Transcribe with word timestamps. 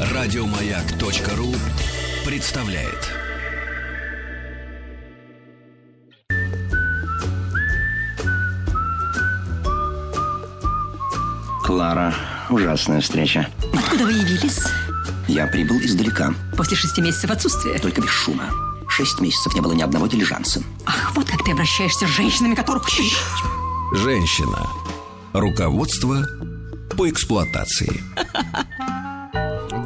Радиомаяк.ру 0.00 1.54
представляет. 2.24 3.08
Клара, 11.64 12.14
ужасная 12.50 13.00
встреча. 13.00 13.48
Откуда 13.72 14.04
вы 14.04 14.12
явились? 14.12 14.60
Я 15.26 15.46
прибыл 15.46 15.78
издалека, 15.80 16.32
После 16.56 16.76
шести 16.76 17.02
месяцев 17.02 17.30
отсутствия. 17.30 17.78
только 17.78 18.00
без 18.00 18.10
шума. 18.10 18.44
Шесть 18.88 19.20
месяцев 19.20 19.54
не 19.54 19.60
было 19.60 19.72
ни 19.72 19.82
одного 19.82 20.06
дилижанса. 20.06 20.62
Ах, 20.86 21.12
вот 21.14 21.28
как 21.28 21.44
ты 21.44 21.52
обращаешься 21.52 22.06
с 22.06 22.10
женщинами, 22.10 22.54
которых... 22.54 22.88
Женщина. 23.92 24.66
Руководство 25.32 26.16
по 26.96 27.08
эксплуатации. 27.08 28.00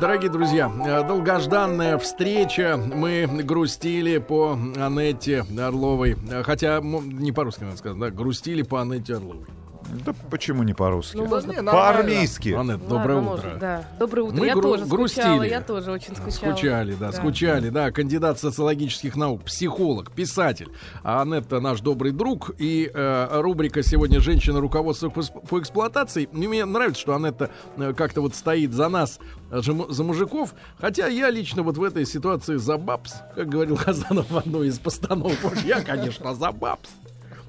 Дорогие 0.01 0.31
друзья, 0.31 0.69
долгожданная 1.07 1.99
встреча. 1.99 2.77
Мы 2.77 3.27
грустили 3.27 4.19
по 4.19 4.53
Анетте 4.53 5.45
Орловой. 5.59 6.17
Хотя, 6.45 6.81
не 6.81 7.33
по-русски 7.33 7.65
надо 7.65 7.77
сказать, 7.77 7.99
да, 7.99 8.11
грустили 8.11 8.63
по 8.63 8.81
Анетте 8.81 9.17
Орловой. 9.17 9.47
Да 9.93 10.15
почему 10.31 10.63
не 10.63 10.73
по-русски? 10.73 11.17
Ну, 11.17 11.27
можно 11.27 11.53
По-армейски. 11.65 12.49
Анет, 12.49 12.81
Ладно, 12.81 12.89
доброе 12.89 13.21
можно, 13.21 13.49
утро. 13.49 13.59
да. 13.61 13.89
Доброе 13.99 14.23
утро. 14.23 14.37
Мы 14.39 14.47
я 14.47 14.55
гру- 14.55 14.63
тоже 14.63 14.85
грустили. 14.87 15.23
скучала, 15.23 15.43
я 15.43 15.61
тоже 15.61 15.93
очень 15.93 16.17
скучала. 16.17 16.53
Скучали, 16.53 16.95
да, 16.95 17.13
скучали, 17.13 17.69
да. 17.69 17.91
Кандидат 17.91 18.39
социологических 18.41 19.17
наук, 19.17 19.43
психолог, 19.45 20.11
писатель. 20.13 20.69
А 21.03 21.21
Анетта 21.23 21.61
наш 21.61 21.81
добрый 21.81 22.13
друг. 22.13 22.53
И 22.59 22.91
э, 22.93 23.41
рубрика 23.41 23.83
сегодня 23.83 24.21
«Женщина. 24.21 24.61
Руководство 24.61 25.11
по, 25.11 25.61
эксплуатации». 25.61 26.29
Мне 26.33 26.65
нравится, 26.65 27.01
что 27.03 27.15
Анетта 27.15 27.51
э, 27.77 27.93
как-то 27.95 28.23
вот 28.23 28.35
стоит 28.35 28.73
за 28.73 28.89
нас, 28.89 29.19
э, 29.51 29.61
за 29.61 30.05
мужиков. 30.05 30.55
Хотя 30.79 31.07
я 31.09 31.29
лично 31.29 31.63
вот 31.63 31.77
в 31.77 31.83
этой 31.83 32.07
ситуации 32.07 32.57
за 32.57 32.79
бабс, 32.79 33.15
как 33.35 33.49
говорил 33.49 33.77
Хазанов 33.83 34.31
в 34.31 34.37
одной 34.39 34.69
из 34.69 34.79
постановок. 34.79 35.37
Я, 35.65 35.83
конечно, 35.83 36.35
за 36.35 36.51
бабс. 36.51 36.89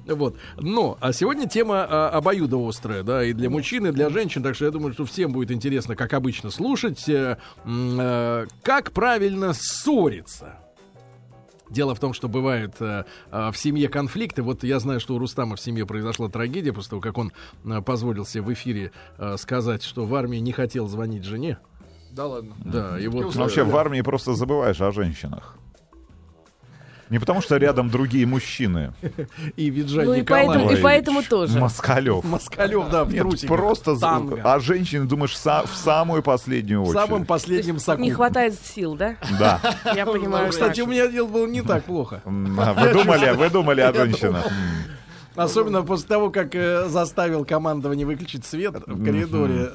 Вот. 0.06 0.36
Но, 0.56 0.98
а 1.00 1.12
сегодня 1.12 1.48
тема 1.48 1.86
а, 1.88 2.10
обоюдоострая, 2.10 3.02
да, 3.02 3.24
и 3.24 3.32
для 3.32 3.50
мужчин, 3.50 3.86
и 3.86 3.92
для 3.92 4.10
женщин, 4.10 4.42
так 4.42 4.54
что 4.54 4.66
я 4.66 4.70
думаю, 4.70 4.92
что 4.92 5.04
всем 5.04 5.32
будет 5.32 5.50
интересно, 5.50 5.96
как 5.96 6.12
обычно, 6.12 6.50
слушать, 6.50 7.08
э, 7.08 7.38
э, 7.64 8.46
как 8.62 8.92
правильно 8.92 9.52
ссориться. 9.54 10.58
Дело 11.70 11.94
в 11.94 12.00
том, 12.00 12.12
что 12.12 12.28
бывают 12.28 12.74
э, 12.80 13.04
э, 13.30 13.50
в 13.50 13.56
семье 13.56 13.88
конфликты. 13.88 14.42
Вот 14.42 14.62
я 14.62 14.78
знаю, 14.78 15.00
что 15.00 15.14
у 15.14 15.18
Рустама 15.18 15.56
в 15.56 15.60
семье 15.60 15.86
произошла 15.86 16.28
трагедия 16.28 16.72
после 16.72 16.90
того, 16.90 17.02
как 17.02 17.16
он 17.18 17.32
э, 17.64 17.80
позволил 17.80 18.26
себе 18.26 18.42
в 18.42 18.52
эфире 18.52 18.92
э, 19.18 19.36
сказать, 19.38 19.82
что 19.82 20.04
в 20.04 20.14
армии 20.14 20.38
не 20.38 20.52
хотел 20.52 20.86
звонить 20.86 21.24
жене. 21.24 21.58
Да 22.12 22.26
ладно. 22.26 22.54
Да, 22.64 22.98
и 23.00 23.08
вот... 23.08 23.34
Ну, 23.34 23.42
Вообще 23.42 23.62
э, 23.62 23.64
в 23.64 23.76
армии 23.76 24.02
просто 24.02 24.34
забываешь 24.34 24.80
о 24.80 24.92
женщинах. 24.92 25.56
Не 27.10 27.18
потому 27.18 27.42
что 27.42 27.56
рядом 27.56 27.90
другие 27.90 28.26
мужчины. 28.26 28.92
И 29.56 29.68
Виджай 29.70 30.04
Ну 30.06 30.14
и 30.14 30.22
поэтому, 30.22 30.70
и 30.70 30.76
поэтому 30.82 31.22
тоже. 31.22 31.58
Москалев. 31.58 32.24
Москалев, 32.24 32.88
да, 32.90 33.04
в 33.04 33.12
Нет, 33.12 33.20
трусиках. 33.22 33.56
просто 33.56 33.94
за- 33.94 34.00
Танго. 34.00 34.40
о 34.42 34.58
женщине 34.60 35.04
думаешь 35.04 35.32
са- 35.36 35.66
в 35.66 35.74
самую 35.76 36.22
последнюю 36.22 36.80
В 36.82 36.88
очередь. 36.88 37.00
самом 37.06 37.26
последнем 37.26 37.78
соку. 37.78 38.00
Не 38.02 38.10
хватает 38.10 38.54
сил, 38.62 38.94
да? 38.94 39.16
Да. 39.38 39.60
Я 39.94 40.06
понимаю. 40.06 40.50
Кстати, 40.50 40.80
у 40.80 40.86
меня 40.86 41.06
дело 41.08 41.28
было 41.28 41.46
не 41.46 41.62
так 41.62 41.84
плохо. 41.84 42.22
А 42.24 42.72
Вы 42.74 42.92
думали, 42.92 43.30
вы 43.36 43.50
думали 43.50 43.80
о 43.82 43.92
женщинах. 43.92 44.46
Особенно 45.36 45.82
после 45.82 46.06
того, 46.06 46.30
как 46.30 46.54
э, 46.54 46.88
заставил 46.88 47.44
командование 47.44 48.06
выключить 48.06 48.44
свет 48.44 48.74
в 48.86 49.04
коридоре. 49.04 49.68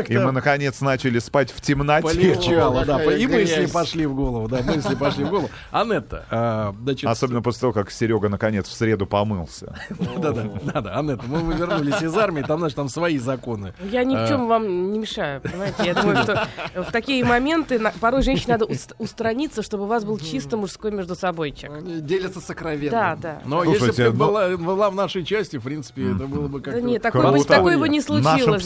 И 0.00 0.04
Как-то 0.04 0.26
мы, 0.26 0.32
наконец, 0.32 0.80
начали 0.80 1.18
спать 1.18 1.50
в 1.50 1.60
темноте. 1.60 2.02
полегчало, 2.02 2.84
да. 2.84 3.02
И 3.14 3.26
мысли 3.26 3.66
пошли 3.66 4.06
в 4.06 4.14
голову, 4.14 4.48
да, 4.48 4.62
мысли 4.62 4.94
пошли 4.94 5.24
в 5.24 5.30
голову. 5.30 5.50
Анетта, 5.70 6.24
а, 6.30 6.74
значит... 6.82 7.08
Особенно 7.08 7.42
после 7.42 7.60
того, 7.60 7.72
как 7.72 7.90
Серега, 7.90 8.28
наконец, 8.28 8.68
в 8.68 8.72
среду 8.72 9.06
помылся. 9.06 9.74
Да-да, 10.18 10.44
да-да, 10.62 10.98
Анетта, 10.98 11.24
мы 11.26 11.38
вы 11.40 11.54
вернулись 11.54 12.00
из 12.02 12.16
армии, 12.16 12.42
там, 12.42 12.58
значит, 12.60 12.76
там 12.76 12.88
свои 12.88 13.18
законы. 13.18 13.74
Я 13.90 14.04
ни 14.04 14.14
в 14.16 14.28
чем 14.28 14.48
вам 14.48 14.92
не 14.92 14.98
мешаю, 14.98 15.40
понимаете? 15.40 15.76
Я 15.84 15.94
думаю, 15.94 16.22
что 16.22 16.46
в 16.74 16.92
такие 16.92 17.24
моменты 17.24 17.80
порой 18.00 18.22
женщине 18.22 18.54
надо 18.54 18.66
уст- 18.66 18.94
устраниться, 18.98 19.62
чтобы 19.62 19.84
у 19.84 19.86
вас 19.86 20.04
был 20.04 20.18
чисто 20.18 20.56
мужской 20.56 20.90
между 20.90 21.14
собойчик. 21.14 21.70
Они 21.70 22.00
делятся 22.00 22.40
сокровенно. 22.40 22.90
Да, 22.90 23.16
да. 23.16 23.42
Но 23.44 23.64
если 23.64 23.86
бы 23.86 23.92
ты 23.92 24.04
но- 24.12 24.56
была, 24.58 24.90
в 24.90 24.94
нашей 24.94 25.24
части, 25.24 25.56
в 25.56 25.62
принципе, 25.62 26.12
это 26.12 26.26
было 26.26 26.48
бы 26.48 26.60
Да 26.60 26.70
как-то... 26.72 26.80
нет, 26.80 27.02
такое 27.02 27.78
бы, 27.78 27.88
не 27.88 28.00
случилось. 28.00 28.46
Нашим 28.46 28.58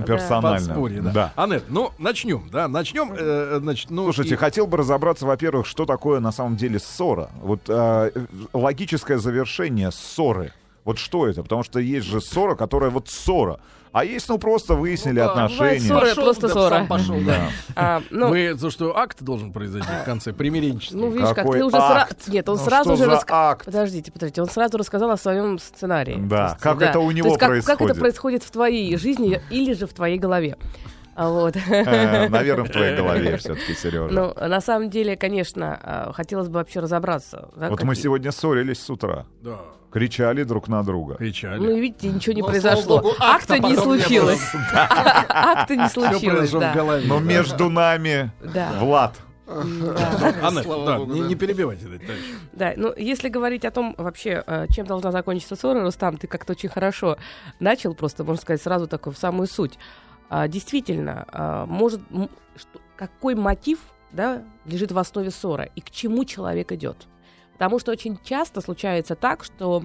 Да. 0.00 0.06
персонально. 0.06 0.57
Подспорье, 0.66 1.00
да. 1.02 1.10
Да. 1.12 1.32
Анет, 1.36 1.64
ну, 1.68 1.92
начнем, 1.98 2.48
да, 2.50 2.68
начнем, 2.68 3.12
э, 3.16 3.58
значит, 3.60 3.90
ну... 3.90 4.04
Слушайте, 4.04 4.34
и- 4.34 4.36
хотел 4.36 4.66
бы 4.66 4.76
разобраться, 4.76 5.26
во-первых, 5.26 5.66
что 5.66 5.86
такое 5.86 6.20
на 6.20 6.32
самом 6.32 6.56
деле 6.56 6.78
ссора. 6.78 7.30
Вот 7.42 7.60
э, 7.68 8.10
логическое 8.52 9.18
завершение 9.18 9.90
ссоры. 9.90 10.52
Вот 10.84 10.98
что 10.98 11.26
это? 11.26 11.42
Потому 11.42 11.62
что 11.62 11.78
есть 11.80 12.06
же 12.06 12.20
ссора, 12.20 12.54
которая 12.54 12.90
вот 12.90 13.08
ссора. 13.08 13.60
А 13.90 14.04
есть, 14.04 14.28
ну, 14.28 14.38
просто 14.38 14.74
выяснили 14.74 15.18
Ну 15.20 15.26
да, 15.34 15.44
отношения. 15.46 15.80
ссора, 15.80 16.00
Пошел, 16.08 16.24
просто 16.24 16.46
да, 16.48 16.52
ссора. 16.52 16.84
пошел, 16.84 17.16
да. 17.20 17.24
Да. 17.24 17.50
А, 17.74 18.02
ну, 18.10 18.28
Вы, 18.28 18.54
то, 18.54 18.68
что 18.70 18.94
акт 18.96 19.22
должен 19.22 19.50
произойти 19.50 19.88
в 19.88 20.04
конце, 20.04 20.32
примиренческий. 20.34 20.96
ну, 20.98 21.10
видишь, 21.10 21.28
как 21.28 21.36
Какой 21.36 21.58
ты 21.58 21.64
уже 21.64 21.76
сразу... 21.76 22.06
Нет, 22.28 22.48
он 22.50 22.58
Ну, 22.58 22.64
сразу 22.64 22.90
же... 22.96 23.04
за 23.04 23.10
раска- 23.12 23.24
акт? 23.50 23.64
Подождите, 23.64 24.12
подождите, 24.12 24.42
он 24.42 24.48
сразу 24.50 24.76
рассказал 24.76 25.10
о 25.10 25.16
своем 25.16 25.58
сценарии. 25.58 26.16
Да, 26.20 26.36
То 26.36 26.52
есть, 26.52 26.62
как 26.62 26.82
это 26.82 26.98
у 27.00 27.06
То 27.08 27.12
него 27.12 27.28
есть 27.28 27.38
как, 27.40 27.48
как 27.48 27.56
это 27.58 27.64
происходит. 27.76 27.98
происходит 27.98 28.42
в 28.44 28.50
твоей 28.50 28.96
жизни 28.98 29.40
или 29.50 29.72
же 29.72 29.86
в 29.86 29.92
твоей 29.94 30.18
голове. 30.18 30.58
А 31.20 31.28
Вот. 31.30 31.56
Э, 31.56 32.28
Наверное, 32.28 32.64
в 32.64 32.70
твоей 32.70 32.96
голове 32.96 33.36
все-таки, 33.38 33.74
Сережа. 33.74 34.08
Ну, 34.14 34.32
на 34.48 34.60
самом 34.60 34.88
деле, 34.88 35.16
конечно, 35.16 35.76
а, 35.82 36.12
хотелось 36.12 36.46
бы 36.46 36.54
вообще 36.54 36.78
разобраться. 36.78 37.48
да, 37.56 37.70
Вот 37.70 37.82
мы 37.82 37.88
какие- 37.88 38.04
сегодня 38.04 38.30
ссорились 38.30 38.80
с 38.80 38.88
утра. 38.88 39.26
Да, 39.42 39.58
Кричали 39.90 40.44
друг 40.44 40.68
на 40.68 40.84
друга. 40.84 41.16
кричали. 41.16 41.58
Ну, 41.58 41.76
видите, 41.76 42.08
ничего 42.10 42.34
не 42.36 42.42
Но, 42.42 42.46
произошло. 42.46 42.82
слава 42.82 43.02
богу, 43.02 43.14
Акта 43.18 43.54
акта 43.54 43.58
не 43.68 43.74
случилось. 43.76 44.40
Акта 45.28 45.74
не 45.76 45.88
случилось, 45.88 46.50
произошло 46.50 46.60
да. 46.60 47.00
Но 47.04 47.18
между 47.18 47.68
нами 47.68 48.30
Да. 48.54 48.70
Влад. 48.78 49.14
Да, 49.48 50.50
богу, 50.62 51.12
не, 51.14 51.20
не 51.20 51.34
перебивайте, 51.34 51.86
да, 52.52 52.74
ну 52.76 52.92
если 52.96 53.30
говорить 53.30 53.64
о 53.64 53.70
том 53.70 53.94
вообще, 53.96 54.44
э, 54.46 54.66
чем 54.70 54.86
должна 54.86 55.10
закончиться 55.10 55.56
ссора, 55.56 55.80
Рустам, 55.80 56.18
ты 56.18 56.26
как-то 56.26 56.52
очень 56.52 56.68
хорошо 56.68 57.16
начал, 57.58 57.94
просто, 57.94 58.24
можно 58.24 58.42
сказать, 58.42 58.60
сразу 58.62 58.86
такой 58.86 59.14
в 59.14 59.18
самую 59.18 59.46
суть. 59.48 59.78
А, 60.28 60.48
Действительно, 60.48 61.26
а, 61.28 61.66
может, 61.66 62.00
какой 62.96 63.34
мотив 63.34 63.80
да, 64.12 64.42
лежит 64.64 64.92
в 64.92 64.98
основе 64.98 65.30
ссоры 65.30 65.70
и 65.74 65.80
к 65.80 65.90
чему 65.90 66.24
человек 66.24 66.72
идет? 66.72 67.06
Потому 67.52 67.78
что 67.78 67.92
очень 67.92 68.18
часто 68.22 68.60
случается 68.60 69.14
так, 69.14 69.44
что 69.44 69.84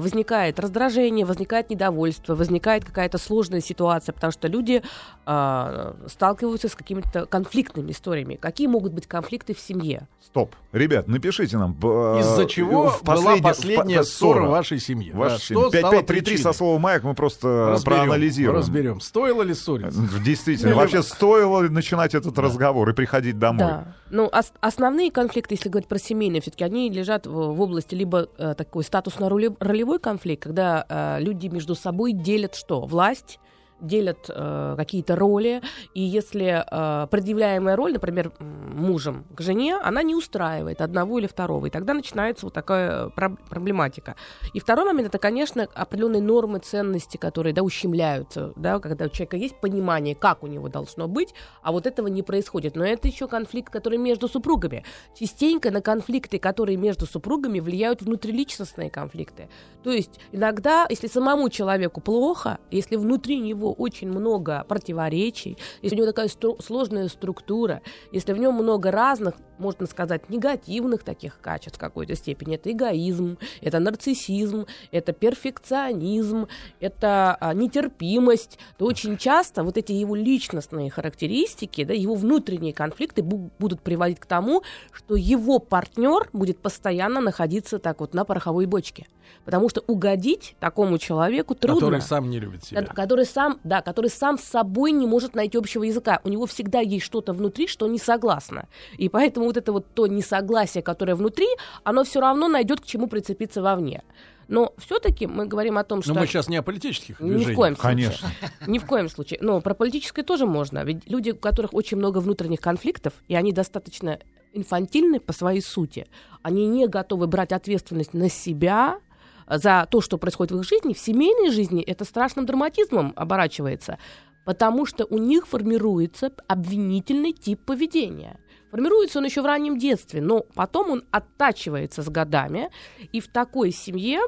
возникает 0.00 0.58
раздражение, 0.60 1.24
возникает 1.26 1.70
недовольство, 1.70 2.34
возникает 2.34 2.84
какая-то 2.84 3.18
сложная 3.18 3.60
ситуация, 3.60 4.12
потому 4.12 4.30
что 4.32 4.48
люди 4.48 4.82
а, 5.26 5.94
сталкиваются 6.08 6.68
с 6.68 6.74
какими-то 6.74 7.26
конфликтными 7.26 7.92
историями. 7.92 8.34
Какие 8.36 8.66
могут 8.66 8.92
быть 8.92 9.06
конфликты 9.06 9.54
в 9.54 9.60
семье? 9.60 10.08
Стоп. 10.24 10.54
Ребят, 10.72 11.06
напишите 11.08 11.58
нам. 11.58 11.76
э, 11.82 12.20
Из-за 12.20 12.46
чего 12.46 12.88
в 12.88 13.02
была 13.02 13.36
последняя 13.36 14.00
в- 14.02 14.06
ссора 14.06 14.46
в 14.46 14.50
вашей 14.50 14.78
семье? 14.80 15.12
Ваша 15.14 15.34
Да, 15.54 15.68
стало 15.68 15.70
5533 15.70 16.36
со 16.38 16.52
словом 16.54 16.80
«маяк» 16.80 17.02
мы 17.02 17.14
просто 17.14 17.72
Разберем, 17.72 17.98
проанализируем. 17.98 18.58
Разберем. 18.58 19.00
Стоило 19.00 19.42
ли 19.42 19.52
ссориться? 19.52 20.00
Действительно. 20.24 20.74
Вообще 20.74 21.02
стоило 21.02 21.60
ли 21.62 21.68
начинать 21.68 22.14
этот 22.14 22.38
разговор 22.38 22.88
и 22.88 22.94
приходить 22.94 23.38
домой? 23.38 23.58
Да. 23.58 23.94
Ну, 24.10 24.26
ос- 24.32 24.52
основные 24.60 25.10
конфликты, 25.10 25.54
если 25.54 25.68
говорить 25.68 25.88
про 25.88 25.98
семейные, 25.98 26.40
все-таки 26.40 26.64
они 26.64 26.88
лежат 26.90 27.26
в, 27.26 27.32
в 27.32 27.60
области 27.60 27.94
либо 27.94 28.28
э, 28.38 28.54
такой 28.56 28.84
статусно-ролевой 28.84 29.56
конфликт, 29.98 30.42
когда 30.42 30.84
э, 30.88 31.20
люди 31.20 31.48
между 31.48 31.74
собой 31.74 32.12
делят 32.12 32.54
что? 32.54 32.80
Власть, 32.82 33.38
делят 33.82 34.26
э, 34.28 34.74
какие-то 34.76 35.16
роли, 35.16 35.60
и 35.94 36.00
если 36.00 36.64
э, 36.64 37.06
предъявляемая 37.08 37.76
роль, 37.76 37.92
например, 37.92 38.32
мужем 38.38 39.26
к 39.34 39.42
жене, 39.42 39.76
она 39.76 40.02
не 40.02 40.14
устраивает 40.14 40.80
одного 40.80 41.18
или 41.18 41.26
второго, 41.26 41.66
и 41.66 41.70
тогда 41.70 41.92
начинается 41.94 42.46
вот 42.46 42.54
такая 42.54 43.08
проб- 43.08 43.38
проблематика. 43.48 44.16
И 44.54 44.60
второй 44.60 44.86
момент 44.86 45.08
это, 45.08 45.18
конечно, 45.18 45.68
определенные 45.74 46.22
нормы 46.22 46.60
ценности, 46.60 47.16
которые 47.16 47.52
да, 47.52 47.62
ущемляются, 47.62 48.52
да, 48.56 48.78
когда 48.78 49.06
у 49.06 49.08
человека 49.08 49.36
есть 49.36 49.60
понимание, 49.60 50.14
как 50.14 50.42
у 50.42 50.46
него 50.46 50.68
должно 50.68 51.08
быть, 51.08 51.34
а 51.62 51.72
вот 51.72 51.86
этого 51.86 52.06
не 52.06 52.22
происходит. 52.22 52.76
Но 52.76 52.84
это 52.84 53.08
еще 53.08 53.28
конфликт, 53.28 53.72
который 53.72 53.98
между 53.98 54.28
супругами. 54.28 54.84
Частенько 55.18 55.70
на 55.70 55.80
конфликты, 55.80 56.38
которые 56.38 56.76
между 56.76 57.06
супругами, 57.06 57.60
влияют 57.60 58.02
внутриличностные 58.02 58.90
конфликты. 58.90 59.48
То 59.82 59.90
есть 59.90 60.20
иногда, 60.30 60.86
если 60.88 61.08
самому 61.08 61.48
человеку 61.48 62.00
плохо, 62.00 62.58
если 62.70 62.96
внутри 62.96 63.38
него 63.40 63.71
него 63.72 63.84
очень 63.84 64.08
много 64.08 64.64
противоречий, 64.68 65.56
если 65.82 65.96
у 65.96 65.98
него 66.00 66.06
такая 66.06 66.28
стру- 66.28 66.62
сложная 66.62 67.08
структура, 67.08 67.80
если 68.12 68.32
в 68.32 68.38
нем 68.38 68.54
много 68.54 68.90
разных, 68.90 69.34
можно 69.58 69.86
сказать, 69.86 70.28
негативных 70.28 71.02
таких 71.04 71.40
качеств 71.40 71.76
в 71.76 71.80
какой-то 71.80 72.14
степени, 72.14 72.56
это 72.56 72.70
эгоизм, 72.72 73.38
это 73.60 73.78
нарциссизм, 73.78 74.66
это 74.90 75.12
перфекционизм, 75.12 76.48
это 76.80 77.36
а, 77.40 77.54
нетерпимость, 77.54 78.58
то 78.76 78.86
очень 78.86 79.16
часто 79.16 79.62
вот 79.62 79.76
эти 79.76 79.92
его 79.92 80.14
личностные 80.16 80.90
характеристики, 80.90 81.84
да, 81.84 81.94
его 81.94 82.14
внутренние 82.14 82.72
конфликты 82.72 83.22
бу- 83.22 83.50
будут 83.58 83.80
приводить 83.80 84.18
к 84.20 84.26
тому, 84.26 84.62
что 84.92 85.14
его 85.16 85.58
партнер 85.58 86.28
будет 86.32 86.58
постоянно 86.58 87.20
находиться 87.20 87.78
так 87.78 88.00
вот 88.00 88.14
на 88.14 88.24
пороховой 88.24 88.66
бочке. 88.66 89.06
Потому 89.44 89.68
что 89.68 89.82
угодить 89.86 90.56
такому 90.60 90.98
человеку 90.98 91.54
трудно. 91.54 91.80
Который 91.80 92.00
сам 92.02 92.30
не 92.30 92.38
любит 92.38 92.64
себя. 92.64 92.82
Ко- 92.82 92.94
который 92.94 93.24
сам, 93.24 93.58
да, 93.64 93.82
который 93.82 94.10
сам 94.10 94.38
с 94.38 94.42
собой 94.42 94.92
не 94.92 95.06
может 95.06 95.34
найти 95.34 95.58
общего 95.58 95.84
языка. 95.84 96.20
У 96.24 96.28
него 96.28 96.46
всегда 96.46 96.80
есть 96.80 97.04
что-то 97.04 97.32
внутри, 97.32 97.66
что 97.66 97.86
не 97.86 97.98
согласно. 97.98 98.68
И 98.96 99.08
поэтому 99.08 99.46
вот 99.46 99.56
это 99.56 99.72
вот 99.72 99.86
то 99.94 100.06
несогласие, 100.06 100.82
которое 100.82 101.14
внутри, 101.14 101.46
оно 101.84 102.04
все 102.04 102.20
равно 102.20 102.48
найдет 102.48 102.80
к 102.80 102.86
чему 102.86 103.06
прицепиться 103.06 103.62
вовне. 103.62 104.02
Но 104.48 104.74
все-таки 104.76 105.26
мы 105.26 105.46
говорим 105.46 105.78
о 105.78 105.84
том, 105.84 106.02
что... 106.02 106.12
Но 106.12 106.20
мы 106.20 106.26
сейчас 106.26 106.48
не 106.48 106.56
о 106.56 106.62
политических 106.62 107.20
Ни 107.20 107.28
движениях. 107.28 107.52
в 107.52 107.56
коем 107.56 107.76
случае. 107.76 107.96
Конечно. 107.96 108.28
Ни 108.66 108.78
в 108.78 108.86
коем 108.86 109.08
случае. 109.08 109.38
Но 109.40 109.60
про 109.60 109.74
политическое 109.74 110.22
тоже 110.22 110.46
можно. 110.46 110.84
Ведь 110.84 111.08
люди, 111.08 111.30
у 111.30 111.36
которых 111.36 111.72
очень 111.72 111.96
много 111.96 112.18
внутренних 112.18 112.60
конфликтов, 112.60 113.14
и 113.28 113.34
они 113.34 113.52
достаточно 113.52 114.18
инфантильны 114.52 115.20
по 115.20 115.32
своей 115.32 115.62
сути, 115.62 116.06
они 116.42 116.66
не 116.66 116.86
готовы 116.86 117.28
брать 117.28 117.52
ответственность 117.52 118.12
на 118.12 118.28
себя 118.28 118.98
за 119.46 119.86
то, 119.90 120.00
что 120.00 120.18
происходит 120.18 120.52
в 120.52 120.58
их 120.58 120.64
жизни, 120.64 120.94
в 120.94 120.98
семейной 120.98 121.50
жизни 121.50 121.82
это 121.82 122.04
страшным 122.04 122.46
драматизмом 122.46 123.12
оборачивается, 123.16 123.98
потому 124.44 124.86
что 124.86 125.04
у 125.06 125.18
них 125.18 125.46
формируется 125.46 126.32
обвинительный 126.48 127.32
тип 127.32 127.64
поведения. 127.64 128.38
Формируется 128.70 129.18
он 129.18 129.26
еще 129.26 129.42
в 129.42 129.46
раннем 129.46 129.78
детстве, 129.78 130.22
но 130.22 130.44
потом 130.54 130.90
он 130.90 131.04
оттачивается 131.10 132.02
с 132.02 132.08
годами, 132.08 132.70
и 133.12 133.20
в 133.20 133.28
такой 133.28 133.70
семье 133.70 134.20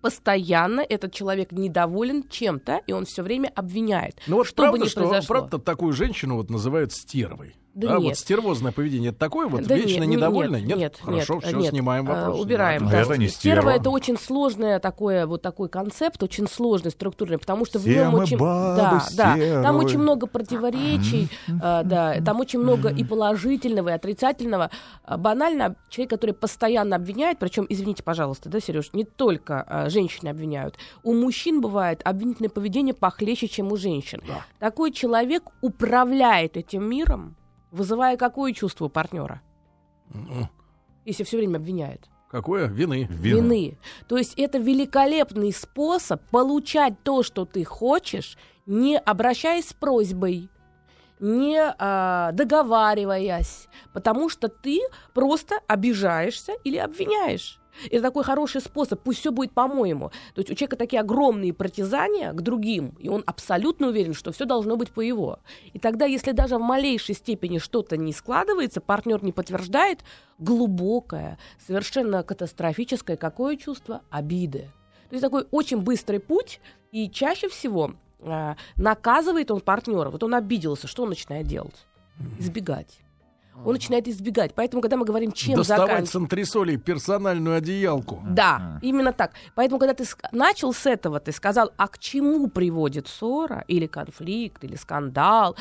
постоянно 0.00 0.80
этот 0.80 1.12
человек 1.14 1.52
недоволен 1.52 2.28
чем-то, 2.28 2.80
и 2.86 2.92
он 2.92 3.04
все 3.06 3.22
время 3.22 3.52
обвиняет. 3.54 4.16
Ну 4.26 4.36
вот 4.36 4.48
что 4.48 4.64
бы 4.64 4.68
правда, 4.70 4.84
ни 4.84 4.88
что 4.88 5.00
произошло. 5.02 5.28
правда 5.28 5.58
такую 5.58 5.92
женщину 5.92 6.36
вот 6.36 6.50
называют 6.50 6.92
стервой. 6.92 7.54
Да 7.74 7.88
а 7.94 7.98
нет. 7.98 8.02
вот 8.02 8.16
стервозное 8.18 8.70
поведение 8.72 9.10
это 9.10 9.18
такое 9.18 9.46
вот 9.46 9.62
Да 9.62 9.74
вечно 9.76 10.00
нет, 10.00 10.08
не- 10.08 10.16
недовольное? 10.16 10.60
Нет, 10.60 10.76
нет, 10.78 10.98
Хорошо, 11.00 11.34
нет, 11.36 11.44
все, 11.44 11.56
нет. 11.56 11.70
снимаем 11.70 12.10
А, 12.10 12.14
вопрос. 12.26 12.40
убираем. 12.40 12.84
Ну, 12.84 12.90
да. 12.90 13.00
это 13.00 13.16
не 13.16 13.28
Стерва 13.28 13.60
стерва. 13.62 13.70
это 13.70 13.90
очень 13.90 14.18
сложное 14.18 14.78
такое, 14.78 15.26
вот 15.26 15.40
такой 15.40 15.68
концепт, 15.70 16.22
очень 16.22 16.46
сложный, 16.48 16.90
структурный, 16.90 17.38
потому 17.38 17.64
что 17.64 17.78
в 17.78 17.82
Все 17.82 17.94
нем 18.04 18.10
мы 18.12 18.20
очень, 18.20 18.36
бабы 18.36 18.76
да, 18.76 19.04
да, 19.16 19.32
там 19.62 19.74
стервы. 19.74 19.78
очень 19.84 19.98
много 20.00 20.26
противоречий, 20.26 21.28
а, 21.62 21.82
да, 21.82 22.20
там 22.24 22.40
очень 22.40 22.58
много 22.58 22.90
и 22.90 23.04
положительного, 23.04 23.88
и 23.88 23.92
отрицательного. 23.92 24.70
А, 25.04 25.16
Банально 25.16 25.76
человек, 25.88 26.10
который 26.10 26.32
постоянно 26.34 26.96
обвиняет, 26.96 27.38
причем, 27.38 27.66
извините, 27.68 28.02
пожалуйста, 28.02 28.48
да, 28.50 28.60
Сереж, 28.60 28.90
не 28.92 29.04
только 29.04 29.62
а, 29.66 29.88
женщины 29.88 30.28
обвиняют, 30.28 30.76
у 31.02 31.14
мужчин 31.14 31.60
бывает 31.60 32.02
обвинительное 32.04 32.50
поведение 32.50 32.92
похлеще, 32.94 33.48
чем 33.48 33.72
у 33.72 33.76
женщин. 33.76 34.20
Такой 34.58 34.92
человек 34.92 35.44
управляет 35.62 36.56
этим 36.56 36.84
миром, 36.88 37.34
вызывая 37.72 38.16
какое 38.16 38.52
чувство 38.52 38.86
партнера? 38.88 39.42
М, 40.14 40.48
если 41.04 41.24
все 41.24 41.38
время 41.38 41.56
обвиняет. 41.56 42.08
Какое? 42.30 42.66
Вины. 42.66 43.06
Вины. 43.10 43.78
То 44.08 44.16
есть 44.16 44.34
это 44.38 44.58
великолепный 44.58 45.52
способ 45.52 46.22
получать 46.30 46.94
то, 47.02 47.22
что 47.22 47.44
ты 47.44 47.64
хочешь, 47.64 48.38
не 48.64 48.96
обращаясь 48.96 49.68
с 49.68 49.72
просьбой, 49.74 50.48
не 51.20 51.58
а, 51.60 52.32
договариваясь, 52.32 53.68
потому 53.92 54.28
что 54.28 54.48
ты 54.48 54.80
просто 55.12 55.60
обижаешься 55.66 56.52
или 56.64 56.78
обвиняешь. 56.78 57.60
Это 57.90 58.02
такой 58.02 58.24
хороший 58.24 58.60
способ, 58.60 59.00
пусть 59.00 59.20
все 59.20 59.32
будет 59.32 59.52
по-моему. 59.52 60.10
То 60.34 60.40
есть 60.40 60.50
у 60.50 60.54
человека 60.54 60.76
такие 60.76 61.00
огромные 61.00 61.52
притязания 61.52 62.32
к 62.32 62.40
другим, 62.40 62.94
и 62.98 63.08
он 63.08 63.22
абсолютно 63.26 63.88
уверен, 63.88 64.14
что 64.14 64.32
все 64.32 64.44
должно 64.44 64.76
быть 64.76 64.90
по 64.90 65.00
его. 65.00 65.38
И 65.72 65.78
тогда, 65.78 66.04
если 66.04 66.32
даже 66.32 66.56
в 66.56 66.60
малейшей 66.60 67.14
степени 67.14 67.58
что-то 67.58 67.96
не 67.96 68.12
складывается, 68.12 68.80
партнер 68.80 69.22
не 69.24 69.32
подтверждает, 69.32 70.00
глубокое, 70.38 71.38
совершенно 71.66 72.22
катастрофическое 72.22 73.16
какое 73.16 73.56
чувство? 73.56 74.02
Обиды. 74.10 74.70
То 75.08 75.14
есть 75.14 75.22
такой 75.22 75.46
очень 75.50 75.78
быстрый 75.78 76.20
путь, 76.20 76.60
и 76.90 77.08
чаще 77.10 77.48
всего 77.48 77.94
а, 78.20 78.56
наказывает 78.76 79.50
он 79.50 79.60
партнера. 79.60 80.10
Вот 80.10 80.22
он 80.22 80.34
обиделся, 80.34 80.86
что 80.86 81.02
он 81.02 81.10
начинает 81.10 81.46
делать? 81.46 81.86
Избегать. 82.38 83.00
Он 83.64 83.72
начинает 83.72 84.08
избегать. 84.08 84.54
Поэтому, 84.54 84.82
когда 84.82 84.96
мы 84.96 85.04
говорим, 85.04 85.32
чем 85.32 85.56
Доставать 85.56 85.88
заканчивать... 85.88 86.10
с 86.10 86.16
антресолей 86.16 86.76
персональную 86.78 87.56
одеялку. 87.56 88.22
Да, 88.28 88.78
именно 88.82 89.12
так. 89.12 89.32
Поэтому, 89.54 89.78
когда 89.78 89.94
ты 89.94 90.04
начал 90.32 90.72
с 90.72 90.86
этого, 90.86 91.20
ты 91.20 91.32
сказал, 91.32 91.70
а 91.76 91.88
к 91.88 91.98
чему 91.98 92.48
приводит 92.48 93.08
ссора 93.08 93.64
или 93.68 93.86
конфликт, 93.86 94.64
или 94.64 94.74
скандал, 94.74 95.56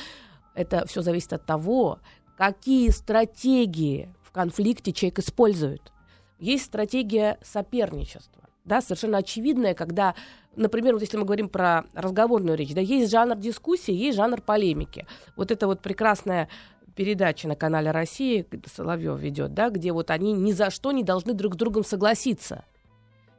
это 0.56 0.86
все 0.88 1.02
зависит 1.02 1.34
от 1.34 1.46
того, 1.46 2.00
какие 2.38 2.90
стратегии 2.90 4.14
в 4.24 4.32
конфликте 4.32 4.94
человек 4.94 5.20
использует. 5.20 5.92
Есть 6.40 6.66
стратегия 6.66 7.38
соперничества, 7.44 8.50
да, 8.66 8.82
совершенно 8.82 9.20
очевидная, 9.20 9.76
когда, 9.76 10.16
например, 10.56 10.94
вот 10.94 11.02
если 11.02 11.18
мы 11.18 11.26
говорим 11.26 11.50
про 11.50 11.84
разговорную 11.94 12.58
речь, 12.58 12.74
да, 12.74 12.82
есть 12.82 13.12
жанр 13.12 13.36
дискуссии, 13.36 13.94
есть 13.94 14.18
жанр 14.18 14.42
полемики. 14.42 15.06
Вот 15.36 15.52
это 15.52 15.68
вот 15.68 15.82
прекрасная 15.82 16.50
передача 16.96 17.48
на 17.48 17.56
канале 17.56 17.92
России, 17.92 18.46
Соловьев 18.74 19.20
ведет, 19.20 19.54
да, 19.54 19.70
где 19.70 19.92
вот 19.92 20.12
они 20.12 20.34
ни 20.34 20.52
за 20.52 20.70
что 20.70 20.92
не 20.92 21.04
должны 21.04 21.34
друг 21.34 21.54
с 21.56 21.58
другом 21.58 21.84
согласиться. 21.84 22.64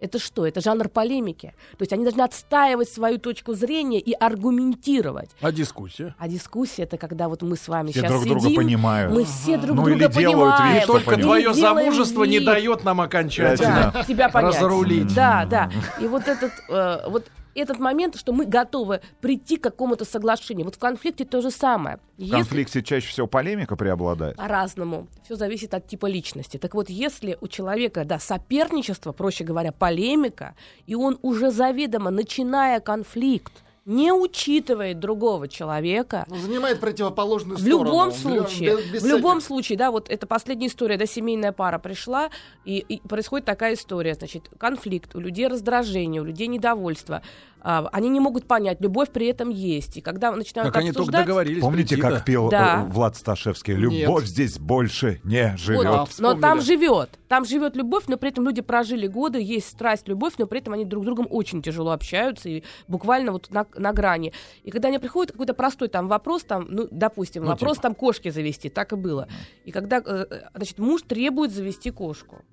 Это 0.00 0.18
что? 0.18 0.44
Это 0.44 0.60
жанр 0.60 0.88
полемики. 0.88 1.54
То 1.78 1.82
есть 1.82 1.92
они 1.92 2.02
должны 2.02 2.22
отстаивать 2.22 2.88
свою 2.88 3.18
точку 3.18 3.54
зрения 3.54 4.00
и 4.00 4.12
аргументировать. 4.12 5.30
А 5.40 5.52
дискуссия? 5.52 6.16
А 6.18 6.26
дискуссия 6.26 6.82
это 6.82 6.96
когда 6.98 7.28
вот 7.28 7.42
мы 7.42 7.54
с 7.56 7.68
вами 7.68 7.92
Все 7.92 8.00
сейчас 8.00 8.10
друг 8.10 8.22
сидим, 8.24 8.38
друга 8.40 8.56
понимают. 8.56 9.12
мы 9.12 9.24
все 9.24 9.56
друг 9.58 9.76
Ну, 9.76 9.84
друга 9.84 9.90
или 10.06 10.12
делают 10.12 10.56
понимаем. 10.56 10.74
вид, 10.78 10.86
Только 10.88 11.16
твое 11.18 11.54
замужество 11.54 12.24
не 12.24 12.38
вид. 12.38 12.46
дает 12.46 12.82
нам 12.82 13.00
окончательно. 13.00 13.92
Да, 13.94 14.02
тебя 14.02 14.28
понять. 14.28 14.56
разрулить. 14.56 15.14
Да, 15.14 15.46
да. 15.48 15.70
И 16.00 16.08
вот 16.08 16.26
этот, 16.26 16.50
э, 16.68 17.08
вот 17.08 17.26
этот 17.60 17.78
момент, 17.78 18.16
что 18.16 18.32
мы 18.32 18.46
готовы 18.46 19.00
прийти 19.20 19.56
к 19.56 19.62
какому-то 19.62 20.04
соглашению. 20.04 20.64
Вот 20.64 20.76
в 20.76 20.78
конфликте 20.78 21.24
то 21.24 21.40
же 21.40 21.50
самое. 21.50 21.98
В 22.16 22.20
Если- 22.22 22.34
конфликте 22.36 22.82
чаще 22.82 23.08
всего 23.08 23.26
полемика 23.26 23.76
преобладает. 23.76 24.36
По-разному. 24.36 25.08
Все 25.24 25.36
зависит 25.36 25.74
от 25.74 25.86
типа 25.86 26.06
личности. 26.06 26.56
Так 26.56 26.74
вот, 26.74 26.88
если 26.90 27.36
у 27.40 27.48
человека, 27.48 28.04
да, 28.04 28.18
соперничество, 28.18 29.12
проще 29.12 29.44
говоря, 29.44 29.72
полемика, 29.72 30.54
и 30.86 30.94
он 30.94 31.18
уже 31.22 31.50
заведомо, 31.50 32.10
начиная 32.10 32.80
конфликт, 32.80 33.52
не 33.84 34.12
учитывает 34.12 35.00
другого 35.00 35.48
человека, 35.48 36.24
Ну, 36.28 36.36
занимает 36.36 36.78
противоположную 36.78 37.58
в 37.58 37.60
сторону. 37.60 37.84
любом 37.84 38.08
Без- 38.10 38.22
случае, 38.22 38.76
без- 38.76 38.86
без 38.92 39.02
в 39.02 39.06
любом 39.06 39.38
всяких- 39.40 39.46
случае, 39.48 39.78
да, 39.78 39.90
вот 39.90 40.08
это 40.08 40.24
последняя 40.28 40.68
история, 40.68 40.96
да, 40.96 41.04
семейная 41.04 41.50
пара 41.50 41.80
пришла, 41.80 42.30
и, 42.64 42.78
и 42.78 43.00
происходит 43.00 43.44
такая 43.44 43.74
история, 43.74 44.14
значит, 44.14 44.48
конфликт, 44.56 45.16
у 45.16 45.20
людей 45.20 45.48
раздражение, 45.48 46.22
у 46.22 46.24
людей 46.24 46.46
недовольство, 46.46 47.22
а, 47.64 47.88
они 47.92 48.08
не 48.08 48.18
могут 48.20 48.46
понять, 48.46 48.80
любовь 48.80 49.10
при 49.10 49.26
этом 49.26 49.48
есть, 49.50 49.96
и 49.96 50.00
когда 50.00 50.32
начинают 50.32 50.72
Как 50.72 50.80
они 50.80 50.90
только 50.90 51.02
обсуждать... 51.02 51.26
договорились. 51.26 51.60
Помните, 51.62 51.94
прийти-то? 51.96 52.16
как 52.16 52.24
пел 52.24 52.48
Да. 52.50 52.84
э, 52.86 52.92
Влад 52.92 53.16
Сташевский? 53.16 53.74
Любовь 53.74 54.24
здесь 54.26 54.58
больше 54.58 55.20
не 55.24 55.50
Вот, 55.50 55.58
живет. 55.60 55.82
Да, 55.84 55.90
но 55.96 56.06
вспомнили. 56.06 56.40
там 56.40 56.60
живет. 56.60 57.10
Там 57.28 57.44
живет 57.44 57.76
любовь, 57.76 58.04
но 58.08 58.16
при 58.16 58.30
этом 58.30 58.44
люди 58.44 58.60
прожили 58.62 59.06
годы, 59.06 59.40
есть 59.40 59.68
страсть, 59.68 60.08
любовь, 60.08 60.34
но 60.38 60.46
при 60.46 60.58
этом 60.58 60.74
они 60.74 60.84
друг 60.84 61.04
с 61.04 61.06
другом 61.06 61.26
очень 61.30 61.62
тяжело 61.62 61.92
общаются 61.92 62.48
и 62.48 62.62
буквально 62.88 63.32
вот 63.32 63.48
на, 63.50 63.64
на 63.76 63.92
грани. 63.92 64.32
И 64.64 64.70
когда 64.70 64.88
они 64.88 64.98
приходят, 64.98 65.32
какой-то 65.32 65.54
простой 65.54 65.88
там 65.88 66.08
вопрос, 66.08 66.42
там, 66.42 66.66
ну, 66.68 66.88
допустим, 66.90 67.44
Ну, 67.44 67.50
вопрос 67.50 67.74
типа. 67.76 67.82
там 67.82 67.94
кошки 67.94 68.30
завести, 68.30 68.68
так 68.68 68.92
и 68.92 68.96
было. 68.96 69.28
И 69.64 69.70
когда, 69.70 69.98
э, 69.98 70.26
э, 70.28 70.40
значит, 70.54 70.78
муж 70.78 71.02
требует 71.02 71.52
завести 71.52 71.90
кошку. 71.90 72.44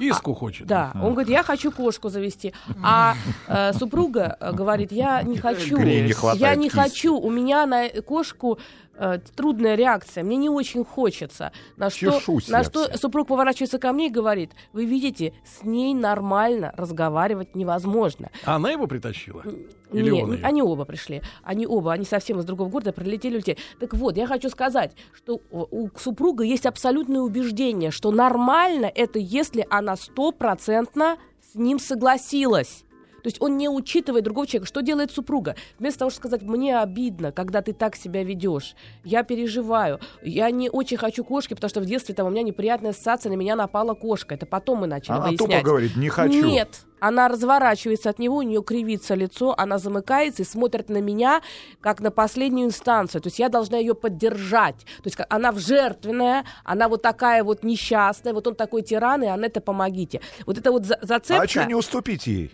Киску 0.00 0.34
хочет. 0.34 0.66
Да, 0.66 0.92
он 0.94 1.12
говорит, 1.12 1.30
я 1.30 1.42
хочу 1.42 1.70
кошку 1.70 2.08
завести. 2.08 2.52
А 2.82 3.14
э, 3.46 3.72
супруга 3.74 4.36
э, 4.40 4.52
говорит, 4.52 4.92
я 4.92 5.22
не 5.22 5.36
хочу. 5.36 5.76
Не 5.78 6.12
я 6.36 6.54
не 6.54 6.64
кисти. 6.64 6.76
хочу. 6.76 7.16
У 7.16 7.30
меня 7.30 7.66
на 7.66 7.88
кошку 7.88 8.58
э, 8.94 9.18
трудная 9.36 9.74
реакция. 9.76 10.24
Мне 10.24 10.36
не 10.36 10.48
очень 10.48 10.84
хочется. 10.84 11.52
На 11.76 11.90
что, 11.90 12.12
Чешусь 12.12 12.48
на 12.48 12.64
что 12.64 12.88
вся. 12.88 12.98
супруг 12.98 13.28
поворачивается 13.28 13.78
ко 13.78 13.92
мне 13.92 14.06
и 14.08 14.10
говорит, 14.10 14.52
вы 14.72 14.84
видите, 14.84 15.32
с 15.44 15.64
ней 15.64 15.94
нормально 15.94 16.72
разговаривать 16.76 17.54
невозможно. 17.54 18.30
А 18.44 18.56
она 18.56 18.70
его 18.70 18.86
притащила? 18.86 19.44
Или 19.92 20.10
Не, 20.10 20.22
он 20.22 20.32
её? 20.34 20.46
они 20.46 20.62
оба 20.62 20.84
пришли. 20.84 21.22
Они 21.42 21.66
оба, 21.66 21.92
они 21.92 22.04
совсем 22.04 22.38
из 22.38 22.44
другого 22.44 22.68
города 22.68 22.92
прилетели 22.92 23.36
улетели. 23.36 23.58
Так 23.78 23.94
вот, 23.94 24.16
я 24.16 24.26
хочу 24.26 24.48
сказать, 24.48 24.92
что 25.12 25.40
у 25.50 25.88
супруга 25.96 26.44
есть 26.44 26.66
абсолютное 26.66 27.20
убеждение, 27.20 27.90
что 27.90 28.10
нормально 28.10 28.90
это, 28.94 29.18
если 29.18 29.66
она 29.70 29.96
стопроцентно 29.96 31.18
с 31.52 31.54
ним 31.54 31.78
согласилась. 31.78 32.84
То 33.22 33.26
есть 33.28 33.40
он 33.40 33.56
не 33.56 33.68
учитывает 33.68 34.24
другого 34.24 34.46
человека. 34.46 34.66
Что 34.66 34.80
делает 34.80 35.10
супруга? 35.10 35.56
Вместо 35.78 36.00
того, 36.00 36.10
чтобы 36.10 36.28
сказать, 36.28 36.42
мне 36.42 36.78
обидно, 36.78 37.32
когда 37.32 37.62
ты 37.62 37.72
так 37.72 37.96
себя 37.96 38.24
ведешь, 38.24 38.74
я 39.04 39.22
переживаю, 39.22 40.00
я 40.22 40.50
не 40.50 40.70
очень 40.70 40.96
хочу 40.96 41.24
кошки, 41.24 41.54
потому 41.54 41.68
что 41.68 41.80
в 41.80 41.86
детстве 41.86 42.14
там 42.14 42.26
у 42.26 42.30
меня 42.30 42.42
неприятная 42.42 42.90
ассоциация, 42.90 43.30
на 43.30 43.36
меня 43.36 43.56
напала 43.56 43.94
кошка. 43.94 44.34
Это 44.34 44.46
потом 44.46 44.80
мы 44.80 44.86
начали 44.86 45.14
Она 45.14 45.26
выяснять. 45.26 45.38
тупо 45.50 45.62
говорит, 45.62 45.96
не 45.96 46.08
хочу. 46.08 46.46
Нет, 46.46 46.84
она 47.00 47.28
разворачивается 47.28 48.10
от 48.10 48.18
него, 48.18 48.36
у 48.36 48.42
нее 48.42 48.62
кривится 48.62 49.14
лицо, 49.14 49.54
она 49.56 49.78
замыкается 49.78 50.42
и 50.42 50.44
смотрит 50.44 50.88
на 50.88 51.00
меня 51.00 51.40
как 51.80 52.00
на 52.00 52.10
последнюю 52.10 52.68
инстанцию. 52.68 53.22
То 53.22 53.28
есть 53.28 53.38
я 53.38 53.48
должна 53.48 53.78
ее 53.78 53.94
поддержать. 53.94 54.76
То 54.98 55.06
есть 55.06 55.16
она 55.28 55.50
в 55.52 55.58
жертвенная, 55.58 56.44
она 56.64 56.88
вот 56.88 57.02
такая 57.02 57.42
вот 57.42 57.62
несчастная, 57.62 58.34
вот 58.34 58.46
он 58.46 58.54
такой 58.54 58.82
тиран, 58.82 59.22
и 59.22 59.26
Анетта, 59.26 59.60
помогите. 59.60 60.20
Вот 60.46 60.58
это 60.58 60.70
вот 60.72 60.84
за- 60.84 60.98
зацепка... 61.00 61.42
А 61.42 61.48
что 61.48 61.64
не 61.64 61.74
уступить 61.74 62.26
ей? 62.26 62.52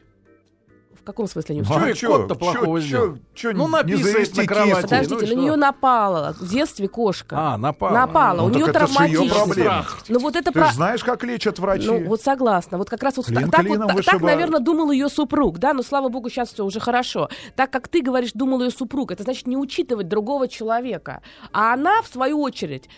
В 1.06 1.08
каком 1.08 1.28
смысле 1.28 1.54
не 1.54 1.64
Чё 1.64 1.72
уступить? 1.72 2.02
и 2.02 2.06
кот-то 2.06 2.34
плохого 2.34 2.80
сделал? 2.80 3.18
Ну, 3.44 3.68
завести 3.96 4.40
на 4.40 4.46
кровати. 4.48 4.70
киску? 4.70 4.82
Подождите, 4.82 5.14
ну 5.14 5.20
на 5.20 5.26
что? 5.26 5.36
нее 5.36 5.56
напала 5.56 6.36
в 6.40 6.48
детстве 6.48 6.88
кошка. 6.88 7.36
А, 7.38 7.56
напала. 7.56 7.92
Напала, 7.92 8.36
Ну, 8.38 8.46
у 8.46 8.48
нее 8.48 8.66
травматизм. 8.72 9.52
Ну 10.08 10.18
вот 10.18 10.34
это 10.34 10.50
Ты 10.50 10.64
знаешь, 10.72 11.04
как 11.04 11.22
лечат 11.22 11.60
врачи? 11.60 11.86
Ну, 11.86 12.08
вот 12.08 12.22
согласна. 12.22 12.76
Вот 12.76 12.90
как 12.90 13.04
раз 13.04 13.18
вот 13.18 13.26
Клин 13.26 13.48
так, 13.52 13.64
вот, 13.68 14.04
так, 14.04 14.20
наверное, 14.20 14.58
думал 14.58 14.90
ее 14.90 15.08
супруг, 15.08 15.58
да, 15.58 15.74
но 15.74 15.84
слава 15.84 16.08
богу, 16.08 16.28
сейчас 16.28 16.52
все 16.52 16.64
уже 16.64 16.80
хорошо. 16.80 17.28
Так 17.54 17.70
как 17.70 17.86
ты 17.86 18.02
говоришь, 18.02 18.32
думал 18.32 18.62
ее 18.62 18.70
супруг, 18.72 19.12
это 19.12 19.22
значит 19.22 19.46
не 19.46 19.56
учитывать 19.56 20.08
другого 20.08 20.48
человека. 20.48 21.22
А 21.52 21.72
она, 21.74 22.02
в 22.02 22.08
свою 22.08 22.40
очередь, 22.40 22.88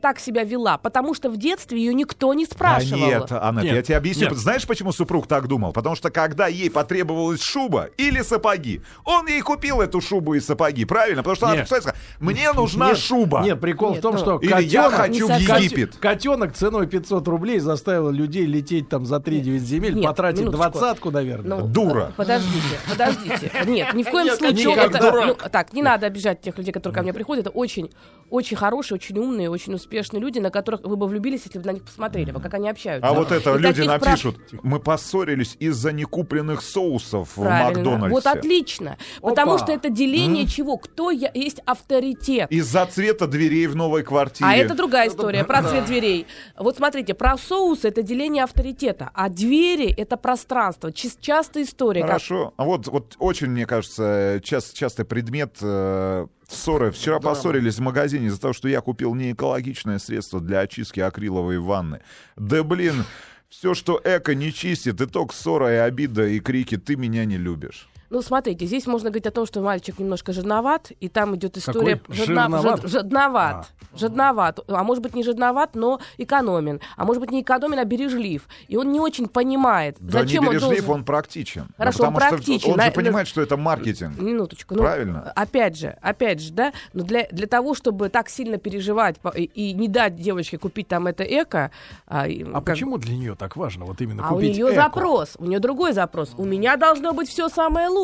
так 0.00 0.18
себя 0.18 0.44
вела, 0.44 0.78
потому 0.78 1.14
что 1.14 1.30
в 1.30 1.36
детстве 1.36 1.78
ее 1.78 1.94
никто 1.94 2.32
не 2.34 2.44
Да 2.46 2.50
спрашивал. 2.54 2.98
нет, 3.00 3.32
Аннет, 3.32 3.64
Нет, 3.64 3.74
я 3.76 3.82
тебе 3.82 3.96
объясню. 3.96 4.28
нет. 4.28 4.36
Знаешь, 4.36 4.66
почему 4.66 4.92
супруг 4.92 5.26
так 5.26 5.48
думал? 5.48 5.72
Потому 5.72 5.96
что 5.96 6.10
когда 6.10 6.46
ей 6.48 6.70
потребовалась 6.70 7.40
шуба 7.40 7.88
или 7.96 8.20
сапоги, 8.22 8.82
он 9.04 9.26
ей 9.26 9.40
купил 9.40 9.80
эту 9.80 10.00
шубу 10.00 10.34
и 10.34 10.40
сапоги, 10.40 10.84
правильно? 10.84 11.22
Потому 11.22 11.36
что 11.36 11.46
она 11.46 11.56
Нет. 11.56 11.66
что 11.66 11.76
сказала, 11.76 11.98
мне 12.18 12.52
нужна 12.52 12.88
Нет, 12.88 12.98
шуба. 12.98 13.42
Нет, 13.42 13.60
прикол 13.60 13.90
Нет, 13.90 13.98
в 13.98 14.02
том, 14.02 14.14
ну, 14.14 14.18
что 14.20 14.38
Или 14.38 14.62
я 14.64 14.90
хочу 14.90 15.26
в 15.28 15.38
Египет. 15.38 15.96
Котенок 15.96 16.52
ценой 16.54 16.86
500 16.86 17.26
рублей 17.28 17.58
заставил 17.60 18.10
людей 18.10 18.44
лететь 18.46 18.88
там 18.88 19.06
за 19.06 19.16
3-9 19.16 19.58
земель, 19.58 19.94
Нет, 19.94 20.04
потратить 20.06 20.44
двадцатку, 20.50 21.10
наверное. 21.10 21.58
Ну, 21.60 21.66
Дура. 21.66 22.12
Подождите, 22.16 22.78
подождите. 22.88 23.50
Нет, 23.66 23.94
ни 23.94 24.02
в 24.02 24.10
коем 24.10 24.26
Нет, 24.26 24.38
случае. 24.38 24.74
это- 24.76 25.10
ну, 25.26 25.34
так, 25.50 25.72
не 25.72 25.82
надо 25.82 26.06
обижать 26.06 26.40
тех 26.40 26.56
людей, 26.58 26.72
которые 26.72 26.94
ко 26.94 27.02
мне 27.02 27.12
приходят. 27.12 27.46
Это 27.46 27.50
очень, 27.56 27.90
очень 28.28 28.56
хорошие, 28.56 28.96
очень 28.96 29.18
умные, 29.18 29.48
очень 29.50 29.69
успешные 29.74 30.20
люди, 30.20 30.38
на 30.38 30.50
которых 30.50 30.82
вы 30.82 30.96
бы 30.96 31.06
влюбились, 31.06 31.42
если 31.44 31.58
бы 31.58 31.66
на 31.66 31.72
них 31.72 31.84
посмотрели, 31.84 32.30
как 32.32 32.54
они 32.54 32.68
общаются. 32.70 33.08
А 33.08 33.12
вот 33.12 33.32
это 33.32 33.54
И 33.54 33.58
люди 33.58 33.82
таких 33.82 33.84
прав- 33.86 34.06
напишут, 34.06 34.36
мы 34.62 34.80
поссорились 34.80 35.56
из-за 35.58 35.92
некупленных 35.92 36.62
соусов 36.62 37.36
в 37.36 37.42
Правильно. 37.42 37.78
Макдональдсе. 37.80 38.14
Вот 38.14 38.26
отлично. 38.26 38.96
Потому 39.20 39.52
Опа. 39.54 39.64
что 39.64 39.72
это 39.72 39.90
деление 39.90 40.46
чего? 40.46 40.76
Кто 40.76 41.10
я, 41.10 41.30
есть 41.34 41.60
авторитет. 41.66 42.50
Из-за 42.50 42.86
цвета 42.86 43.26
дверей 43.26 43.66
в 43.66 43.76
новой 43.76 44.02
квартире. 44.02 44.48
А 44.48 44.54
это 44.54 44.74
другая 44.74 45.08
история 45.08 45.44
про 45.44 45.62
цвет 45.62 45.84
дверей. 45.86 46.26
Вот 46.58 46.76
смотрите, 46.76 47.14
про 47.14 47.36
соус 47.36 47.84
это 47.84 48.02
деление 48.02 48.44
авторитета, 48.44 49.10
а 49.14 49.28
двери 49.28 49.92
это 49.96 50.16
пространство. 50.16 50.92
Частая 50.92 51.64
история. 51.64 52.00
как- 52.02 52.10
Хорошо. 52.10 52.54
А 52.56 52.64
вот, 52.64 52.86
вот 52.88 53.16
очень, 53.18 53.48
мне 53.48 53.66
кажется, 53.66 54.40
часто, 54.42 54.76
частый 54.76 55.04
предмет 55.04 55.56
э, 55.60 56.26
ссоры. 56.50 56.90
Вчера 56.90 57.20
поссорились 57.20 57.76
в 57.76 57.80
магазине 57.80 58.26
из-за 58.26 58.40
того, 58.40 58.52
что 58.52 58.68
я 58.68 58.80
купил 58.80 59.14
не 59.14 59.32
экологичное 59.32 59.98
средство 59.98 60.40
для 60.40 60.60
очистки 60.60 61.00
акриловой 61.00 61.58
ванны. 61.58 62.00
Да 62.36 62.62
блин, 62.62 63.04
все, 63.48 63.74
что 63.74 64.00
эко 64.02 64.34
не 64.34 64.52
чистит, 64.52 65.00
итог 65.00 65.32
ссора 65.32 65.72
и 65.72 65.76
обида 65.76 66.26
и 66.26 66.40
крики 66.40 66.76
«ты 66.76 66.96
меня 66.96 67.24
не 67.24 67.36
любишь». 67.36 67.88
Ну, 68.10 68.22
смотрите, 68.22 68.66
здесь 68.66 68.86
можно 68.88 69.10
говорить 69.10 69.26
о 69.26 69.30
том, 69.30 69.46
что 69.46 69.60
мальчик 69.60 69.98
немножко 70.00 70.32
жадноват, 70.32 70.90
и 70.98 71.08
там 71.08 71.36
идет 71.36 71.56
история... 71.56 71.96
Какой? 71.96 72.16
жадна- 72.16 72.26
Жирноват? 72.26 72.62
жад- 72.82 72.90
жадноват. 72.90 73.68
Жадноват. 73.96 74.58
А 74.68 74.82
может 74.84 75.02
быть, 75.02 75.14
не 75.14 75.22
жадноват, 75.22 75.74
но 75.74 76.00
экономен. 76.18 76.80
А 76.96 77.04
может 77.04 77.20
быть, 77.20 77.30
не 77.30 77.42
экономен, 77.42 77.78
а 77.78 77.84
бережлив. 77.84 78.48
И 78.68 78.76
он 78.76 78.90
не 78.90 78.98
очень 79.00 79.28
понимает, 79.28 79.96
Да 80.00 80.20
зачем 80.22 80.42
не 80.42 80.48
он 80.48 80.54
бережлив, 80.54 80.78
должен... 80.78 80.90
он 80.94 81.04
практичен. 81.04 81.66
Хорошо, 81.76 82.04
он 82.04 82.14
потому 82.14 82.30
практичен. 82.34 82.60
что 82.60 82.70
он 82.72 82.80
же 82.80 82.90
понимает, 82.90 83.28
что 83.28 83.42
это 83.42 83.56
маркетинг. 83.56 84.18
Минуточку. 84.20 84.74
Ну, 84.74 84.80
Правильно. 84.82 85.32
Опять 85.36 85.78
же, 85.78 85.96
опять 86.02 86.40
же, 86.40 86.52
да, 86.52 86.72
но 86.92 87.04
для, 87.04 87.28
для 87.30 87.46
того, 87.46 87.74
чтобы 87.74 88.08
так 88.08 88.28
сильно 88.28 88.58
переживать 88.58 89.16
и, 89.36 89.44
и 89.44 89.72
не 89.72 89.86
дать 89.88 90.16
девочке 90.16 90.58
купить 90.58 90.88
там 90.88 91.06
это 91.06 91.22
эко... 91.22 91.70
А, 92.08 92.24
А 92.26 92.52
как- 92.54 92.64
почему 92.64 92.98
для 92.98 93.16
нее 93.16 93.34
так 93.36 93.56
важно 93.56 93.84
вот 93.84 94.00
именно 94.00 94.26
А 94.26 94.32
у 94.32 94.34
купить 94.34 94.54
нее 94.56 94.66
эко? 94.66 94.74
запрос, 94.74 95.36
у 95.38 95.44
нее 95.46 95.60
другой 95.60 95.92
запрос. 95.92 96.34
У 96.36 96.44
меня 96.44 96.76
должно 96.76 97.12
быть 97.12 97.28
все 97.28 97.48
самое 97.48 97.86
лучшее. 97.88 97.99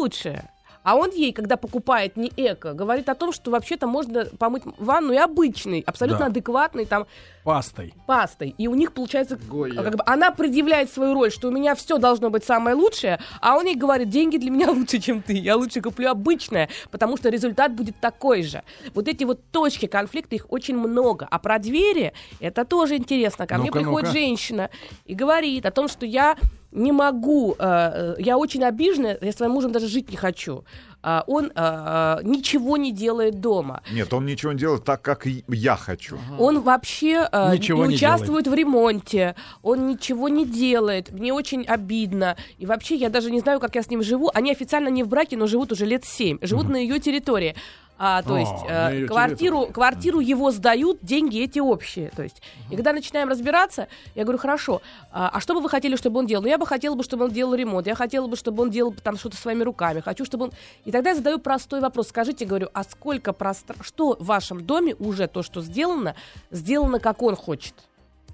А 0.83 0.95
он 0.95 1.11
ей, 1.11 1.33
когда 1.33 1.57
покупает 1.57 2.17
не 2.17 2.31
эко, 2.37 2.73
говорит 2.73 3.09
о 3.09 3.17
том, 3.17 3.33
что 3.33 3.50
вообще-то 3.50 3.88
можно 3.88 4.25
помыть 4.38 4.62
ванну 4.79 5.12
и 5.15 5.17
обычной, 5.17 5.81
абсолютно 5.85 6.21
Да. 6.21 6.26
адекватной 6.26 6.85
там 6.87 7.09
Пастой. 7.43 7.93
пастой. 8.07 8.55
И 8.57 8.69
у 8.69 8.75
них 8.76 8.93
получается, 8.93 9.37
Гоя. 9.37 9.83
как 9.83 9.97
бы, 9.97 10.05
она 10.07 10.31
предъявляет 10.31 10.93
свою 10.93 11.15
роль, 11.15 11.33
что 11.33 11.49
у 11.49 11.50
меня 11.50 11.75
все 11.75 11.99
должно 11.99 12.31
быть 12.31 12.45
самое 12.45 12.76
лучшее, 12.76 13.19
а 13.41 13.57
он 13.57 13.67
ей 13.67 13.75
говорит, 13.75 14.11
деньги 14.11 14.37
для 14.37 14.50
меня 14.50 14.71
лучше, 14.71 15.00
чем 15.00 15.23
ты, 15.23 15.33
я 15.33 15.57
лучше 15.57 15.81
куплю 15.81 16.09
обычное, 16.09 16.69
потому 16.93 17.17
что 17.17 17.31
результат 17.31 17.73
будет 17.75 17.99
такой 18.00 18.45
же. 18.45 18.62
Вот 18.95 19.09
эти 19.09 19.25
вот 19.25 19.41
точки 19.50 19.87
конфликта, 19.87 20.37
их 20.37 20.47
очень 20.53 20.76
много. 20.76 21.26
А 21.29 21.41
про 21.41 21.59
двери, 21.59 22.12
это 22.38 22.65
тоже 22.65 22.95
интересно. 22.97 23.49
Ко 23.49 23.57
мне 23.59 23.71
Ну-ка, 23.71 23.81
приходит 23.81 24.09
ну-ка. 24.11 24.19
женщина 24.21 24.71
и 25.05 25.15
говорит 25.17 25.67
о 25.67 25.73
том, 25.73 25.88
что 25.88 26.07
я 26.07 26.37
не 26.73 26.93
могу, 26.93 27.55
э, 27.59 27.59
э, 27.59 28.15
я 28.19 28.39
очень 28.39 28.65
обижена, 28.65 29.17
я 29.21 29.33
с 29.33 29.37
своим 29.37 29.53
мужем 29.53 29.73
даже 29.73 29.89
жить 29.89 30.11
не 30.11 30.17
хочу. 30.17 30.65
А 31.03 31.23
он 31.27 31.53
э, 31.55 32.19
ничего 32.25 32.77
не 32.77 32.91
делает 32.91 33.41
дома. 33.41 33.83
Нет, 33.93 34.13
он 34.13 34.27
ничего 34.27 34.53
не 34.53 34.59
делает 34.59 34.85
так, 34.85 35.03
как 35.03 35.27
я 35.27 35.77
хочу. 35.77 36.19
Он 36.39 36.61
вообще 36.61 37.29
Ничего 37.53 37.85
не 37.85 37.91
не 37.91 37.95
участвует 37.95 38.49
в 38.49 38.55
ремонте, 38.55 39.37
он 39.63 39.87
ничего 39.87 40.29
не 40.29 40.45
делает. 40.45 41.13
Мне 41.13 41.33
очень 41.33 41.65
обидно. 41.65 42.37
И 42.59 42.67
вообще 42.67 42.97
я 42.97 43.09
даже 43.09 43.31
не 43.31 43.41
знаю, 43.41 43.61
как 43.61 43.77
я 43.77 43.83
с 43.83 43.91
ним 43.91 44.03
живу. 44.03 44.31
Они 44.35 44.51
официально 44.51 44.89
не 44.89 45.05
в 45.05 45.09
браке, 45.09 45.37
но 45.37 45.47
живут 45.47 45.71
уже 45.71 45.87
лет 45.87 46.05
семь. 46.05 46.39
Живут 46.43 46.69
на 46.69 46.77
ее 46.77 46.99
территории. 46.99 47.55
А, 47.99 48.23
то 48.23 48.35
О, 48.35 48.38
есть 48.38 48.65
э, 48.69 49.07
квартиру, 49.07 49.67
квартиру 49.73 50.21
его 50.21 50.50
сдают, 50.50 50.99
деньги 51.03 51.43
эти 51.43 51.59
общие. 51.59 52.11
То 52.11 52.23
есть, 52.23 52.43
и 52.71 52.76
когда 52.76 52.93
начинаем 52.93 53.29
разбираться, 53.29 53.88
я 54.15 54.25
говорю, 54.25 54.38
хорошо, 54.38 54.83
а, 55.11 55.31
а 55.33 55.41
что 55.41 55.55
бы 55.55 55.61
вы 55.61 55.71
хотели, 55.71 55.97
чтобы 55.97 56.19
он 56.19 56.26
делал? 56.26 56.43
Ну, 56.43 56.49
я 56.49 56.59
бы 56.59 56.67
хотела 56.67 56.95
бы, 56.95 57.03
чтобы 57.03 57.25
он 57.25 57.31
делал 57.31 57.55
ремонт, 57.55 57.87
я 57.87 57.95
хотела 57.95 58.26
бы, 58.26 58.37
чтобы 58.37 58.62
он 58.62 58.71
делал 58.71 58.95
там 59.03 59.17
что-то 59.17 59.37
своими 59.37 59.62
руками, 59.62 60.00
хочу, 60.00 60.26
чтобы 60.26 60.47
он... 60.47 60.53
И 60.85 60.93
тогда 60.93 61.11
я 61.11 61.17
задаю 61.17 61.38
простой 61.38 61.81
вопрос, 61.81 62.09
скажите, 62.09 62.45
говорю, 62.45 62.69
а 62.75 62.85
сколько 62.85 63.33
пространства, 63.33 63.85
что 63.85 64.17
в 64.21 64.26
вашем 64.26 64.65
доме 64.67 64.95
уже 64.97 65.26
то, 65.26 65.43
что 65.43 65.62
сделано, 65.62 66.15
сделано, 66.50 66.99
как 66.99 67.23
он 67.23 67.35
хочет? 67.35 67.75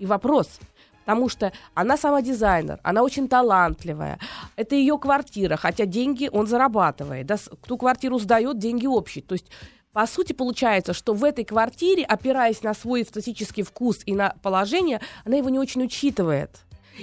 И 0.01 0.07
вопрос, 0.07 0.59
Потому 1.05 1.29
что 1.29 1.53
она 1.75 1.97
сама 1.97 2.23
дизайнер, 2.23 2.79
она 2.83 3.03
очень 3.03 3.29
талантливая. 3.29 4.19
Это 4.57 4.75
ее 4.75 4.99
квартира, 4.99 5.57
хотя 5.57 5.85
деньги 5.85 6.29
он 6.33 6.47
зарабатывает. 6.47 7.27
Да, 7.27 7.37
ту 7.67 7.77
квартиру 7.77 8.19
сдает, 8.19 8.59
деньги 8.59 8.87
общие. 8.87 9.23
То 9.23 9.35
есть 9.35 9.47
по 9.93 10.07
сути, 10.07 10.33
получается, 10.33 10.95
что 10.95 11.13
в 11.13 11.23
этой 11.23 11.45
квартире, 11.45 12.05
опираясь 12.05 12.63
на 12.63 12.73
свой 12.73 13.03
эстетический 13.03 13.63
вкус 13.63 14.01
и 14.07 14.15
на 14.15 14.35
положение, 14.43 15.01
она 15.27 15.37
его 15.37 15.51
не 15.51 15.59
очень 15.59 15.83
учитывает. 15.85 16.61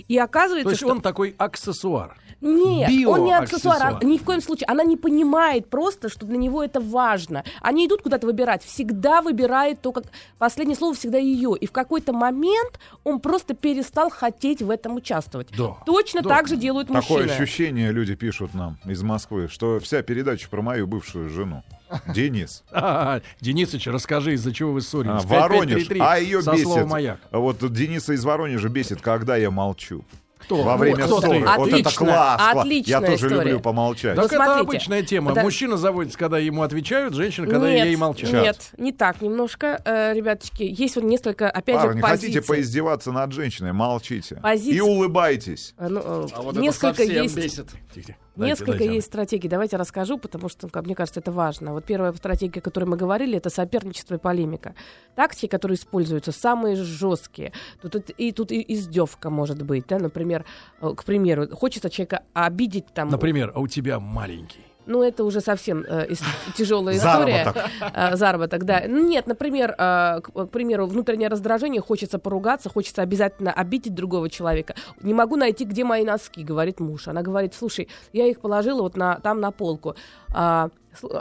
И 0.07 0.17
оказывается, 0.17 0.65
То 0.65 0.69
есть 0.71 0.81
что... 0.81 0.91
он 0.91 1.01
такой 1.01 1.35
аксессуар. 1.37 2.17
Нет, 2.41 2.89
он 3.07 3.25
не 3.25 3.33
аксессуар, 3.33 3.77
Биоаксессуар. 3.79 3.97
а- 4.01 4.05
ни 4.05 4.17
в 4.17 4.23
коем 4.23 4.41
случае. 4.41 4.65
Она 4.67 4.83
не 4.83 4.95
понимает 4.95 5.69
просто, 5.69 6.07
что 6.07 6.25
для 6.25 6.37
него 6.37 6.63
это 6.63 6.79
важно. 6.79 7.43
Они 7.61 7.85
идут 7.85 8.01
куда-то 8.01 8.27
выбирать, 8.27 8.63
всегда 8.63 9.21
выбирает 9.21 9.81
то, 9.81 9.91
как 9.91 10.05
последнее 10.37 10.77
слово 10.77 10.93
всегда 10.93 11.17
ее. 11.17 11.53
И 11.59 11.65
в 11.67 11.71
какой-то 11.71 12.13
момент 12.13 12.79
он 13.03 13.19
просто 13.19 13.55
перестал 13.55 14.09
хотеть 14.09 14.61
в 14.61 14.69
этом 14.69 14.95
участвовать. 14.95 15.49
Да. 15.57 15.75
Точно 15.85 16.21
Да. 16.21 16.29
так 16.29 16.47
же 16.47 16.55
делают 16.55 16.87
Такое 16.87 17.23
мужчины. 17.23 17.31
ощущение 17.41 17.91
люди 17.91 18.15
пишут 18.15 18.53
нам 18.53 18.77
из 18.85 19.01
Москвы, 19.03 19.49
что 19.49 19.79
вся 19.79 20.01
передача 20.01 20.47
про 20.49 20.61
мою 20.61 20.87
бывшую 20.87 21.29
жену. 21.29 21.63
Денис. 22.13 22.63
А, 22.71 23.21
Денисыч, 23.41 23.87
расскажи, 23.87 24.33
из-за 24.33 24.53
чего 24.53 24.71
вы 24.73 24.79
А, 24.79 24.81
ссорились. 24.81 25.23
Воронеж. 25.25 25.87
5533 25.87 25.99
А 26.01 26.17
ее 26.17 26.39
бесит. 26.41 26.85
«Маяк». 26.87 27.19
Вот 27.31 27.57
Дениса 27.73 28.13
из 28.13 28.23
Воронежа 28.23 28.69
бесит, 28.69 29.01
когда 29.01 29.35
я 29.37 29.51
молчу. 29.51 30.03
Кто? 30.39 30.63
Во 30.63 30.77
время 30.77 31.03
кто 31.05 31.19
ссоры. 31.19 31.39
ты? 31.41 31.45
Вот 31.45 31.67
это 31.67 31.75
Отлично, 31.77 31.91
класс. 31.91 32.41
класс. 32.41 32.55
Я 32.55 32.61
отличная 32.61 32.99
тоже 33.01 33.13
история. 33.27 33.35
люблю 33.43 33.59
помолчать. 33.59 34.15
Так 34.15 34.23
Вот 34.23 34.31
это 34.31 34.43
смотрите, 34.43 34.61
обычная 34.61 35.03
тема. 35.03 35.31
это- 35.33 35.41
Мужчина 35.41 35.77
заводится, 35.77 36.17
когда 36.17 36.39
ему 36.39 36.63
отвечают, 36.63 37.13
женщина, 37.13 37.45
когда 37.45 37.69
нет, 37.69 37.85
ей 37.85 37.95
молчат. 37.97 38.31
Нет, 38.31 38.71
не 38.77 38.91
так 38.93 39.21
немножко, 39.21 39.79
э, 39.83 40.13
ребяточки. 40.15 40.63
Есть 40.63 40.95
вот 40.95 41.03
несколько, 41.03 41.49
опять 41.51 41.75
Парни, 41.75 41.99
же, 41.99 42.07
хотите 42.07 42.39
позиций. 42.39 42.47
поиздеваться 42.55 43.11
над 43.11 43.31
женщиной? 43.33 43.73
Молчите. 43.73 44.37
Позиция- 44.41 44.77
И 44.77 44.79
улыбайтесь. 44.79 45.75
Э, 45.77 45.87
ну, 45.89 45.99
э, 45.99 46.27
А 46.33 46.41
вот 46.41 46.53
это 46.53 46.61
несколько 46.61 46.95
совсем 47.03 47.23
есть. 47.23 47.35
бесит. 47.35 47.67
Тихо-тихо. 47.93 48.17
Дайте, 48.35 48.51
Несколько 48.53 48.71
дайте, 48.79 48.93
есть 48.93 49.07
стратегий. 49.07 49.49
Давайте 49.49 49.77
расскажу, 49.77 50.17
потому 50.17 50.47
что, 50.47 50.69
как 50.69 50.85
мне 50.85 50.95
кажется, 50.95 51.19
это 51.19 51.31
важно. 51.31 51.73
Вот 51.73 51.83
первая 51.85 52.13
стратегия, 52.13 52.59
о 52.59 52.63
которой 52.63 52.85
мы 52.85 52.95
говорили, 52.97 53.37
это 53.37 53.49
соперничество 53.49 54.15
и 54.15 54.17
полемика. 54.17 54.75
Тактики, 55.15 55.47
которые 55.47 55.75
используются, 55.75 56.31
самые 56.31 56.75
жесткие. 56.75 57.51
Тут, 57.81 58.09
и- 58.17 58.31
тут 58.31 58.51
и 58.51 58.63
издевка 58.73 59.29
может 59.29 59.61
быть, 59.63 59.85
да, 59.87 59.99
например, 59.99 60.19
например, 60.19 60.45
э, 60.81 60.95
к 60.95 61.03
примеру, 61.03 61.47
хочется 61.55 61.89
человека 61.89 62.23
обидеть 62.33 62.85
там. 62.93 63.09
Например, 63.09 63.51
а 63.55 63.59
у 63.59 63.67
тебя 63.67 63.99
маленький. 63.99 64.59
Ну, 64.89 65.03
это 65.03 65.23
уже 65.23 65.39
совсем 65.39 65.85
э, 65.87 66.07
ис- 66.09 66.23
тяжелая 66.57 66.97
история. 66.97 67.43
Заработок. 67.45 67.71
Э, 67.93 68.15
заработок, 68.15 68.63
да. 68.65 68.83
Ну, 68.87 69.07
Нет, 69.07 69.27
например, 69.27 69.75
э, 69.77 70.21
к, 70.21 70.31
к 70.31 70.45
примеру, 70.47 70.87
внутреннее 70.87 71.29
раздражение, 71.29 71.79
хочется 71.79 72.17
поругаться, 72.17 72.69
хочется 72.69 73.03
обязательно 73.03 73.53
обидеть 73.53 73.93
другого 73.93 74.29
человека. 74.31 74.73
Не 75.01 75.13
могу 75.13 75.35
найти, 75.35 75.63
где 75.65 75.83
мои 75.83 76.03
носки, 76.03 76.43
говорит 76.43 76.79
муж. 76.79 77.07
Она 77.07 77.21
говорит, 77.21 77.53
слушай, 77.53 77.87
я 78.13 78.25
их 78.25 78.39
положила 78.41 78.81
вот 78.81 78.97
на, 78.97 79.19
там 79.19 79.39
на 79.39 79.51
полку. 79.51 79.95
А, 80.33 80.69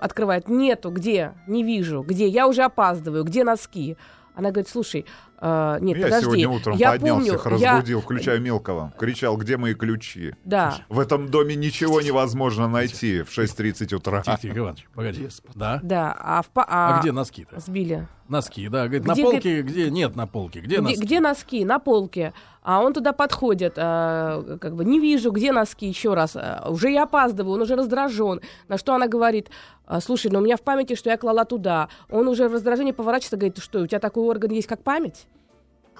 открывает, 0.00 0.48
нету, 0.48 0.90
где? 0.90 1.34
Не 1.46 1.62
вижу, 1.62 2.02
где? 2.02 2.26
Я 2.26 2.48
уже 2.48 2.62
опаздываю, 2.62 3.22
где 3.24 3.44
носки? 3.44 3.98
Она 4.38 4.50
говорит, 4.52 4.68
слушай, 4.68 5.04
э, 5.40 5.78
нет, 5.80 5.96
Я 5.98 6.04
подожди, 6.04 6.24
сегодня 6.26 6.48
утром 6.48 6.76
я 6.76 6.92
поднялся, 6.92 7.32
помню, 7.32 7.34
их 7.34 7.60
я- 7.60 7.72
разбудил, 7.72 8.00
включая 8.00 8.38
мелкого. 8.38 8.92
Кричал, 8.96 9.36
где 9.36 9.56
мои 9.56 9.74
ключи? 9.74 10.32
Да. 10.44 10.76
В 10.88 11.00
этом 11.00 11.28
доме 11.28 11.56
ничего 11.56 12.00
невозможно 12.00 12.68
найти 12.68 13.22
в 13.22 13.30
6.30 13.36 13.92
утра. 13.92 14.22
Тихо, 14.22 14.38
Тихо, 14.40 14.58
Иванович, 14.58 14.86
погоди. 14.94 15.28
Да? 15.56 15.80
Да, 15.82 16.16
а, 16.20 16.42
в, 16.42 16.50
па- 16.50 16.66
А 16.68 16.98
а, 16.98 17.00
где 17.00 17.10
носки-то? 17.10 17.58
сбили? 17.58 18.06
Носки, 18.28 18.68
да. 18.68 18.84
Говорит, 18.86 19.06
на 19.06 19.14
Где, 19.14 19.22
полке, 19.24 19.62
где 19.62 19.90
нет 19.90 20.14
на 20.14 20.26
полке, 20.28 20.60
где 20.60 20.76
Где, 20.76 20.80
носки? 20.82 21.00
где 21.02 21.18
носки? 21.20 21.64
На 21.64 21.78
полке. 21.80 22.32
А 22.62 22.80
он 22.80 22.92
туда 22.92 23.12
подходит, 23.14 23.74
а, 23.76 24.58
как 24.60 24.76
бы 24.76 24.84
не 24.84 25.00
вижу, 25.00 25.32
где 25.32 25.50
носки 25.50 25.86
еще 25.88 26.12
раз. 26.14 26.36
А, 26.36 26.66
уже 26.68 26.90
я 26.90 27.04
опаздываю, 27.04 27.54
он 27.54 27.62
уже 27.62 27.74
раздражен. 27.74 28.40
На 28.68 28.76
что 28.78 28.94
она 28.94 29.08
говорит, 29.08 29.48
«А, 29.48 29.77
слушай, 30.00 30.30
ну 30.30 30.38
у 30.38 30.42
меня 30.42 30.56
в 30.56 30.62
памяти, 30.62 30.94
что 30.94 31.10
я 31.10 31.16
клала 31.16 31.44
туда. 31.44 31.88
Он 32.10 32.28
уже 32.28 32.48
в 32.48 32.52
раздражении 32.52 32.92
поворачивается, 32.92 33.36
говорит, 33.36 33.58
что 33.58 33.80
у 33.80 33.86
тебя 33.86 34.00
такой 34.00 34.24
орган 34.24 34.50
есть, 34.50 34.68
как 34.68 34.82
память? 34.82 35.26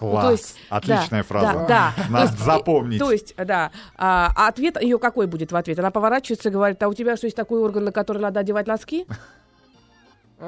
Ну, 0.00 0.11
Класс. 0.11 0.25
то 0.25 0.30
есть, 0.30 0.57
Отличная 0.68 1.23
да, 1.23 1.28
фраза. 1.28 1.52
Да, 1.52 1.66
да. 1.66 1.95
Надо 2.11 2.26
То 2.26 2.33
есть, 2.33 2.45
запомнить. 2.45 2.99
То 3.00 3.11
есть, 3.11 3.35
да. 3.37 3.73
А, 3.97 4.33
а 4.37 4.49
ответ 4.49 4.80
ее 4.80 4.99
какой 4.99 5.26
будет 5.26 5.50
в 5.50 5.57
ответ? 5.57 5.78
Она 5.78 5.90
поворачивается 5.90 6.50
и 6.50 6.52
говорит, 6.52 6.83
а 6.83 6.88
у 6.88 6.95
тебя 6.95 7.16
что, 7.16 7.26
есть 7.26 7.37
такой 7.37 7.61
орган, 7.61 7.85
на 7.85 7.92
который 7.92 8.18
надо 8.18 8.40
одевать 8.40 8.66
носки? 8.66 9.07
И 10.38 10.45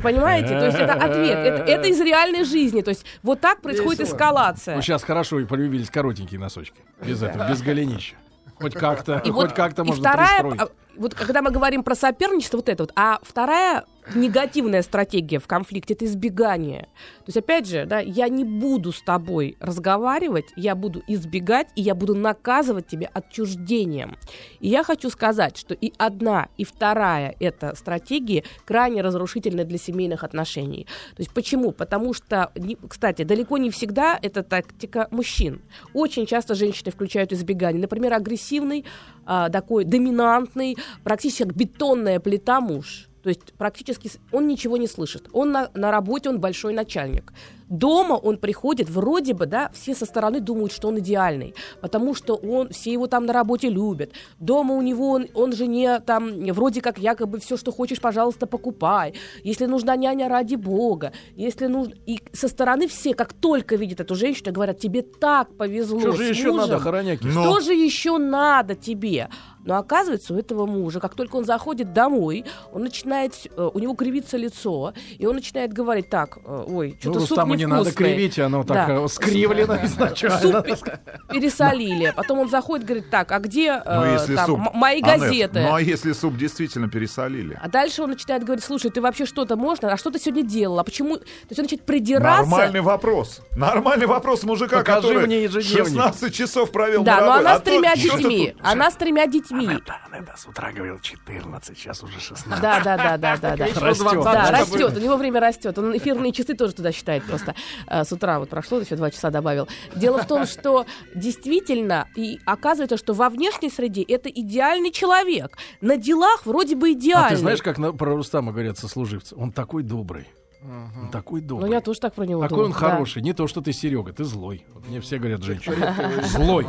Понимаете? 0.00 0.50
То 0.50 0.66
есть 0.66 0.78
это 0.78 0.92
ответ. 0.92 1.36
Это, 1.36 1.64
это 1.64 1.88
из 1.88 2.00
реальной 2.00 2.44
жизни. 2.44 2.80
То 2.80 2.90
есть 2.90 3.04
вот 3.24 3.40
так 3.40 3.60
происходит 3.60 4.02
эскалация. 4.02 4.76
Ну, 4.76 4.82
сейчас 4.82 5.02
хорошо 5.02 5.40
и 5.40 5.46
полюбились 5.46 5.90
коротенькие 5.90 6.38
носочки. 6.38 6.78
Без 7.04 7.20
этого, 7.24 7.48
без 7.48 7.60
голенища. 7.60 8.14
Хоть 8.60 8.74
как-то, 8.74 9.18
И 9.18 9.30
хоть 9.30 9.34
вот- 9.34 9.52
как-то 9.52 9.82
и 9.82 9.86
можно 9.86 10.02
вторая, 10.08 10.40
пристроить. 10.42 10.60
а, 10.60 10.68
вот 10.98 11.14
когда 11.14 11.42
мы 11.42 11.50
говорим 11.50 11.82
про 11.82 11.94
соперничество, 11.94 12.56
вот 12.58 12.68
это 12.68 12.82
вот, 12.84 12.92
а 12.96 13.18
вторая 13.22 13.84
негативная 14.14 14.82
стратегия 14.82 15.38
в 15.38 15.46
конфликте 15.46 15.94
это 15.94 16.04
избегание. 16.04 16.82
То 16.82 17.28
есть, 17.28 17.36
опять 17.36 17.66
же, 17.66 17.86
да, 17.86 17.98
я 17.98 18.28
не 18.28 18.44
буду 18.44 18.92
с 18.92 19.02
тобой 19.02 19.56
разговаривать, 19.60 20.46
я 20.56 20.74
буду 20.74 21.02
избегать, 21.08 21.68
и 21.74 21.82
я 21.82 21.94
буду 21.94 22.14
наказывать 22.14 22.86
тебя 22.86 23.10
отчуждением. 23.12 24.16
И 24.60 24.68
я 24.68 24.84
хочу 24.84 25.10
сказать, 25.10 25.56
что 25.56 25.74
и 25.74 25.92
одна, 25.98 26.48
и 26.56 26.64
вторая 26.64 27.34
эта 27.40 27.74
стратегии 27.74 28.44
крайне 28.64 29.02
разрушительны 29.02 29.64
для 29.64 29.78
семейных 29.78 30.24
отношений. 30.24 30.86
То 31.16 31.22
есть 31.22 31.32
почему? 31.32 31.72
Потому 31.72 32.14
что, 32.14 32.52
кстати, 32.88 33.22
далеко 33.22 33.58
не 33.58 33.70
всегда 33.70 34.18
это 34.20 34.42
тактика 34.42 35.08
мужчин. 35.10 35.62
Очень 35.92 36.26
часто 36.26 36.54
женщины 36.54 36.90
включают 36.90 37.32
избегание. 37.32 37.80
Например, 37.80 38.14
агрессивный, 38.14 38.84
а, 39.24 39.48
такой 39.48 39.84
доминантный, 39.84 40.76
практически 41.02 41.42
как 41.42 41.54
бетонная 41.54 42.20
плита 42.20 42.60
муж. 42.60 43.05
То 43.26 43.30
есть 43.30 43.54
практически 43.58 44.08
он 44.30 44.46
ничего 44.46 44.76
не 44.76 44.86
слышит. 44.86 45.28
Он 45.32 45.50
на, 45.50 45.68
на 45.74 45.90
работе, 45.90 46.28
он 46.28 46.38
большой 46.38 46.72
начальник. 46.72 47.32
Дома 47.68 48.14
он 48.14 48.38
приходит, 48.38 48.88
вроде 48.88 49.34
бы, 49.34 49.46
да, 49.46 49.70
все 49.74 49.96
со 49.96 50.06
стороны 50.06 50.38
думают, 50.38 50.70
что 50.70 50.86
он 50.86 51.00
идеальный, 51.00 51.52
потому 51.80 52.14
что 52.14 52.36
он, 52.36 52.68
все 52.68 52.92
его 52.92 53.08
там 53.08 53.26
на 53.26 53.32
работе 53.32 53.68
любят. 53.68 54.12
Дома 54.38 54.74
у 54.76 54.82
него, 54.82 55.10
он, 55.10 55.26
он 55.34 55.52
жене 55.52 55.98
там, 55.98 56.44
вроде 56.52 56.80
как 56.80 56.98
якобы 56.98 57.40
все, 57.40 57.56
что 57.56 57.72
хочешь, 57.72 58.00
пожалуйста, 58.00 58.46
покупай. 58.46 59.14
Если 59.42 59.66
нужна 59.66 59.96
няня, 59.96 60.28
ради 60.28 60.54
бога. 60.54 61.12
Если 61.34 61.66
нужно... 61.66 61.94
И 62.06 62.20
со 62.32 62.46
стороны 62.46 62.86
все, 62.86 63.14
как 63.14 63.32
только 63.32 63.74
видят 63.74 63.98
эту 63.98 64.14
женщину, 64.14 64.52
говорят, 64.52 64.78
тебе 64.78 65.02
так 65.02 65.52
повезло 65.56 65.98
Что 65.98 66.12
же 66.12 66.24
еще 66.26 66.52
мужем. 66.52 66.70
надо, 66.70 66.78
хороняки? 66.78 67.28
Что 67.28 67.58
же 67.58 67.74
еще 67.74 68.18
надо 68.18 68.76
тебе? 68.76 69.28
Но 69.66 69.76
оказывается, 69.76 70.32
у 70.32 70.38
этого 70.38 70.64
мужа, 70.64 71.00
как 71.00 71.14
только 71.14 71.36
он 71.36 71.44
заходит 71.44 71.92
домой, 71.92 72.44
он 72.72 72.82
начинает, 72.82 73.34
э, 73.56 73.70
у 73.74 73.78
него 73.78 73.94
кривится 73.94 74.36
лицо, 74.36 74.94
и 75.18 75.26
он 75.26 75.34
начинает 75.34 75.72
говорить 75.72 76.08
так, 76.08 76.38
э, 76.44 76.64
ой, 76.68 76.92
Ну, 76.94 77.00
что-то 77.00 77.20
суп 77.20 77.30
Рустаму 77.30 77.54
не 77.54 77.66
надо 77.66 77.86
невкусный». 77.90 78.06
кривить, 78.06 78.38
оно 78.38 78.62
так 78.64 78.88
Да. 78.88 78.94
э, 79.04 79.08
скривлено 79.08 79.76
изначально. 79.84 80.38
Суп 80.40 80.64
пе- 80.64 80.98
пересолили. 81.28 82.12
Потом 82.16 82.38
он 82.38 82.48
заходит, 82.48 82.86
говорит, 82.86 83.10
так, 83.10 83.32
а 83.32 83.38
где 83.40 83.82
э, 83.84 84.00
Ну, 84.00 84.12
если 84.12 84.36
там, 84.36 84.46
суп... 84.46 84.60
мои 84.74 85.02
Анет, 85.02 85.20
газеты? 85.20 85.60
ну, 85.60 85.74
а 85.74 85.80
если 85.80 86.12
суп 86.12 86.36
действительно 86.36 86.88
пересолили? 86.88 87.58
А 87.62 87.68
дальше 87.68 88.02
он 88.02 88.10
начинает 88.10 88.44
говорить, 88.44 88.64
слушай, 88.64 88.90
ты 88.90 89.00
вообще 89.00 89.26
что-то 89.26 89.56
можно? 89.56 89.92
А 89.92 89.96
что 89.96 90.10
ты 90.10 90.18
сегодня 90.20 90.42
делал? 90.44 90.78
А 90.78 90.84
почему? 90.84 91.16
То 91.16 91.24
есть 91.50 91.58
он 91.58 91.64
начинает 91.64 91.84
придираться. 91.84 92.42
Нормальный 92.42 92.80
вопрос. 92.82 93.40
Нормальный 93.56 94.06
вопрос 94.06 94.44
мужика, 94.44 94.78
Покажи 94.78 95.00
который 95.08 95.26
мне 95.26 95.42
ежедневник. 95.44 95.86
16 95.86 96.32
часов 96.34 96.70
провел 96.70 97.02
Да, 97.02 97.16
на 97.16 97.20
но 97.20 97.26
работе. 97.26 97.40
она 97.48 97.54
А 97.54 97.58
с 97.58 97.62
тремя 97.62 97.94
детьми. 97.96 98.54
Она 98.62 98.90
с 98.90 98.94
тремя 98.94 99.26
детьми. 99.26 99.55
Да, 99.64 100.00
да, 100.20 100.36
с 100.36 100.46
утра 100.46 100.72
говорил 100.72 100.98
14, 101.00 101.76
сейчас 101.76 102.02
уже 102.02 102.20
16. 102.20 102.60
Да, 102.60 102.80
да, 102.82 102.96
да, 102.96 103.16
да, 103.16 103.36
да, 103.36 103.56
да. 103.56 103.66
Растет. 103.80 104.22
Да, 104.24 104.50
растет. 104.50 104.96
У 104.96 105.00
него 105.00 105.16
время 105.16 105.40
растет. 105.40 105.78
Он 105.78 105.96
эфирные 105.96 106.32
часы 106.32 106.54
тоже 106.54 106.74
туда 106.74 106.92
считает 106.92 107.24
просто. 107.24 107.54
э, 107.86 108.04
С 108.04 108.12
утра 108.12 108.38
вот 108.38 108.48
прошло, 108.50 108.78
еще 108.80 108.96
два 108.96 109.10
часа 109.10 109.30
добавил. 109.30 109.68
Дело 109.94 110.18
в 110.22 110.26
том, 110.26 110.46
что 110.46 110.86
действительно, 111.14 112.08
и 112.16 112.38
оказывается, 112.46 112.96
что 112.96 113.12
во 113.14 113.28
внешней 113.30 113.70
среде 113.70 114.02
это 114.02 114.28
идеальный 114.28 114.90
человек. 114.90 115.56
На 115.80 115.96
делах 115.96 116.44
вроде 116.46 116.76
бы 116.76 116.92
идеальный. 116.92 117.26
А 117.26 117.30
ты 117.30 117.36
знаешь, 117.36 117.62
как 117.62 117.78
на- 117.78 117.92
про 117.92 118.14
Рустама 118.14 118.52
говорят 118.52 118.78
сослуживцы? 118.78 119.34
Он 119.36 119.52
такой 119.52 119.82
добрый. 119.82 120.26
Он 120.62 121.10
такой 121.12 121.42
Ну, 121.42 121.46
добрый. 121.48 121.70
я 121.70 121.80
тоже 121.80 122.00
так 122.00 122.14
про 122.14 122.24
него 122.26 122.42
Такой 122.42 122.64
он 122.64 122.70
думаю, 122.72 122.80
да. 122.80 122.90
хороший. 122.90 123.22
Не 123.22 123.32
то, 123.34 123.46
что 123.46 123.60
ты 123.60 123.72
Серега, 123.72 124.12
ты 124.12 124.24
злой. 124.24 124.64
Вот 124.74 124.88
мне 124.88 125.00
все 125.00 125.18
говорят 125.18 125.42
женщины. 125.42 125.76
Злой. 126.24 126.66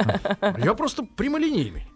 Я 0.58 0.72
просто 0.74 1.02
прямолинейный. 1.16 1.86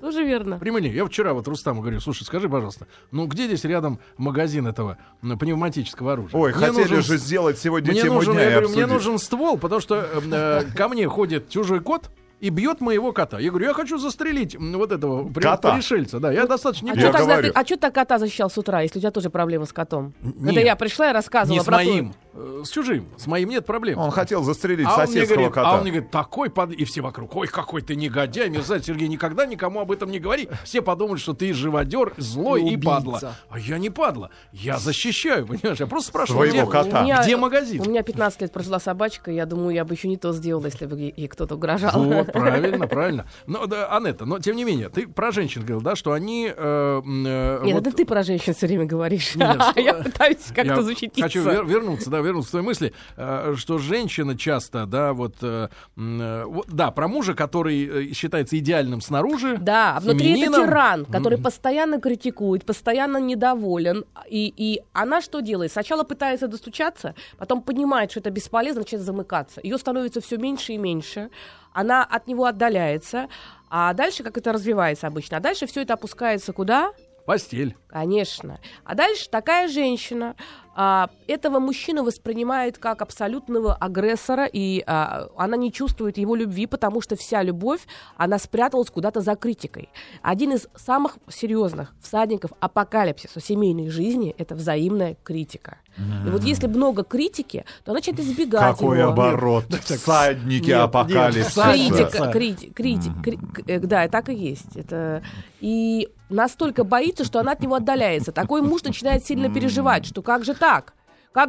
Тоже 0.00 0.24
верно. 0.24 0.58
Прямолинейный. 0.58 0.96
Я 0.96 1.04
вчера 1.06 1.32
вот 1.32 1.46
Рустаму 1.48 1.80
говорю, 1.80 2.00
слушай, 2.00 2.24
скажи, 2.24 2.48
пожалуйста, 2.48 2.86
ну 3.10 3.26
где 3.26 3.46
здесь 3.46 3.64
рядом 3.64 3.98
магазин 4.16 4.66
этого 4.66 4.98
пневматического 5.22 6.12
оружия? 6.14 6.38
Ой, 6.40 6.52
Мне 6.54 6.66
хотели 6.66 6.82
нужен 6.82 7.02
же 7.02 7.16
сделать 7.18 7.58
сегодня 7.58 7.92
Мне 7.92 8.02
тему 8.02 8.14
нужен, 8.16 8.34
дня 8.34 8.42
я 8.44 8.50
говорю, 8.52 8.68
мне 8.70 8.86
нужен 8.86 9.18
ствол, 9.18 9.58
потому 9.58 9.80
что 9.80 10.06
э, 10.14 10.62
ко 10.76 10.88
мне 10.88 11.06
ходит 11.08 11.48
чужой 11.48 11.80
кот 11.80 12.10
и 12.40 12.50
бьет 12.50 12.80
моего 12.80 13.12
кота. 13.12 13.40
Я 13.40 13.50
говорю, 13.50 13.66
я 13.66 13.74
хочу 13.74 13.98
застрелить 13.98 14.54
вот 14.56 14.92
этого 14.92 15.28
Кота. 15.32 15.74
пришельца. 15.74 16.20
Да, 16.20 16.30
я 16.30 16.46
достаточно 16.46 16.92
А 16.92 16.96
что 16.96 17.12
тогда 17.12 17.42
ты, 17.42 17.48
а 17.48 17.64
что 17.64 17.76
ты 17.76 17.90
кота 17.90 18.18
защищал 18.18 18.48
с 18.48 18.56
утра, 18.56 18.82
если 18.82 18.98
у 18.98 19.00
тебя 19.02 19.10
тоже 19.10 19.28
проблемы 19.28 19.66
с 19.66 19.72
котом? 19.72 20.14
Нет. 20.22 20.52
Это 20.52 20.60
я 20.60 20.76
пришла 20.76 21.10
и 21.10 21.12
рассказывала 21.12 21.58
не 21.58 21.62
с 21.62 21.64
про 21.64 21.78
то- 21.78 21.84
моим, 21.84 22.10
э, 22.10 22.27
с 22.34 22.68
чужим. 22.70 23.08
С 23.16 23.26
моим 23.26 23.48
нет 23.48 23.66
проблем. 23.66 23.98
Он 23.98 24.10
хотел 24.10 24.42
застрелить 24.42 24.86
а 24.86 24.96
соседского 25.06 25.34
говорит, 25.36 25.54
кота. 25.54 25.70
а 25.70 25.74
он 25.76 25.82
мне 25.82 25.90
говорит, 25.92 26.10
такой 26.10 26.50
под... 26.50 26.72
И 26.72 26.84
все 26.84 27.00
вокруг, 27.00 27.34
ой, 27.36 27.48
какой 27.48 27.82
ты 27.82 27.96
негодяй, 27.96 28.48
мерзавец, 28.48 28.86
Сергей, 28.86 29.08
никогда 29.08 29.46
никому 29.46 29.80
об 29.80 29.90
этом 29.90 30.10
не 30.10 30.18
говори. 30.18 30.48
Все 30.64 30.82
подумают, 30.82 31.20
что 31.20 31.34
ты 31.34 31.52
живодер, 31.52 32.14
злой 32.16 32.62
и, 32.62 32.74
убийца. 32.74 32.90
падла. 32.90 33.34
А 33.48 33.58
я 33.58 33.78
не 33.78 33.90
падла. 33.90 34.30
Я 34.52 34.78
защищаю, 34.78 35.46
понимаешь? 35.46 35.78
Я 35.80 35.86
просто 35.86 36.08
спрашиваю, 36.08 36.48
где, 36.48 36.64
кота. 36.66 37.02
Меня- 37.02 37.22
где 37.22 37.36
магазин? 37.36 37.82
У 37.82 37.90
меня 37.90 38.02
15 38.02 38.42
лет 38.42 38.52
прожила 38.52 38.78
собачка, 38.78 39.30
я 39.30 39.46
думаю, 39.46 39.74
я 39.74 39.84
бы 39.84 39.94
еще 39.94 40.08
не 40.08 40.16
то 40.16 40.32
сделала, 40.32 40.66
если 40.66 40.86
бы 40.86 40.98
ей, 41.16 41.28
кто-то 41.28 41.56
угрожал. 41.56 42.02
Вот, 42.02 42.32
правильно, 42.32 42.86
правильно. 42.86 43.26
Но, 43.46 43.66
да, 43.66 43.94
Анетта, 43.96 44.24
но 44.24 44.38
тем 44.38 44.56
не 44.56 44.64
менее, 44.64 44.88
ты 44.88 45.06
про 45.06 45.32
женщин 45.32 45.62
говорил, 45.62 45.80
да, 45.80 45.96
что 45.96 46.12
они... 46.12 46.52
э, 46.54 47.02
э, 47.04 47.60
Нет, 47.64 47.74
вот- 47.74 47.86
это 47.86 47.96
ты 47.96 48.04
про 48.04 48.22
женщин 48.22 48.54
все 48.54 48.66
время 48.66 48.84
говоришь. 48.84 49.34
Нет, 49.34 49.60
что- 49.70 49.80
Я 49.88 49.94
пытаюсь 49.94 50.38
как-то 50.54 50.82
защититься. 50.82 51.22
Хочу 51.22 51.42
вер- 51.42 51.66
вернуться, 51.66 52.10
да, 52.10 52.20
вернуться 52.28 52.50
к 52.50 52.52
той 52.52 52.62
мысли, 52.62 52.92
э, 53.16 53.54
что 53.56 53.78
женщина 53.78 54.36
часто, 54.36 54.86
да, 54.86 55.12
вот, 55.12 55.36
э, 55.42 55.68
э, 55.96 56.44
да, 56.68 56.90
про 56.90 57.08
мужа, 57.08 57.34
который 57.34 58.12
считается 58.14 58.58
идеальным 58.58 59.00
снаружи. 59.00 59.56
Да, 59.58 59.96
а 59.96 60.00
внутри 60.00 60.40
это 60.40 60.62
тиран, 60.62 61.04
который 61.04 61.38
постоянно 61.38 62.00
критикует, 62.00 62.64
постоянно 62.64 63.18
недоволен. 63.18 64.04
И, 64.28 64.52
и 64.56 64.82
она 64.92 65.20
что 65.20 65.40
делает? 65.40 65.72
Сначала 65.72 66.04
пытается 66.04 66.48
достучаться, 66.48 67.14
потом 67.38 67.62
понимает, 67.62 68.10
что 68.10 68.20
это 68.20 68.30
бесполезно, 68.30 68.80
начинает 68.80 69.06
замыкаться. 69.06 69.60
Ее 69.62 69.78
становится 69.78 70.20
все 70.20 70.36
меньше 70.36 70.72
и 70.72 70.78
меньше. 70.78 71.30
Она 71.72 72.04
от 72.04 72.26
него 72.26 72.44
отдаляется. 72.44 73.28
А 73.70 73.92
дальше, 73.92 74.22
как 74.22 74.38
это 74.38 74.52
развивается 74.52 75.06
обычно? 75.06 75.36
А 75.36 75.40
дальше 75.40 75.66
все 75.66 75.82
это 75.82 75.94
опускается 75.94 76.52
куда? 76.52 76.92
Постель. 77.28 77.76
Конечно. 77.88 78.58
А 78.84 78.94
дальше 78.94 79.28
такая 79.28 79.68
женщина 79.68 80.34
а, 80.80 81.10
этого 81.26 81.58
мужчину 81.58 82.04
воспринимает 82.04 82.78
как 82.78 83.02
абсолютного 83.02 83.74
агрессора, 83.74 84.46
и 84.46 84.84
а, 84.86 85.26
она 85.36 85.56
не 85.56 85.72
чувствует 85.72 86.18
его 86.18 86.36
любви, 86.36 86.66
потому 86.66 87.00
что 87.00 87.16
вся 87.16 87.42
любовь, 87.42 87.80
она 88.16 88.38
спряталась 88.38 88.88
куда-то 88.88 89.20
за 89.20 89.34
критикой. 89.34 89.88
Один 90.22 90.52
из 90.52 90.68
самых 90.76 91.18
серьезных 91.28 91.92
всадников 92.00 92.52
апокалипсиса 92.60 93.40
семейной 93.40 93.88
жизни– 93.90 94.36
это 94.38 94.54
взаимная 94.54 95.16
критика. 95.24 95.78
И 96.26 96.30
вот 96.30 96.44
если 96.44 96.68
много 96.68 97.02
критики, 97.02 97.64
то 97.84 97.90
она 97.90 97.98
начинает 97.98 98.20
избегать 98.20 98.60
Какой 98.60 99.00
его. 99.00 99.10
оборот. 99.10 99.64
Всадники 99.82 100.70
апокалипсиса. 100.70 102.30
Критика, 102.30 102.72
крити- 102.72 102.72
крити- 102.72 103.22
кри- 103.24 103.64
э, 103.66 103.80
да, 103.80 104.06
так 104.06 104.28
и 104.28 104.34
есть. 104.34 104.76
Это 104.76 105.24
и 105.60 106.08
настолько 106.28 106.84
боится, 106.84 107.24
что 107.24 107.40
она 107.40 107.52
от 107.52 107.60
него 107.60 107.74
отдаляется. 107.74 108.30
Такой 108.30 108.62
муж 108.62 108.84
начинает 108.84 109.26
сильно 109.26 109.52
переживать, 109.52 110.06
что 110.06 110.22
как 110.22 110.44
же 110.44 110.54
так? 110.54 110.67
Как 110.68 110.92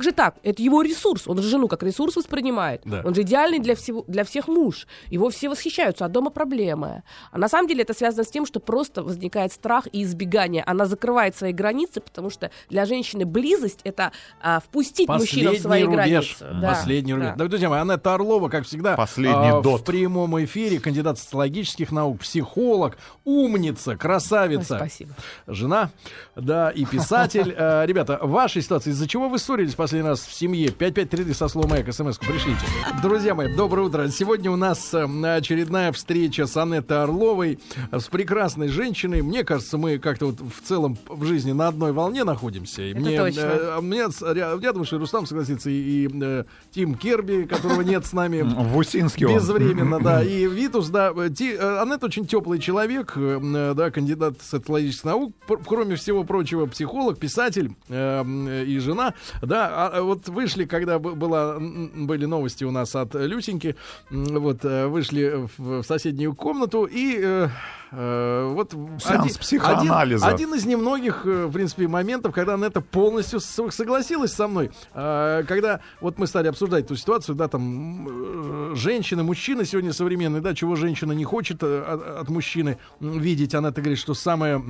же 0.01 0.11
так? 0.11 0.35
Это 0.43 0.61
его 0.61 0.81
ресурс. 0.81 1.27
Он 1.27 1.41
же 1.41 1.49
жену 1.49 1.67
как 1.67 1.83
ресурс 1.83 2.15
воспринимает. 2.15 2.81
Да. 2.85 3.01
Он 3.03 3.13
же 3.15 3.21
идеальный 3.23 3.59
для, 3.59 3.75
всего, 3.75 4.03
для 4.07 4.23
всех 4.23 4.47
муж. 4.47 4.87
Его 5.07 5.29
все 5.29 5.49
восхищаются, 5.49 6.05
а 6.05 6.09
дома 6.09 6.29
проблемы. 6.29 7.03
А 7.31 7.37
на 7.37 7.47
самом 7.49 7.67
деле 7.67 7.81
это 7.83 7.93
связано 7.93 8.23
с 8.23 8.29
тем, 8.29 8.45
что 8.45 8.59
просто 8.59 9.03
возникает 9.03 9.51
страх 9.53 9.87
и 9.91 10.03
избегание. 10.03 10.63
Она 10.65 10.85
закрывает 10.85 11.35
свои 11.35 11.53
границы, 11.53 12.01
потому 12.01 12.29
что 12.29 12.51
для 12.69 12.85
женщины 12.85 13.25
близость 13.25 13.79
это 13.83 14.11
а, 14.41 14.59
впустить 14.59 15.07
мужчину 15.07 15.53
в 15.53 15.57
свои 15.59 15.83
рубеж. 15.83 15.95
границы. 15.97 16.47
Да, 16.61 16.69
Последний 16.69 17.13
рубеж. 17.13 17.29
да. 17.29 17.35
Да, 17.35 17.47
друзья 17.47 17.69
мои, 17.69 17.79
Анетта 17.79 18.13
Орлова, 18.13 18.49
как 18.49 18.65
всегда, 18.65 18.95
Последний 18.95 19.49
а, 19.49 19.61
дот. 19.61 19.81
в 19.81 19.83
прямом 19.85 20.43
эфире, 20.43 20.79
кандидат 20.79 21.17
социологических 21.19 21.91
наук, 21.91 22.19
психолог, 22.19 22.97
умница, 23.25 23.95
красавица. 23.97 24.73
Ой, 24.75 24.79
спасибо. 24.79 25.11
Жена, 25.47 25.91
да, 26.35 26.69
и 26.69 26.85
писатель. 26.85 27.55
Э, 27.59 27.85
Ребята, 27.85 28.19
в 28.21 28.29
вашей 28.29 28.61
ситуации, 28.61 28.91
из-за 28.91 29.07
чего 29.07 29.27
вы 29.27 29.37
ссорились 29.39 29.68
последний 29.75 30.07
раз 30.07 30.21
в 30.21 30.33
семье? 30.33 30.69
5533 30.71 31.33
со 31.33 31.47
словом 31.47 31.73
«эк» 31.73 31.91
смс-ку 31.93 32.25
пришлите. 32.25 32.59
Друзья 33.01 33.35
мои, 33.35 33.53
доброе 33.55 33.83
утро. 33.87 34.07
Сегодня 34.09 34.51
у 34.51 34.55
нас 34.55 34.93
э, 34.93 35.03
очередная 35.35 35.91
встреча 35.91 36.45
с 36.47 36.55
Анеттой 36.57 37.03
Орловой, 37.03 37.59
с 37.91 38.05
прекрасной 38.05 38.67
женщиной. 38.69 39.21
Мне 39.21 39.43
кажется, 39.43 39.77
мы 39.77 39.97
как-то 39.99 40.27
вот 40.27 40.39
в 40.39 40.61
целом 40.67 40.97
в 41.07 41.25
жизни 41.25 41.51
на 41.51 41.67
одной 41.67 41.91
волне 41.91 42.23
находимся. 42.23 42.81
И 42.81 42.91
Это 42.91 42.99
мне, 42.99 43.17
точно. 43.17 43.39
э, 43.41 43.81
мне, 43.81 44.09
с- 44.09 44.21
я, 44.21 44.51
я 44.61 44.71
думаю, 44.71 44.85
что 44.85 44.97
Рустам 44.97 45.25
согласится, 45.25 45.69
и, 45.69 46.05
и, 46.05 46.09
э, 46.21 46.43
Тим 46.71 46.95
Керби, 46.95 47.43
которого 47.43 47.81
нет 47.81 48.05
с 48.05 48.13
нами. 48.13 48.41
Вусинский 48.43 49.25
он. 49.25 49.35
Безвременно, 49.35 49.99
да. 49.99 50.23
И 50.29 50.47
Витус, 50.47 50.89
да. 50.89 51.13
Ти, 51.29 51.53
э, 51.53 51.77
Аннет 51.81 52.03
очень 52.03 52.25
теплый 52.25 52.59
человек, 52.59 53.13
э, 53.15 53.39
э, 53.41 53.73
да, 53.75 53.91
кандидат 53.91 54.35
социологических 54.41 55.05
наук, 55.05 55.33
кроме 55.67 55.95
всего 55.95 56.23
прочего, 56.23 56.65
психолог, 56.65 57.17
писатель 57.19 57.71
э, 57.89 58.19
м, 58.21 58.47
и 58.49 58.77
жена. 58.79 59.13
Да, 59.41 59.58
а, 59.67 59.91
а 59.93 60.01
вот 60.01 60.27
вышли, 60.29 60.65
когда 60.65 60.99
была, 60.99 61.57
были 61.59 62.25
новости 62.25 62.63
у 62.63 62.71
нас 62.71 62.95
от 62.95 63.15
Люсеньки, 63.15 63.75
вот 64.09 64.63
э, 64.63 64.87
вышли 64.87 65.47
в, 65.57 65.83
соседнюю 65.83 66.35
комнату 66.35 66.85
и 66.85 67.19
э, 67.21 67.49
э, 67.91 68.51
вот 68.53 68.71
Сеанс 68.99 69.37
психоанализа. 69.37 70.25
Один, 70.27 70.49
один 70.49 70.55
из 70.55 70.65
немногих, 70.65 71.25
э, 71.25 71.45
в 71.45 71.51
принципе, 71.51 71.87
моментов, 71.87 72.33
когда 72.33 72.53
Анетта 72.55 72.81
полностью 72.81 73.39
с- 73.39 73.71
согласилась 73.71 74.31
со 74.33 74.47
мной. 74.47 74.71
А, 74.93 75.43
Когда 75.43 75.79
вот 76.01 76.17
мы 76.17 76.27
стали 76.27 76.47
обсуждать 76.47 76.85
эту 76.85 76.95
ситуацию, 76.95 77.35
да, 77.35 77.47
там 77.47 78.71
э, 78.71 78.75
женщины, 78.75 79.23
мужчины 79.23 79.65
сегодня 79.65 79.93
современные, 79.93 80.41
да, 80.41 80.53
чего 80.53 80.75
женщина 80.75 81.11
не 81.13 81.23
хочет 81.25 81.63
э, 81.63 81.81
от, 81.81 82.21
от 82.21 82.29
мужчины 82.29 82.77
видеть. 82.99 83.55
Анетта 83.55 83.81
говорит, 83.81 83.99
что 83.99 84.13
самое... 84.13 84.63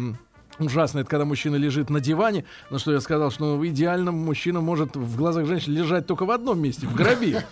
Ужасно, 0.60 1.00
это 1.00 1.10
когда 1.10 1.26
мужчина 1.26 1.56
лежит 1.56 1.90
на 1.90 2.00
диване, 2.00 2.44
на 2.70 2.80
что 2.80 2.92
я 2.92 3.00
сказал, 3.00 3.32
что 3.32 3.56
ну, 3.56 3.66
идеально 3.66 4.12
мужчина 4.12 4.60
может 4.60 4.96
в 4.96 5.16
глазах 5.16 5.46
женщины 5.46 5.78
лежать 5.78 6.06
только 6.06 6.26
в 6.26 6.32
одном 6.32 6.62
месте, 6.62 6.86
в 6.86 6.94
гробе. 6.96 7.44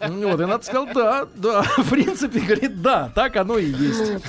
Вот, 0.00 0.40
и 0.40 0.44
она 0.44 0.60
сказала, 0.60 0.88
да, 0.94 1.26
да, 1.34 1.62
в 1.78 1.88
принципе, 1.90 2.40
говорит, 2.40 2.82
да, 2.82 3.10
так 3.14 3.36
оно 3.36 3.58
и 3.58 3.66
есть. 3.66 4.22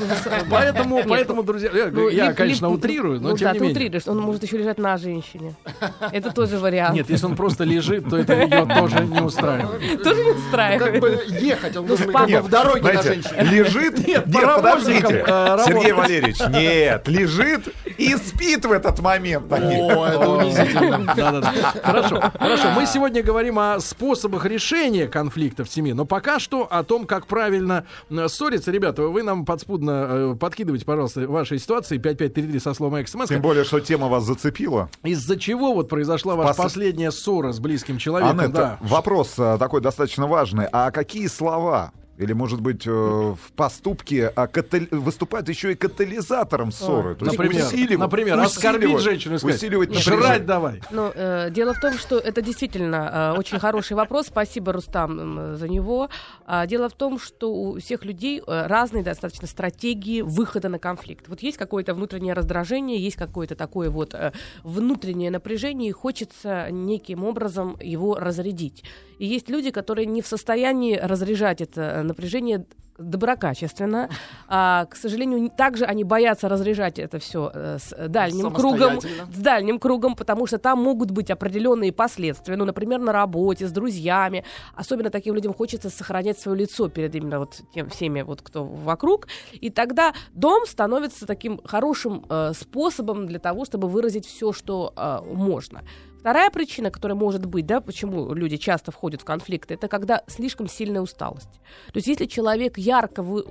Поэтому, 0.49 1.03
поэтому, 1.07 1.43
друзья, 1.43 1.69
я, 1.73 1.91
Ну, 1.91 2.35
конечно, 2.35 2.69
утрирую, 2.69 3.19
но 3.19 3.29
ну, 3.29 3.37
тем 3.37 3.47
да, 3.47 3.53
не 3.53 3.59
ты 3.59 3.65
менее. 3.65 3.77
утрируешь. 3.77 4.07
Он 4.07 4.19
может 4.19 4.43
еще 4.43 4.57
лежать 4.57 4.77
на 4.77 4.97
женщине. 4.97 5.55
Это 6.11 6.31
тоже 6.31 6.57
вариант. 6.57 6.95
Нет, 6.95 7.09
если 7.09 7.25
он 7.25 7.35
просто 7.35 7.63
лежит, 7.63 8.09
то 8.09 8.17
это 8.17 8.33
ее 8.33 8.65
тоже 8.65 9.05
не 9.05 9.19
устраивает. 9.21 10.03
тоже 10.03 10.23
не 10.23 10.31
Как 10.31 10.37
устраивает. 10.39 11.01
бы 11.01 11.23
ехать, 11.27 11.75
он 11.75 11.85
должен 11.85 12.11
как 12.11 12.29
в 12.43 12.49
дороге 12.49 12.93
на 12.93 13.01
женщине. 13.01 13.43
лежит, 13.43 14.07
нет, 14.07 14.25
подождите, 14.25 15.23
э. 15.27 15.57
Сергей 15.65 15.91
Валерьевич, 15.91 16.39
нет, 16.49 17.07
лежит 17.07 17.73
и 17.97 18.15
спит 18.21 18.65
в 18.65 18.71
этот 18.71 18.99
момент. 18.99 19.51
О, 19.51 20.05
это 20.05 20.29
унизительно. 20.29 21.41
Хорошо, 21.83 22.21
хорошо. 22.39 22.71
Мы 22.75 22.85
сегодня 22.85 23.23
говорим 23.23 23.59
о 23.59 23.79
способах 23.79 24.45
решения 24.45 25.07
конфликтов 25.07 25.69
в 25.69 25.73
семье, 25.73 25.93
но 25.93 26.05
пока 26.05 26.39
что 26.39 26.67
о 26.69 26.83
том, 26.83 27.05
как 27.05 27.27
правильно 27.27 27.85
э, 28.09 28.27
ссориться. 28.27 28.71
Ребята, 28.71 29.03
вы 29.03 29.23
нам 29.23 29.45
подспудно 29.45 30.07
э, 30.09 30.35
подкидывайте, 30.39 30.85
пожалуйста, 30.85 31.27
ваши 31.27 31.57
ситуации 31.57 31.97
5533 31.97 32.59
со 32.59 32.73
словом 32.73 33.01
«эксмс». 33.01 33.27
Тем 33.27 33.41
более, 33.41 33.63
что 33.63 33.79
тема 33.79 34.07
вас 34.07 34.23
зацепила. 34.23 34.89
Из-за 35.03 35.37
чего 35.37 35.73
вот 35.73 35.89
произошла 35.89 36.35
ваша 36.35 36.59
Пос- 36.59 36.63
последняя 36.63 37.11
ссора 37.11 37.51
с 37.51 37.59
близким 37.59 37.97
человеком? 37.97 38.39
Анетта, 38.39 38.77
вопрос 38.81 39.35
а, 39.37 39.57
такой 39.57 39.81
достаточно 39.81 40.27
важный. 40.27 40.67
А 40.71 40.91
какие 40.91 41.27
слова 41.27 41.91
или, 42.21 42.33
может 42.33 42.61
быть, 42.61 42.85
э, 42.85 42.89
в 42.91 43.51
поступке 43.55 44.27
а, 44.35 44.47
катали- 44.47 44.87
выступают 44.91 45.49
еще 45.49 45.71
и 45.71 45.75
катализатором 45.75 46.71
ссоры? 46.71 47.15
То 47.15 47.25
есть 47.25 47.37
Например, 47.37 47.65
усиливают- 47.65 47.99
например, 47.99 48.39
оскорбить 48.39 48.99
женщину 48.99 49.37
сказать, 49.39 49.57
усиливать 49.57 49.93
жрать 49.93 50.05
напряжение. 50.15 50.39
давай. 50.47 50.81
Ну, 50.91 51.11
э, 51.13 51.49
дело 51.51 51.73
в 51.73 51.79
том, 51.79 51.93
что 51.97 52.17
это 52.17 52.41
действительно 52.41 53.33
э, 53.35 53.39
очень 53.39 53.59
хороший 53.59 53.93
вопрос. 53.93 54.27
Спасибо, 54.27 54.71
Рустам, 54.73 55.19
м, 55.19 55.55
за 55.57 55.67
него. 55.67 56.09
А, 56.45 56.65
дело 56.67 56.89
в 56.89 56.93
том, 56.93 57.19
что 57.19 57.51
у 57.53 57.79
всех 57.79 58.05
людей 58.05 58.41
э, 58.45 58.67
разные 58.67 59.03
достаточно 59.03 59.47
стратегии 59.47 60.21
выхода 60.21 60.69
на 60.69 60.79
конфликт. 60.79 61.27
Вот 61.27 61.41
есть 61.41 61.57
какое-то 61.57 61.93
внутреннее 61.93 62.33
раздражение, 62.33 62.99
есть 62.99 63.15
какое-то 63.17 63.55
такое 63.55 63.89
вот 63.89 64.13
э, 64.13 64.31
внутреннее 64.63 65.31
напряжение, 65.31 65.89
и 65.89 65.91
хочется 65.91 66.69
неким 66.71 67.23
образом 67.23 67.77
его 67.81 68.15
разрядить. 68.15 68.83
И 69.21 69.25
есть 69.27 69.49
люди, 69.49 69.69
которые 69.69 70.07
не 70.07 70.23
в 70.23 70.25
состоянии 70.25 70.95
разряжать 70.95 71.61
это 71.61 71.81
э, 71.81 72.01
напряжение 72.01 72.65
доброкачественно. 72.97 74.09
А, 74.47 74.85
к 74.85 74.95
сожалению, 74.95 75.47
также 75.55 75.85
они 75.85 76.03
боятся 76.03 76.49
разряжать 76.49 76.97
это 76.97 77.19
все 77.19 77.51
с 77.53 77.93
э, 77.95 78.07
дальним 78.07 78.51
кругом, 78.51 78.99
с 78.99 79.37
дальним 79.37 79.77
кругом, 79.77 80.15
потому 80.15 80.47
что 80.47 80.57
там 80.57 80.79
могут 80.81 81.11
быть 81.11 81.29
определенные 81.29 81.91
последствия. 81.91 82.55
Ну, 82.55 82.65
например, 82.65 82.99
на 82.99 83.11
работе, 83.11 83.67
с 83.67 83.71
друзьями. 83.71 84.43
Особенно 84.73 85.11
таким 85.11 85.35
людям 85.35 85.53
хочется 85.53 85.91
сохранять 85.91 86.39
свое 86.39 86.57
лицо 86.57 86.89
перед 86.89 87.13
именно 87.13 87.37
вот 87.37 87.61
тем 87.75 87.89
всеми, 87.89 88.23
вот 88.23 88.41
кто 88.41 88.63
вокруг. 88.63 89.27
И 89.51 89.69
тогда 89.69 90.15
дом 90.33 90.65
становится 90.65 91.27
таким 91.27 91.59
хорошим 91.63 92.25
э, 92.27 92.53
способом 92.55 93.27
для 93.27 93.37
того, 93.37 93.65
чтобы 93.65 93.87
выразить 93.87 94.25
все, 94.25 94.51
что 94.51 94.93
э, 94.97 95.19
можно. 95.31 95.83
Вторая 96.21 96.51
причина, 96.51 96.91
которая 96.91 97.17
может 97.17 97.47
быть, 97.47 97.65
да, 97.65 97.81
почему 97.81 98.31
люди 98.35 98.57
часто 98.57 98.91
входят 98.91 99.21
в 99.21 99.25
конфликты, 99.25 99.73
это 99.73 99.87
когда 99.87 100.21
слишком 100.27 100.67
сильная 100.67 101.01
усталость. 101.01 101.59
То 101.87 101.95
есть 101.95 102.05
если 102.05 102.27
человек 102.27 102.77
ярко 102.77 103.23
вы- 103.23 103.43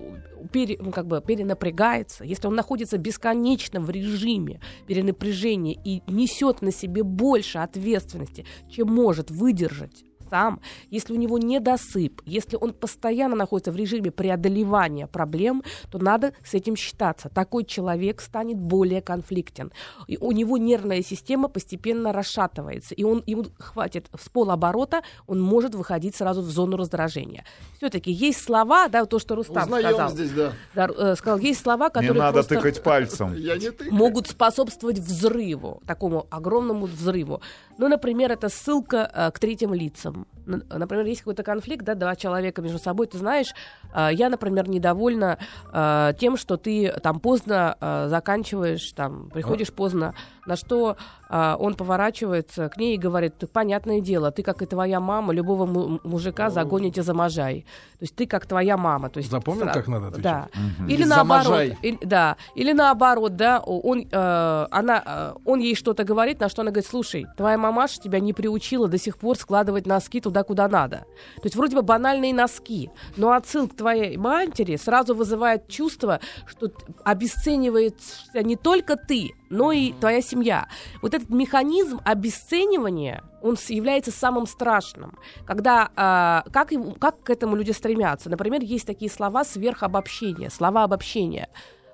пере- 0.53 0.79
ну, 0.81 0.93
как 0.93 1.09
бы 1.09 1.21
перенапрягается, 1.21 2.23
если 2.23 2.47
он 2.47 2.55
находится 2.55 2.97
бесконечно 2.97 3.81
в 3.81 3.91
режиме 3.91 4.61
перенапряжения 4.87 5.77
и 5.85 6.03
несет 6.07 6.63
на 6.63 6.71
себе 6.71 7.03
больше 7.03 7.59
ответственности, 7.59 8.47
чем 8.71 8.87
может 8.89 9.33
выдержать 9.33 10.05
сам, 10.31 10.61
если 10.91 11.13
у 11.13 11.17
него 11.17 11.39
недосып, 11.39 12.23
если 12.25 12.57
он 12.57 12.73
постоянно 12.73 13.37
находится 13.37 13.73
в 13.73 13.77
режиме 13.77 14.11
преодолевания 14.11 15.07
проблем, 15.07 15.63
то 15.91 15.99
надо 15.99 16.33
с 16.45 16.55
этим 16.55 16.77
считаться. 16.77 17.29
Такой 17.29 17.65
человек 17.65 18.21
станет 18.21 18.59
более 18.59 19.03
конфликтен. 19.03 19.73
И 20.07 20.17
у 20.17 20.33
него 20.33 20.57
нервная 20.57 21.03
система 21.03 21.49
постепенно 21.49 22.13
расшатывается, 22.13 22.95
и 22.95 23.03
он, 23.03 23.23
ему 23.27 23.47
хватит 23.59 24.07
с 24.19 24.29
полоборота, 24.29 25.03
он 25.27 25.41
может 25.41 25.75
выходить 25.75 26.17
сразу 26.17 26.43
в 26.43 26.51
зону 26.51 26.77
раздражения. 26.77 27.45
Все-таки 27.77 28.13
есть 28.13 28.43
слова, 28.43 28.89
да, 28.89 29.05
то, 29.05 29.19
что 29.19 29.35
Рустам 29.35 29.65
Узнаем 29.65 29.95
сказал. 29.95 30.11
здесь, 30.11 30.31
да. 30.31 30.53
Да, 30.75 30.89
э, 30.97 31.15
сказал, 31.17 31.39
есть 31.39 31.63
слова, 31.63 31.87
Не 31.87 31.91
которые 31.91 32.23
надо 32.23 32.33
просто 32.33 32.55
тыкать 32.55 32.83
пальцем. 32.83 33.35
Не 33.35 33.91
могут 33.91 34.29
способствовать 34.29 34.99
взрыву, 34.99 35.83
такому 35.87 36.27
огромному 36.31 36.87
взрыву. 36.87 37.41
Ну, 37.79 37.89
например, 37.89 38.31
это 38.33 38.49
ссылка 38.49 39.11
э, 39.13 39.31
к 39.31 39.39
третьим 39.39 39.75
лицам. 39.75 40.20
album. 40.21 40.40
Например, 40.51 41.07
есть 41.07 41.21
какой-то 41.21 41.43
конфликт, 41.43 41.85
да, 41.85 41.95
два 41.95 42.17
человека 42.17 42.63
между 42.63 42.79
собой, 42.79 43.07
ты 43.07 43.19
знаешь, 43.19 43.55
а, 43.93 44.11
я, 44.11 44.29
например, 44.29 44.69
недовольна 44.69 45.39
а, 45.73 46.13
тем, 46.15 46.37
что 46.37 46.57
ты 46.57 46.93
там 47.03 47.21
поздно 47.21 47.77
а, 47.81 48.09
заканчиваешь, 48.09 48.93
там, 48.93 49.31
приходишь 49.31 49.73
поздно, 49.73 50.15
на 50.47 50.57
что 50.57 50.97
он 51.33 51.75
поворачивается 51.75 52.69
к 52.71 52.77
ней 52.77 52.97
и 52.97 52.99
говорит, 52.99 53.39
«Ты, 53.39 53.47
понятное 53.47 54.01
дело, 54.01 54.33
ты, 54.33 54.43
как 54.43 54.63
и 54.63 54.67
твоя 54.67 54.99
мама, 54.99 55.33
любого 55.33 55.65
му- 55.65 56.01
мужика 56.03 56.51
загоните 56.51 57.05
за 57.05 57.15
можай. 57.15 57.65
То 58.01 58.05
есть 58.05 58.17
ты 58.17 58.27
как 58.27 58.47
твоя 58.47 58.77
мама. 58.77 59.11
То 59.11 59.19
есть 59.19 59.31
Запомнил, 59.31 59.67
сра- 59.67 59.73
как 59.73 59.87
надо 59.87 60.09
отвечать? 60.09 60.25
Да. 60.25 60.49
Или 60.89 61.05
За 61.05 61.09
наоборот, 61.11 61.61
или, 61.83 61.99
да, 62.03 62.37
или 62.57 62.73
наоборот, 62.73 63.37
да, 63.37 63.61
он, 63.61 64.09
э, 64.11 64.67
она, 64.73 65.03
э, 65.07 65.35
он 65.45 65.61
ей 65.61 65.77
что-то 65.77 66.03
говорит, 66.03 66.41
на 66.41 66.49
что 66.49 66.63
она 66.63 66.73
говорит, 66.73 66.89
слушай, 66.91 67.27
твоя 67.37 67.57
мамаша 67.59 68.01
тебя 68.01 68.19
не 68.19 68.33
приучила 68.33 68.89
до 68.89 68.99
сих 68.99 69.17
пор 69.17 69.39
складывать 69.39 69.87
носки 69.87 70.21
туда, 70.21 70.40
куда 70.45 70.69
надо. 70.69 70.99
То 71.37 71.43
есть 71.45 71.57
вроде 71.57 71.77
бы 71.77 71.83
банальные 71.83 72.35
носки, 72.35 72.91
но 73.17 73.33
отсыл 73.33 73.69
к 73.69 73.77
твоей 73.77 74.17
матери 74.17 74.77
сразу 74.77 75.15
вызывает 75.15 75.69
чувство, 75.69 76.21
что 76.47 76.71
обесценивается 77.05 78.43
не 78.43 78.57
только 78.57 78.97
ты, 78.97 79.33
но 79.49 79.73
и 79.73 79.93
твоя 79.93 80.21
семья. 80.23 80.69
Вот 81.03 81.15
этот 81.15 81.31
механизм 81.31 82.01
обесценивания, 82.05 83.23
он 83.43 83.57
является 83.69 84.11
самым 84.11 84.47
страшным. 84.47 85.19
Когда, 85.47 85.91
а, 85.97 86.45
как, 86.53 86.71
как 86.99 87.23
к 87.23 87.31
этому 87.31 87.57
люди 87.57 87.71
стремятся? 87.73 88.29
Например, 88.31 88.61
есть 88.63 88.87
такие 88.87 89.11
слова 89.11 89.45
сверхобобщения, 89.45 90.51
слова 90.51 90.85
обобщения. 90.85 91.49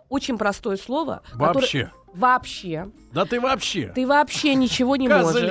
Очень 0.09 0.39
простое 0.39 0.77
слово. 0.77 1.23
которое- 1.33 1.53
Вообще. 1.55 1.91
Вообще. 2.15 2.91
Да 3.13 3.25
ты 3.27 3.41
вообще. 3.41 3.93
Ты 3.95 4.07
вообще 4.07 4.55
ничего 4.55 4.97
не 4.97 5.09
можешь. 5.23 5.43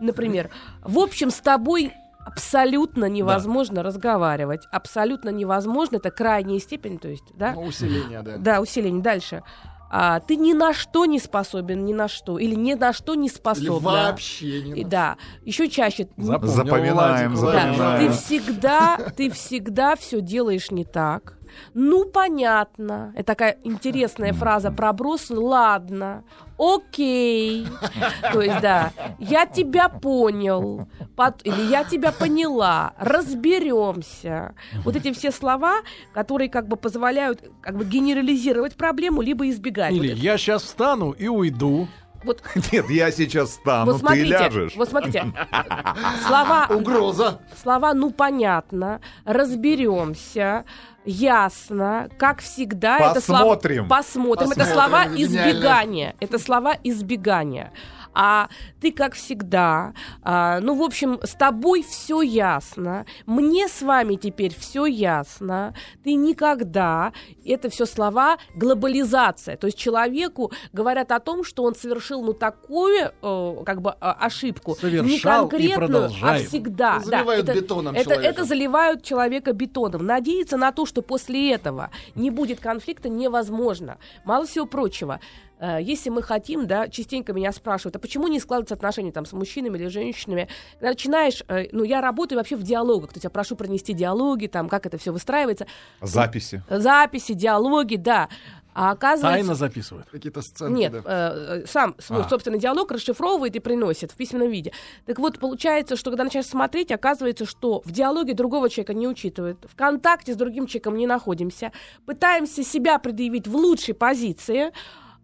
Например, 0.00 0.50
в 0.82 0.98
общем, 0.98 1.30
с 1.30 1.36
тобой 1.40 1.92
абсолютно 2.24 3.06
невозможно 3.08 3.82
разговаривать. 3.82 4.66
Абсолютно 4.72 5.28
невозможно. 5.30 5.96
Это 5.96 6.10
крайняя 6.10 6.58
степень, 6.58 6.98
то 6.98 7.08
есть, 7.08 7.24
да? 7.34 7.52
Ну, 7.52 7.62
усиление, 7.62 8.22
да. 8.22 8.36
Да, 8.38 8.60
усиление. 8.60 9.02
Дальше. 9.02 9.42
А, 9.96 10.18
ты 10.18 10.34
ни 10.36 10.54
на 10.54 10.72
что 10.72 11.04
не 11.04 11.20
способен, 11.20 11.84
ни 11.84 11.92
на 11.92 12.08
что. 12.08 12.38
Или 12.38 12.54
ни 12.56 12.74
на 12.74 12.92
что 12.92 13.14
не 13.14 13.28
Или 13.28 13.34
способна. 13.34 13.90
вообще 13.90 14.62
не 14.62 14.80
И 14.80 14.84
Да. 14.84 15.16
Еще 15.44 15.68
чаще. 15.68 16.08
Запомнил, 16.16 16.52
Запоминаем, 16.54 17.34
Владик, 17.36 17.52
Да, 17.54 17.62
запоминаем. 17.74 18.06
ты 18.12 18.18
всегда, 18.18 18.96
ты 19.16 19.30
всегда 19.30 19.94
все 19.94 20.20
делаешь 20.20 20.70
не 20.72 20.84
так. 20.84 21.38
Ну, 21.74 22.04
понятно. 22.04 23.12
Это 23.14 23.24
такая 23.24 23.58
интересная 23.64 24.32
фраза. 24.32 24.70
Проброс, 24.70 25.30
ладно. 25.30 26.24
Окей. 26.58 27.66
То 28.32 28.40
есть, 28.40 28.60
да, 28.60 28.92
я 29.18 29.46
тебя 29.46 29.88
понял. 29.88 30.88
Пот- 31.16 31.40
Или 31.44 31.62
я 31.70 31.84
тебя 31.84 32.12
поняла. 32.12 32.92
Разберемся. 32.98 34.54
Вот 34.84 34.96
эти 34.96 35.12
все 35.12 35.30
слова, 35.30 35.80
которые 36.12 36.48
как 36.48 36.68
бы 36.68 36.76
позволяют 36.76 37.42
как 37.60 37.76
бы 37.76 37.84
генерализировать 37.84 38.76
проблему, 38.76 39.22
либо 39.22 39.48
избегать. 39.50 39.92
Вот 39.92 40.02
Или 40.04 40.12
это- 40.12 40.20
я 40.20 40.38
сейчас 40.38 40.62
встану 40.62 41.10
и 41.12 41.26
уйду. 41.28 41.88
вот, 42.24 42.42
Нет, 42.72 42.88
я 42.88 43.10
сейчас 43.10 43.52
стану, 43.54 43.86
вот 43.86 43.92
ты 43.94 43.98
смотрите, 44.00 44.28
ляжешь. 44.30 44.76
вот 44.76 44.88
смотрите, 44.88 45.24
слова, 46.26 46.66
Угроза. 46.70 47.40
слова 47.62 47.92
«ну 47.94 48.10
понятно», 48.10 49.00
«разберемся», 49.26 50.64
«ясно», 51.04 52.08
«как 52.18 52.40
всегда». 52.40 52.98
Это 52.98 53.14
Посмотрим. 53.14 53.86
слова, 53.86 53.98
посмотрим. 53.98 54.50
Это 54.50 54.60
Посмотрим, 54.60 54.74
слова 54.74 55.06
гениально. 55.06 55.50
избегания. 55.50 56.14
Это 56.20 56.38
слова 56.38 56.76
избегания. 56.82 57.72
А 58.14 58.48
ты, 58.80 58.92
как 58.92 59.14
всегда, 59.14 59.92
а, 60.22 60.60
ну, 60.60 60.74
в 60.76 60.82
общем, 60.82 61.18
с 61.22 61.34
тобой 61.34 61.82
все 61.82 62.22
ясно, 62.22 63.06
мне 63.26 63.68
с 63.68 63.82
вами 63.82 64.14
теперь 64.14 64.54
все 64.56 64.86
ясно, 64.86 65.74
ты 66.04 66.14
никогда, 66.14 67.12
это 67.44 67.68
все 67.70 67.86
слова 67.86 68.38
глобализация. 68.54 69.56
То 69.56 69.66
есть 69.66 69.78
человеку 69.78 70.52
говорят 70.72 71.10
о 71.12 71.20
том, 71.20 71.44
что 71.44 71.64
он 71.64 71.74
совершил, 71.74 72.22
ну, 72.22 72.32
такую, 72.32 73.12
э, 73.20 73.56
как 73.66 73.82
бы, 73.82 73.94
а, 74.00 74.12
ошибку. 74.12 74.76
не 74.82 75.18
Совершал 75.18 75.46
и 75.46 75.50
конкретную, 75.50 76.10
а 76.22 76.38
всегда. 76.38 76.98
Да, 76.98 77.00
Заливают 77.00 77.48
это, 77.48 77.60
бетоном 77.60 77.94
это, 77.94 78.04
человека. 78.04 78.28
это 78.28 78.44
заливают 78.44 79.02
человека 79.02 79.52
бетоном. 79.52 80.06
Надеяться 80.06 80.56
на 80.56 80.72
то, 80.72 80.86
что 80.86 81.02
после 81.02 81.52
этого 81.52 81.90
не 82.14 82.30
будет 82.30 82.60
конфликта, 82.60 83.08
невозможно. 83.08 83.98
Мало 84.24 84.46
всего 84.46 84.66
прочего. 84.66 85.20
Э, 85.64 85.82
Если 85.82 86.10
мы 86.10 86.22
хотим, 86.22 86.66
да, 86.66 86.88
частенько 86.88 87.32
меня 87.32 87.52
спрашивают, 87.52 87.96
а 87.96 87.98
почему 87.98 88.28
не 88.28 88.40
складываются 88.40 88.74
отношения 88.74 89.12
там 89.12 89.26
с 89.26 89.32
мужчинами 89.32 89.78
или 89.78 89.88
женщинами? 89.88 90.48
Когда 90.74 90.90
начинаешь, 90.90 91.42
э, 91.48 91.66
ну, 91.72 91.84
я 91.84 92.00
работаю 92.00 92.38
вообще 92.38 92.56
в 92.56 92.62
диалогах, 92.62 93.10
то 93.10 93.16
есть 93.16 93.24
я 93.24 93.30
прошу 93.30 93.56
пронести 93.56 93.92
диалоги, 93.92 94.46
там, 94.46 94.68
как 94.68 94.86
это 94.86 94.98
все 94.98 95.12
выстраивается, 95.12 95.66
Записи. 96.00 96.62
записи, 96.68 97.34
диалоги, 97.34 97.96
да. 97.96 98.28
А 98.74 98.90
оказывается... 98.90 99.38
Тайно 99.38 99.54
записывают. 99.54 100.08
Какие-то 100.10 100.42
сценки, 100.42 100.76
Нет, 100.76 100.92
да. 100.92 100.98
э, 101.06 101.62
э, 101.62 101.66
сам 101.66 101.94
свой 101.98 102.22
А. 102.22 102.28
собственный 102.28 102.58
диалог 102.58 102.90
расшифровывает 102.90 103.54
и 103.54 103.60
приносит 103.60 104.10
в 104.10 104.16
письменном 104.16 104.50
виде. 104.50 104.72
Так 105.06 105.20
вот, 105.20 105.38
получается, 105.38 105.96
что 105.96 106.10
когда 106.10 106.24
начинаешь 106.24 106.48
смотреть, 106.48 106.90
оказывается, 106.90 107.46
что 107.46 107.82
в 107.84 107.92
диалоге 107.92 108.34
другого 108.34 108.68
человека 108.68 108.94
не 108.94 109.06
учитывают, 109.06 109.64
в 109.70 109.76
контакте 109.76 110.34
с 110.34 110.36
другим 110.36 110.66
человеком 110.66 110.96
не 110.96 111.06
находимся, 111.06 111.70
пытаемся 112.04 112.64
себя 112.64 112.98
предъявить 112.98 113.46
в 113.46 113.54
лучшей 113.54 113.94
позиции, 113.94 114.72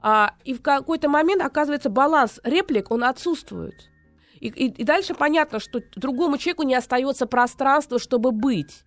а, 0.02 0.34
и 0.44 0.54
в 0.54 0.62
какой-то 0.62 1.08
момент, 1.08 1.42
оказывается, 1.42 1.90
баланс 1.90 2.40
реплик, 2.44 2.90
он 2.90 3.04
отсутствует. 3.04 3.74
И, 4.40 4.48
и- 4.48 4.72
и 4.72 4.84
дальше 4.84 5.14
понятно, 5.14 5.60
что 5.60 5.80
другому 5.96 6.38
человеку 6.38 6.62
не 6.62 6.74
остается 6.74 7.26
пространства, 7.26 7.98
чтобы 7.98 8.32
быть. 8.32 8.84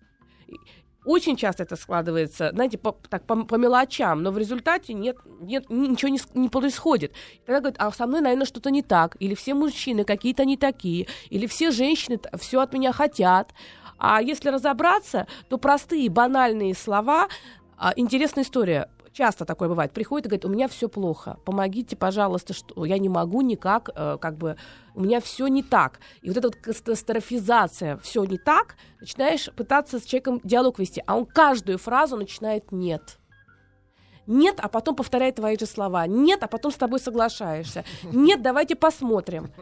Очень 1.04 1.36
часто 1.36 1.64
это 1.64 1.76
складывается, 1.76 2.50
знаете, 2.54 2.78
по, 2.78 2.92
так, 3.10 3.26
по, 3.26 3.44
по 3.44 3.56
мелочам, 3.56 4.22
но 4.22 4.30
в 4.30 4.38
результате 4.38 4.94
нет, 4.94 5.18
нет 5.40 5.68
ни- 5.68 5.88
ничего 5.88 6.08
не, 6.10 6.18
не 6.34 6.48
происходит. 6.48 7.12
Тогда 7.44 7.60
говорят, 7.60 7.76
а 7.78 7.92
со 7.92 8.06
мной, 8.06 8.22
наверное, 8.22 8.46
что-то 8.46 8.70
не 8.70 8.82
так, 8.82 9.14
или 9.20 9.34
все 9.34 9.52
мужчины 9.52 10.04
какие-то 10.04 10.46
не 10.46 10.56
такие, 10.56 11.06
или 11.28 11.46
все 11.46 11.70
женщины 11.72 12.18
все 12.40 12.60
от 12.60 12.72
меня 12.72 12.92
хотят. 12.92 13.52
А 13.98 14.22
если 14.22 14.48
разобраться, 14.48 15.26
то 15.50 15.58
простые 15.58 16.08
банальные 16.08 16.74
слова, 16.74 17.28
а, 17.76 17.92
интересная 17.96 18.44
история. 18.44 18.88
Часто 19.14 19.44
такое 19.44 19.68
бывает. 19.68 19.92
Приходит 19.92 20.26
и 20.26 20.28
говорит, 20.28 20.44
у 20.44 20.48
меня 20.48 20.66
все 20.66 20.88
плохо, 20.88 21.38
помогите, 21.44 21.94
пожалуйста, 21.94 22.52
что 22.52 22.84
я 22.84 22.98
не 22.98 23.08
могу 23.08 23.42
никак, 23.42 23.90
э, 23.94 24.18
как 24.20 24.36
бы, 24.36 24.56
у 24.96 25.02
меня 25.02 25.20
все 25.20 25.46
не 25.46 25.62
так. 25.62 26.00
И 26.20 26.28
вот 26.28 26.36
эта 26.36 26.48
вот 26.48 26.56
катастрофизация, 26.56 27.96
все 27.98 28.24
не 28.24 28.38
так, 28.38 28.74
начинаешь 29.00 29.48
пытаться 29.54 30.00
с 30.00 30.02
человеком 30.02 30.40
диалог 30.42 30.80
вести, 30.80 31.00
а 31.06 31.16
он 31.16 31.26
каждую 31.26 31.78
фразу 31.78 32.16
начинает 32.16 32.72
«нет». 32.72 33.20
Нет, 34.26 34.58
а 34.58 34.68
потом 34.68 34.96
повторяет 34.96 35.36
твои 35.36 35.58
же 35.58 35.66
слова. 35.66 36.06
Нет, 36.06 36.42
а 36.42 36.48
потом 36.48 36.72
с 36.72 36.76
тобой 36.76 36.98
соглашаешься. 36.98 37.84
Нет, 38.04 38.40
давайте 38.40 38.74
посмотрим. 38.74 39.52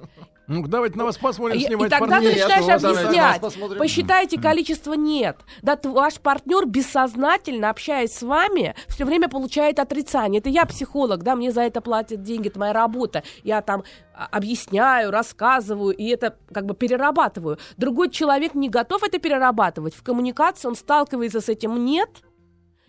Ну, 0.49 0.67
давайте 0.67 0.99
на 0.99 1.05
вас 1.05 1.17
посмотрим, 1.19 1.59
И, 1.59 1.63
и 1.63 1.67
снимать 1.67 1.91
тогда 1.91 2.19
ты 2.19 2.27
Нет, 2.27 2.35
начинаешь 2.35 2.65
вот 2.65 2.83
давайте 2.83 3.21
объяснять. 3.21 3.79
Посчитайте 3.79 4.41
количество 4.41 4.95
нет. 4.95 5.39
Да, 5.63 5.79
ваш 5.85 6.21
партнер 6.21 6.67
бессознательно, 6.67 7.71
общаясь 7.71 8.13
с 8.13 8.23
вами, 8.23 8.75
все 8.89 9.05
время 9.05 9.29
получает 9.29 9.79
отрицание. 9.79 10.41
Это 10.41 10.51
я 10.51 10.67
психолог, 10.67 11.23
да, 11.23 11.37
мне 11.37 11.53
за 11.53 11.63
это 11.63 11.81
платят 11.81 12.23
деньги, 12.23 12.49
это 12.49 12.59
моя 12.59 12.73
работа. 12.73 13.23
Я 13.45 13.63
там 13.63 13.85
а, 14.15 14.27
объясняю, 14.27 15.13
рассказываю, 15.13 15.95
и 15.95 16.07
это 16.09 16.37
как 16.53 16.67
бы 16.67 16.75
перерабатываю. 16.75 17.59
Другой 17.77 18.11
человек 18.11 18.55
не 18.55 18.69
готов 18.69 19.05
это 19.05 19.19
перерабатывать. 19.19 19.95
В 19.95 20.03
коммуникации 20.03 20.67
он 20.67 20.75
сталкивается 20.75 21.41
с 21.41 21.49
этим 21.49 21.85
нет, 21.85 22.23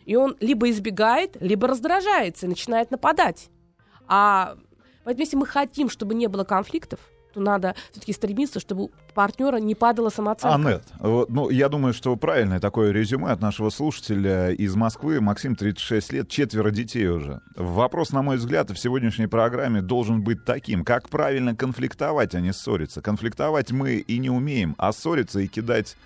и 0.05 0.15
он 0.15 0.35
либо 0.39 0.69
избегает, 0.71 1.37
либо 1.39 1.67
раздражается 1.67 2.47
и 2.47 2.49
начинает 2.49 2.89
нападать. 2.89 3.49
А 4.07 4.55
поэтому 5.03 5.21
если 5.21 5.37
мы 5.37 5.45
хотим, 5.45 5.89
чтобы 5.89 6.15
не 6.15 6.27
было 6.27 6.43
конфликтов, 6.43 6.99
то 7.33 7.41
надо 7.41 7.75
все-таки 7.91 8.13
стремиться, 8.13 8.59
чтобы 8.59 8.83
у 8.83 8.91
партнера 9.13 9.57
не 9.57 9.75
падала 9.75 10.09
самооценка. 10.09 10.55
Аннет, 10.55 10.83
вот, 10.99 11.29
ну, 11.29 11.49
я 11.49 11.69
думаю, 11.69 11.93
что 11.93 12.15
правильное 12.15 12.59
такое 12.59 12.91
резюме 12.91 13.29
от 13.31 13.41
нашего 13.41 13.69
слушателя 13.69 14.51
из 14.51 14.75
Москвы. 14.75 15.19
Максим, 15.21 15.55
36 15.55 16.13
лет, 16.13 16.29
четверо 16.29 16.71
детей 16.71 17.07
уже. 17.07 17.41
Вопрос, 17.55 18.11
на 18.11 18.21
мой 18.21 18.37
взгляд, 18.37 18.69
в 18.69 18.77
сегодняшней 18.77 19.27
программе 19.27 19.81
должен 19.81 20.21
быть 20.21 20.45
таким. 20.45 20.83
Как 20.83 21.09
правильно 21.09 21.55
конфликтовать, 21.55 22.35
а 22.35 22.41
не 22.41 22.53
ссориться? 22.53 23.01
Конфликтовать 23.01 23.71
мы 23.71 23.95
и 23.95 24.17
не 24.19 24.29
умеем, 24.29 24.75
а 24.77 24.91
ссориться 24.91 25.39
и 25.39 25.47
кидать 25.47 25.97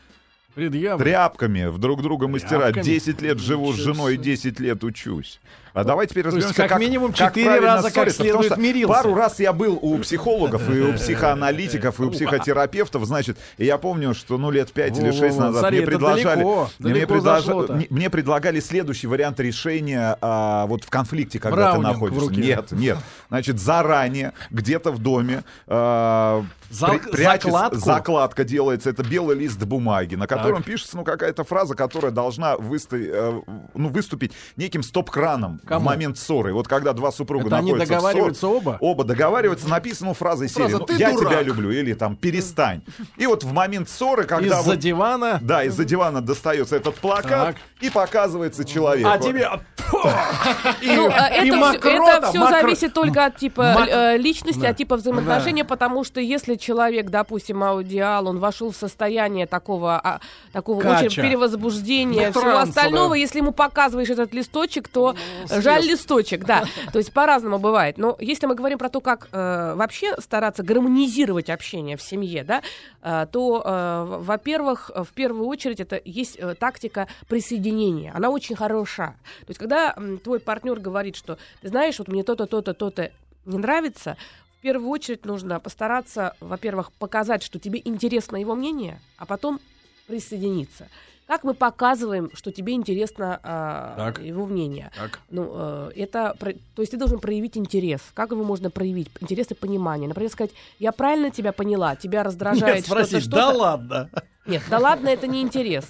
Предъявы. 0.57 1.03
тряпками 1.03 1.65
в 1.65 1.77
друг 1.77 2.01
друга. 2.01 2.27
Тряпками? 2.27 2.83
10 2.83 3.21
лет 3.21 3.39
живу 3.39 3.73
с 3.73 3.75
женой, 3.75 4.13
себе. 4.13 4.23
10 4.23 4.59
лет 4.59 4.83
учусь. 4.83 5.39
А 5.77 5.83
давайте 5.83 6.11
теперь 6.11 6.25
разберемся, 6.25 6.67
как 6.67 6.79
минимум 6.79 7.13
как 7.13 7.29
четыре 7.29 7.45
правильно 7.45 7.75
раза 7.75 7.91
как 7.91 8.07
потому 8.07 8.11
следует 8.41 8.57
мирился. 8.57 8.93
Пару 8.93 9.13
раз 9.13 9.39
я 9.39 9.53
был 9.53 9.77
у 9.79 9.99
психологов 9.99 10.67
и 10.73 10.81
у 10.81 10.93
психоаналитиков 10.93 11.99
и 11.99 12.03
у 12.03 12.09
психотерапевтов, 12.11 13.05
значит, 13.05 13.37
и 13.59 13.65
я 13.65 13.77
помню, 13.77 14.15
что 14.15 14.39
ну 14.39 14.49
лет 14.49 14.71
пять 14.71 14.97
или 14.97 15.11
шесть 15.11 15.37
назад 15.37 15.59
смотри, 15.59 15.77
мне 15.77 15.83
это 15.83 15.91
предложали, 15.91 16.35
далеко, 16.39 16.69
мне, 16.79 16.93
далеко 16.93 17.19
зашло-то. 17.19 17.73
мне- 17.91 18.09
предлагали 18.09 18.59
следующий 18.59 19.05
вариант 19.05 19.39
решения 19.39 20.17
а, 20.21 20.65
вот 20.65 20.83
в 20.83 20.89
конфликте, 20.89 21.39
когда 21.39 21.73
ты 21.73 21.79
Браунинг 21.79 21.97
в 21.97 22.11
находишься. 22.15 22.41
Нет, 22.41 22.71
нет, 22.71 22.97
значит, 23.29 23.59
заранее 23.59 24.33
где-то 24.49 24.91
в 24.91 24.97
доме 24.97 25.43
а, 25.67 26.43
Зак- 26.71 27.11
прячется- 27.11 27.51
закладку? 27.51 27.79
закладка 27.79 28.43
делается, 28.43 28.89
это 28.89 29.03
белый 29.03 29.37
лист 29.37 29.61
бумаги, 29.63 30.15
на 30.15 30.27
котором 30.27 30.63
пишется 30.63 30.97
ну 30.97 31.03
какая-то 31.03 31.43
фраза, 31.43 31.75
которая 31.75 32.11
должна 32.11 32.55
высто- 32.55 32.97
э, 32.97 33.41
ну, 33.73 33.89
выступить 33.89 34.33
неким 34.55 34.83
стоп-краном 34.83 35.61
в 35.67 35.69
Кому? 35.79 35.85
момент 35.85 36.17
ссоры. 36.17 36.53
Вот 36.53 36.67
когда 36.67 36.93
два 36.93 37.11
супруга 37.11 37.47
Это 37.47 37.57
они 37.57 37.71
находятся 37.71 37.93
в 37.93 37.97
договариваются 37.97 38.47
оба? 38.47 38.77
Оба 38.79 39.03
договариваются, 39.03 39.67
написано 39.69 40.13
фразой 40.13 40.49
серии 40.49 40.63
Фраза 40.63 40.77
«Ну, 40.79 40.85
«Ты 40.85 40.93
«Я 40.95 41.11
дурак». 41.13 41.29
тебя 41.33 41.41
люблю» 41.41 41.71
или 41.71 41.93
там 41.93 42.15
«Перестань». 42.15 42.81
И 43.17 43.25
вот 43.27 43.43
в 43.43 43.51
момент 43.53 43.89
ссоры, 43.89 44.23
когда 44.23 44.59
Из-за 44.59 44.71
вот- 44.71 44.79
дивана. 44.79 45.39
да, 45.41 45.63
из-за 45.63 45.85
дивана 45.85 46.21
достается 46.21 46.75
этот 46.75 46.95
плакат 46.95 47.55
Так. 47.55 47.55
и 47.81 47.89
показывается 47.89 48.65
человек. 48.65 49.05
А 49.07 49.17
Вот. 49.17 49.21
тебе... 49.27 49.49
Ну, 49.93 51.09
а 51.13 51.27
и 51.29 51.47
это, 51.47 51.55
всё, 51.55 51.55
мокрота, 51.55 52.17
это 52.17 52.27
все 52.29 52.39
мокро- 52.39 52.49
зависит 52.61 52.93
только 52.93 53.25
от 53.25 53.37
типа 53.37 53.61
Мак- 53.77 53.89
э, 53.89 54.17
личности, 54.17 54.59
Да. 54.59 54.69
от 54.69 54.77
типа 54.77 54.97
взаимоотношения, 54.97 55.63
потому 55.63 56.03
что 56.03 56.19
если 56.19 56.55
человек, 56.55 57.09
допустим, 57.09 57.63
аудиал, 57.63 58.27
он 58.27 58.39
вошел 58.39 58.71
в 58.71 58.75
состояние 58.75 59.47
такого, 59.47 59.99
а, 60.03 60.19
такого 60.51 60.81
Кача. 60.81 61.05
очень 61.05 61.21
перевозбуждения, 61.23 62.31
Ну, 62.33 62.39
всего 62.41 62.57
остального, 62.57 63.09
да. 63.11 63.15
если 63.15 63.39
ему 63.39 63.51
показываешь 63.51 64.09
этот 64.09 64.33
листочек, 64.33 64.87
то 64.87 65.15
жаль 65.49 65.83
листочек, 65.83 66.45
да. 66.45 66.65
То 66.91 66.99
есть 66.99 67.13
по-разному 67.13 67.59
бывает. 67.59 67.97
Но 67.97 68.15
если 68.19 68.45
мы 68.45 68.55
говорим 68.55 68.77
про 68.77 68.89
то, 68.89 69.01
как 69.01 69.29
э, 69.31 69.73
вообще 69.75 70.15
стараться 70.19 70.63
гармонизировать 70.63 71.49
общение 71.49 71.97
в 71.97 72.01
семье, 72.01 72.43
да, 72.43 72.61
э, 73.01 73.27
то, 73.31 73.61
э, 73.63 74.17
во-первых, 74.19 74.91
э, 74.93 75.03
в 75.03 75.09
первую 75.09 75.47
очередь 75.47 75.79
это 75.79 76.01
есть 76.03 76.37
э, 76.37 76.55
тактика 76.55 77.07
присоединения. 77.27 78.11
Она 78.15 78.29
очень 78.29 78.55
хороша. 78.55 79.15
То 79.41 79.49
есть 79.49 79.59
когда 79.59 79.93
м, 79.95 80.19
твой 80.19 80.39
партнер 80.39 80.79
говорит, 80.79 81.15
что 81.15 81.37
ты 81.61 81.69
знаешь, 81.69 81.99
вот 81.99 82.07
мне 82.07 82.23
то-то, 82.23 82.45
то-то, 82.45 82.73
то-то 82.73 83.11
не 83.45 83.57
нравится, 83.57 84.17
в 84.57 84.61
первую 84.61 84.89
очередь 84.89 85.25
нужно 85.25 85.59
постараться, 85.59 86.35
во-первых, 86.39 86.91
показать, 86.91 87.43
что 87.43 87.59
тебе 87.59 87.81
интересно 87.83 88.37
его 88.37 88.55
мнение, 88.55 88.99
а 89.17 89.25
потом 89.25 89.59
присоединиться. 90.07 90.87
Как 91.27 91.43
мы 91.43 91.53
показываем, 91.53 92.31
что 92.33 92.53
тебе 92.53 92.73
интересно 92.73 93.39
а, 93.43 93.95
Так. 93.97 94.23
его 94.23 94.45
мнение? 94.45 94.91
Так. 94.95 95.19
Ну, 95.29 95.51
э, 95.53 95.91
это, 95.97 96.35
то 96.39 96.81
есть 96.81 96.91
ты 96.91 96.97
должен 96.97 97.19
проявить 97.19 97.57
интерес. 97.57 97.99
Как 98.13 98.31
его 98.31 98.45
можно 98.45 98.69
проявить? 98.69 99.09
Интерес 99.19 99.51
и 99.51 99.53
понимание. 99.53 100.07
Например, 100.07 100.31
сказать, 100.31 100.51
я 100.79 100.93
правильно 100.93 101.29
тебя 101.29 101.51
поняла, 101.51 101.97
тебя 101.97 102.23
раздражает 102.23 102.85
что-то, 102.85 103.19
что-то. 103.19 103.29
да 103.29 103.49
ладно. 103.49 104.09
Нет, 104.45 104.63
да 104.69 104.79
ладно, 104.79 105.09
это 105.09 105.27
не 105.27 105.41
интерес. 105.41 105.85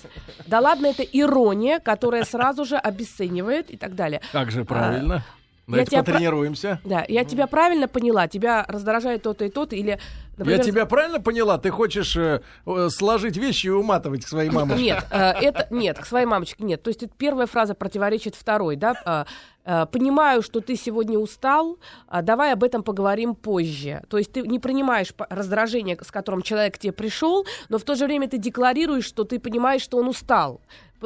Да 0.47 0.59
ладно, 0.59 0.87
это 0.87 1.03
ирония, 1.03 1.79
которая 1.79 2.23
сразу 2.23 2.65
же 2.65 2.75
обесценивает 2.75 3.69
и 3.69 3.77
так 3.77 3.93
далее. 3.93 4.21
Как 4.31 4.49
же 4.49 4.65
правильно? 4.65 5.23
Я 5.67 5.71
Давайте 5.73 5.91
тебя 5.91 6.03
про- 6.03 6.13
потренируемся. 6.13 6.79
Да, 6.85 7.05
я 7.07 7.25
тебя 7.25 7.45
правильно 7.47 7.87
поняла, 7.89 8.27
тебя 8.27 8.65
раздражает 8.67 9.23
то-то 9.23 9.45
и 9.45 9.49
то-то, 9.49 9.75
или, 9.75 9.99
например, 10.37 10.59
Я 10.59 10.63
тебя 10.63 10.85
правильно 10.85 11.19
поняла? 11.19 11.57
Ты 11.57 11.71
хочешь 11.71 12.15
э, 12.15 12.41
э, 12.65 12.89
сложить 12.89 13.35
вещи 13.35 13.67
и 13.67 13.69
уматывать 13.69 14.23
к 14.23 14.27
своей 14.29 14.49
мамочке? 14.49 14.81
Нет, 14.81 15.05
э, 15.11 15.17
это 15.17 15.67
нет, 15.69 15.99
к 15.99 16.05
своей 16.05 16.25
мамочке 16.25 16.63
нет. 16.63 16.81
То 16.81 16.89
есть 16.89 17.03
это 17.03 17.13
первая 17.17 17.47
фраза 17.47 17.73
противоречит 17.73 18.35
второй, 18.35 18.77
да. 18.77 18.95
э, 19.05 19.25
э, 19.65 19.85
Понимаю, 19.91 20.41
что 20.41 20.61
ты 20.61 20.77
сегодня 20.77 21.19
устал, 21.19 21.77
а 22.07 22.21
давай 22.21 22.53
об 22.53 22.63
этом 22.63 22.81
поговорим 22.81 23.35
позже. 23.35 24.03
То 24.09 24.17
есть 24.17 24.31
ты 24.31 24.43
не 24.43 24.59
принимаешь 24.59 25.13
раздражение, 25.29 25.97
с 26.01 26.11
которым 26.11 26.43
человек 26.43 26.75
к 26.75 26.77
тебе 26.77 26.93
пришел, 26.93 27.45
но 27.67 27.77
в 27.77 27.83
то 27.83 27.95
же 27.95 28.05
время 28.05 28.29
ты 28.29 28.37
декларируешь, 28.37 29.03
что 29.05 29.25
ты 29.25 29.37
понимаешь, 29.37 29.81
что 29.81 29.97
он 29.97 30.07
устал. 30.07 30.61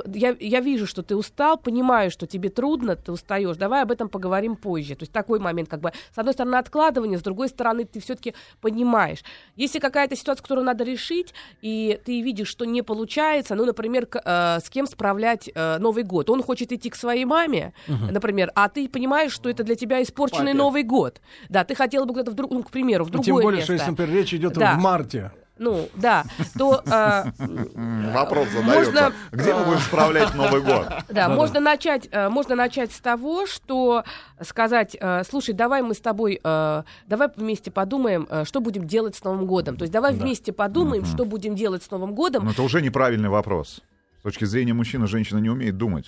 Я, 0.05 0.35
я 0.39 0.59
вижу, 0.61 0.87
что 0.87 1.03
ты 1.03 1.15
устал, 1.15 1.57
понимаю, 1.57 2.11
что 2.11 2.25
тебе 2.27 2.49
трудно, 2.49 2.95
ты 2.95 3.11
устаешь. 3.11 3.57
Давай 3.57 3.81
об 3.81 3.91
этом 3.91 4.09
поговорим 4.09 4.55
позже. 4.55 4.95
То 4.95 5.03
есть 5.03 5.11
такой 5.11 5.39
момент, 5.39 5.69
как 5.69 5.81
бы, 5.81 5.91
с 6.13 6.17
одной 6.17 6.33
стороны, 6.33 6.55
откладывание, 6.55 7.17
с 7.19 7.21
другой 7.21 7.49
стороны, 7.49 7.85
ты 7.85 7.99
все-таки 7.99 8.33
понимаешь. 8.61 9.19
Если 9.55 9.79
какая-то 9.79 10.15
ситуация, 10.15 10.43
которую 10.43 10.65
надо 10.65 10.83
решить, 10.83 11.33
и 11.61 11.99
ты 12.05 12.21
видишь, 12.21 12.47
что 12.47 12.65
не 12.65 12.81
получается, 12.81 13.55
ну, 13.55 13.65
например, 13.65 14.05
к- 14.05 14.21
э, 14.23 14.59
с 14.63 14.69
кем 14.69 14.87
справлять 14.87 15.49
э, 15.53 15.77
Новый 15.79 16.03
год. 16.03 16.29
Он 16.29 16.41
хочет 16.43 16.71
идти 16.71 16.89
к 16.89 16.95
своей 16.95 17.25
маме, 17.25 17.73
например, 17.87 18.51
а 18.55 18.69
ты 18.69 18.87
понимаешь, 18.87 19.31
что 19.31 19.49
это 19.49 19.63
для 19.63 19.75
тебя 19.75 20.01
испорченный 20.01 20.51
Папе. 20.53 20.57
Новый 20.57 20.83
год. 20.83 21.21
Да, 21.49 21.63
ты 21.63 21.75
хотела 21.75 22.05
бы 22.05 22.13
куда-то, 22.13 22.31
в 22.31 22.35
друг- 22.35 22.51
ну, 22.51 22.63
к 22.63 22.71
примеру, 22.71 23.03
в 23.05 23.07
Ну, 23.07 23.13
другое 23.13 23.25
Тем 23.25 23.35
более, 23.35 23.57
место. 23.57 23.65
что 23.65 23.73
если, 23.73 23.89
например, 23.91 24.13
речь 24.15 24.33
идет 24.33 24.53
Да. 24.53 24.75
в 24.75 24.81
марте. 24.81 25.31
Ну, 25.61 25.87
да, 25.93 26.25
то... 26.57 26.81
э, 26.83 27.23
Вопрос 28.15 28.47
задается. 28.49 28.91
Можно- 28.91 29.13
Где 29.31 29.53
мы 29.53 29.63
будем 29.65 29.79
справлять 29.79 30.33
Новый 30.33 30.61
год? 30.61 30.87
Да, 31.09 31.29
можно 31.29 31.59
начать, 31.59 32.09
э, 32.11 32.29
можно 32.29 32.55
начать 32.55 32.91
с 32.91 32.99
того, 32.99 33.45
что 33.45 34.03
сказать, 34.41 34.97
э, 34.99 35.21
слушай, 35.23 35.53
давай 35.53 35.83
мы 35.83 35.93
с 35.93 35.99
тобой, 36.01 36.39
э, 36.43 36.83
давай 37.05 37.29
вместе 37.35 37.69
подумаем, 37.69 38.25
э, 38.27 38.43
что 38.43 38.59
будем 38.59 38.87
делать 38.87 39.15
с 39.15 39.23
Новым 39.23 39.45
годом. 39.45 39.77
То 39.77 39.83
есть 39.83 39.93
давай 39.93 40.13
вместе 40.13 40.51
подумаем, 40.51 41.05
что 41.05 41.25
будем 41.25 41.55
делать 41.55 41.83
с 41.83 41.91
Новым 41.91 42.15
годом. 42.15 42.45
Ну, 42.45 42.51
это 42.51 42.63
уже 42.63 42.81
неправильный 42.81 43.29
вопрос. 43.29 43.81
С 44.19 44.23
точки 44.23 44.45
зрения 44.45 44.73
мужчины, 44.73 45.05
женщина 45.05 45.37
не 45.37 45.49
умеет 45.51 45.77
думать. 45.77 46.05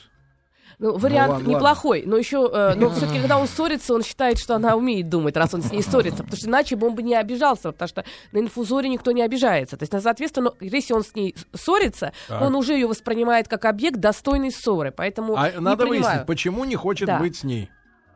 Ну, 0.79 0.97
вариант 0.97 1.31
ладно, 1.33 1.47
неплохой, 1.49 2.03
но 2.05 2.17
еще, 2.17 2.49
э, 2.51 2.73
но 2.77 2.89
все-таки, 2.89 3.19
когда 3.19 3.38
он 3.38 3.47
ссорится, 3.47 3.93
он 3.93 4.03
считает, 4.03 4.39
что 4.39 4.55
она 4.55 4.75
умеет 4.75 5.09
думать, 5.09 5.36
раз 5.38 5.53
он 5.53 5.62
с 5.62 5.71
ней 5.71 5.81
ссорится, 5.81 6.23
потому 6.23 6.38
что 6.38 6.47
иначе 6.49 6.75
бы 6.75 6.88
он 6.88 6.95
бы 6.95 7.03
не 7.03 7.15
обижался, 7.15 7.71
потому 7.71 7.88
что 7.88 8.03
на 8.31 8.39
инфузоре 8.39 8.89
никто 8.89 9.12
не 9.12 9.21
обижается. 9.21 9.77
То 9.77 9.83
есть, 9.83 9.93
ну, 9.93 10.01
соответственно, 10.01 10.51
если 10.59 10.93
он 10.93 11.03
с 11.03 11.13
ней 11.15 11.36
ссорится, 11.53 12.13
Так. 12.27 12.41
он 12.41 12.55
уже 12.55 12.73
ее 12.73 12.88
воспринимает 12.88 13.47
как 13.47 13.65
объект 13.65 13.97
достойной 13.99 14.51
ссоры, 14.51 14.91
поэтому 14.91 15.36
А 15.36 15.51
надо 15.59 15.86
принимаю. 15.86 16.03
выяснить, 16.03 16.25
почему 16.27 16.63
не 16.65 16.75
хочет 16.75 17.07
Да. 17.07 17.19
быть 17.19 17.36
с 17.38 17.43
ней 17.43 17.69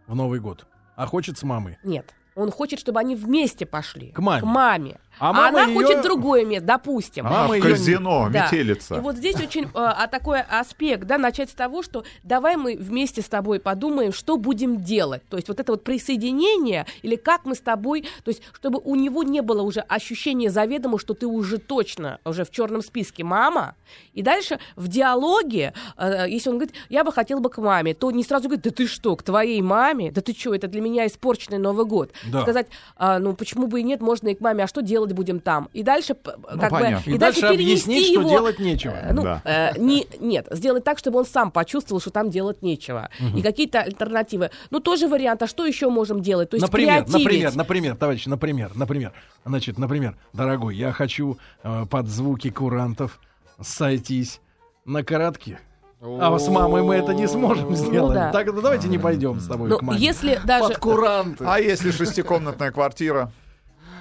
в 0.08 0.15
Новый 0.15 0.39
год, 0.39 0.65
а 0.96 1.06
хочет 1.06 1.38
с 1.38 1.43
мамой. 1.43 1.78
Нет. 1.84 2.06
Он 2.38 2.52
хочет, 2.52 2.80
чтобы 2.80 3.00
они 3.00 3.15
вместе 3.15 3.65
пошли. 3.65 4.12
К 4.12 4.19
маме. 4.19 4.41
К 4.41 4.45
маме. 4.45 5.00
А 5.19 5.30
А, 5.30 5.34
мама 5.34 5.47
она 5.50 5.63
её- 5.63 5.73
хочет 5.82 6.04
другое 6.04 6.45
место, 6.45 6.67
допустим. 6.67 7.26
А 7.26 7.30
мама 7.32 7.56
в 7.56 7.60
казино, 7.60 8.30
Да. 8.32 8.45
метелица. 8.45 8.97
И 8.97 9.00
вот 9.00 9.15
здесь 9.15 9.36
очень 9.41 9.63
э, 9.63 9.67
а, 9.73 10.06
такой 10.06 10.41
аспект, 10.41 11.06
да, 11.06 11.17
начать 11.17 11.50
с 11.50 11.54
того, 11.54 11.82
что 11.82 12.04
давай 12.23 12.56
мы 12.56 12.78
вместе 12.78 13.23
с 13.23 13.26
тобой 13.26 13.60
подумаем, 13.60 14.13
что 14.13 14.38
будем 14.38 14.78
делать. 14.84 15.23
То 15.28 15.38
есть 15.38 15.47
вот 15.47 15.60
это 15.60 15.71
вот 15.71 15.84
присоединение, 15.84 16.86
или 17.02 17.15
как 17.15 17.45
мы 17.45 17.56
с 17.56 17.60
тобой, 17.62 18.02
то 18.23 18.30
есть 18.30 18.43
чтобы 18.54 18.80
у 18.84 18.93
него 18.93 19.23
не 19.23 19.41
было 19.41 19.63
уже 19.63 19.80
ощущения 19.80 20.52
заведомо, 20.52 21.00
что 21.00 21.15
ты 21.15 21.26
уже 21.26 21.58
точно 21.58 22.19
уже 22.23 22.45
в 22.45 22.52
черном 22.52 22.84
списке 22.84 23.23
мама. 23.23 23.73
И 24.13 24.21
дальше 24.21 24.60
в 24.76 24.88
диалоге, 24.88 25.73
э, 25.97 26.26
если 26.30 26.50
он 26.52 26.58
говорит, 26.58 26.76
я 26.89 27.04
бы 27.04 27.12
хотел 27.12 27.39
бы 27.39 27.50
к 27.50 27.58
маме, 27.58 27.95
то 27.95 28.12
не 28.12 28.23
сразу 28.23 28.50
говорит, 28.50 28.63
да 28.65 28.69
ты 28.69 28.86
что, 28.86 29.15
к 29.15 29.23
твоей 29.23 29.62
маме? 29.63 30.12
Да 30.12 30.21
ты 30.21 30.34
что, 30.34 30.54
это 30.54 30.67
для 30.67 30.82
меня 30.82 31.08
испорченный 31.08 31.58
Новый 31.58 31.86
год. 31.86 32.12
Да. 32.32 32.42
Сказать, 32.44 32.68
а, 32.98 33.20
ну 33.20 33.34
почему 33.34 33.68
бы 33.68 33.80
и 33.80 33.84
нет, 33.84 34.02
можно 34.02 34.28
и 34.30 34.36
к 34.36 34.42
маме, 34.42 34.63
а 34.63 34.68
что 34.68 34.82
делать 34.82 35.12
будем 35.13 35.40
там? 35.40 35.70
И 35.74 35.84
дальше 35.84 36.13
п- 36.13 36.36
как 36.60 36.70
понятно. 36.70 37.12
бы 37.12 37.16
И 37.16 37.18
дальше 37.18 37.42
перенести 37.42 37.63
объяснить, 37.63 38.06
что 38.12 38.20
его, 38.22 38.30
делать 38.30 38.60
нечего. 38.60 38.94
э, 38.94 39.13
Ну, 39.13 39.24
Да. 39.24 39.42
э, 39.46 39.80
не, 39.80 40.08
нет, 40.20 40.48
сделать 40.52 40.84
так, 40.84 40.98
чтобы 41.00 41.20
он 41.20 41.26
сам 41.26 41.52
почувствовал, 41.52 42.00
что 42.02 42.10
там 42.12 42.30
делать 42.30 42.62
нечего. 42.62 43.10
И 43.36 43.42
какие-то 43.42 43.82
альтернативы. 43.82 44.52
Ну, 44.70 44.80
тоже 44.80 45.08
вариант, 45.08 45.42
а 45.44 45.48
что 45.48 45.66
еще 45.66 45.90
можем 45.90 46.22
делать? 46.22 46.50
То 46.50 46.56
есть 46.58 46.66
например, 46.66 47.04
креативить. 47.06 47.24
например, 47.26 47.56
например, 47.56 47.96
товарищ, 47.96 48.26
например, 48.26 48.72
например, 48.76 49.13
значит, 49.46 49.78
например, 49.78 50.16
дорогой, 50.34 50.76
я 50.76 50.92
хочу 50.92 51.38
э, 51.63 51.86
под 51.90 52.08
звуки 52.08 52.50
курантов 52.50 53.20
сойтись 53.62 54.42
на 54.86 55.04
коротке. 55.04 55.60
А 56.02 56.38
с 56.38 56.48
мамой 56.48 56.84
мы 56.84 56.96
это 56.96 57.14
не 57.14 57.28
сможем 57.28 57.76
сделать. 57.76 58.10
Ну 58.10 58.14
да. 58.14 58.32
Так 58.32 58.48
ну, 58.48 58.62
давайте 58.62 58.88
не 58.88 59.00
пойдем 59.00 59.40
с 59.40 59.48
тобой 59.48 59.70
Ну, 59.70 59.80
к 59.80 59.82
маме. 59.82 60.00
если 60.00 60.40
даже... 60.46 60.70
Под 60.70 60.78
куранты. 60.78 61.44
А 61.48 61.60
если 61.60 61.92
шестикомнатная 61.92 62.72
квартира? 62.72 63.32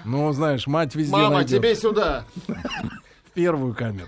Ну, 0.05 0.31
знаешь, 0.33 0.67
мать 0.67 0.95
везде 0.95 1.13
Мама, 1.13 1.37
найдет. 1.37 1.59
тебе 1.59 1.75
сюда. 1.75 2.25
в 2.47 3.31
первую 3.35 3.75
камеру. 3.75 4.07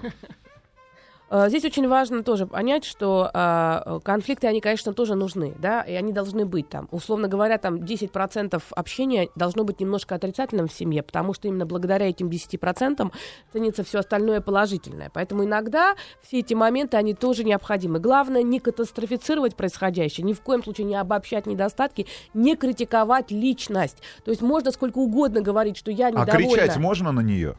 Э, 1.31 1.49
Здесь 1.49 1.65
очень 1.65 1.87
важно 1.89 2.23
тоже 2.23 2.47
понять, 2.47 2.85
что 2.85 3.31
э, 3.33 4.01
конфликты, 4.03 4.47
они, 4.47 4.61
конечно, 4.61 4.95
тоже 4.95 5.15
нужны, 5.15 5.55
да, 5.59 5.83
и 5.83 5.93
они 5.95 6.13
должны 6.13 6.47
быть 6.47 6.69
там. 6.69 6.89
Условно 6.91 7.29
говоря, 7.29 7.59
там 7.59 7.77
10% 7.77 8.63
общения 8.71 9.29
должно 9.35 9.65
быть 9.65 9.81
немножко 9.81 10.15
отрицательным 10.15 10.69
в 10.69 10.73
семье, 10.73 11.03
потому 11.03 11.35
что 11.35 11.49
именно 11.49 11.67
благодаря 11.67 12.09
этим 12.09 12.29
10% 12.29 13.13
ценится 13.53 13.85
все 13.85 13.99
остальное 13.99 14.41
положительное. 14.41 15.11
Поэтому 15.13 15.45
иногда 15.45 15.95
все 16.23 16.39
эти 16.39 16.55
моменты, 16.55 16.97
они 16.97 17.15
тоже 17.15 17.45
необходимы. 17.45 17.99
Главное 17.99 18.43
не 18.43 18.59
катастрофицировать 18.61 19.55
происходящее, 19.55 20.25
ни 20.25 20.33
в 20.33 20.41
коем 20.41 20.63
случае 20.65 20.87
не 20.87 20.95
обобщать 20.97 21.47
недостатки, 21.47 22.07
не 22.33 22.57
критиковать 22.57 23.31
личность. 23.31 23.99
То 24.25 24.31
есть 24.31 24.43
можно 24.43 24.71
сколько 24.73 24.99
угодно 24.99 25.43
говорить, 25.43 25.77
что 25.77 25.91
я 25.91 26.07
А 26.07 26.11
недовольна. 26.11 26.49
кричать 26.55 26.77
можно 26.79 27.13
на 27.13 27.21
нее? 27.21 27.55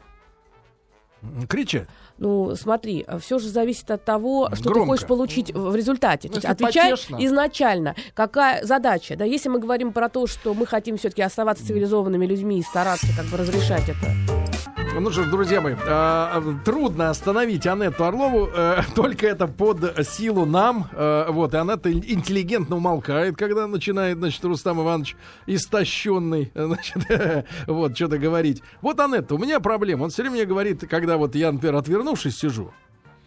Кричать. 1.48 1.86
Ну, 2.20 2.54
смотри, 2.54 3.06
все 3.20 3.38
же 3.38 3.48
зависит 3.48 3.90
от 3.90 4.04
того, 4.04 4.50
что 4.52 4.64
ты 4.64 4.70
Громко. 4.74 4.92
хочешь 4.92 5.06
получить 5.06 5.52
в 5.54 5.74
результате. 5.74 6.28
То 6.28 6.34
есть 6.36 6.44
отвечай 6.44 6.90
потешно. 6.90 7.16
изначально, 7.18 7.96
какая 8.14 8.64
задача. 8.64 9.16
Да, 9.16 9.24
если 9.24 9.48
мы 9.48 9.58
говорим 9.58 9.92
про 9.92 10.08
то, 10.10 10.26
что 10.26 10.52
мы 10.52 10.66
хотим 10.66 10.98
все-таки 10.98 11.22
оставаться 11.22 11.66
цивилизованными 11.66 12.26
людьми 12.26 12.58
и 12.58 12.62
стараться 12.62 13.06
как 13.16 13.24
бы 13.26 13.38
разрешать 13.38 13.88
это. 13.88 14.39
Ну 14.98 15.10
что 15.10 15.24
ж, 15.24 15.30
друзья 15.30 15.60
мои, 15.60 15.74
а, 15.86 16.42
трудно 16.64 17.10
остановить 17.10 17.66
Анетту 17.66 18.04
Орлову, 18.04 18.48
э, 18.54 18.82
только 18.94 19.26
это 19.26 19.46
под 19.46 20.06
силу 20.06 20.44
нам. 20.44 20.88
э, 20.92 21.26
вот, 21.30 21.54
и 21.54 21.56
Анетта 21.56 21.92
интеллигентно 21.92 22.76
умолкает, 22.76 23.36
когда 23.36 23.66
начинает, 23.66 24.18
значит, 24.18 24.44
Рустам 24.44 24.80
Иванович 24.80 25.16
истощенный, 25.46 26.50
э, 26.54 26.64
значит, 26.66 27.46
вот, 27.66 27.96
что-то 27.96 28.18
говорить. 28.18 28.62
Вот, 28.82 28.98
Анетта, 29.00 29.34
у 29.34 29.38
меня 29.38 29.60
проблема. 29.60 30.04
Он 30.04 30.10
все 30.10 30.22
время 30.22 30.36
мне 30.36 30.44
говорит, 30.44 30.86
когда 30.88 31.16
вот 31.16 31.34
я, 31.34 31.52
например, 31.52 31.76
отвернувшись 31.76 32.36
сижу, 32.36 32.72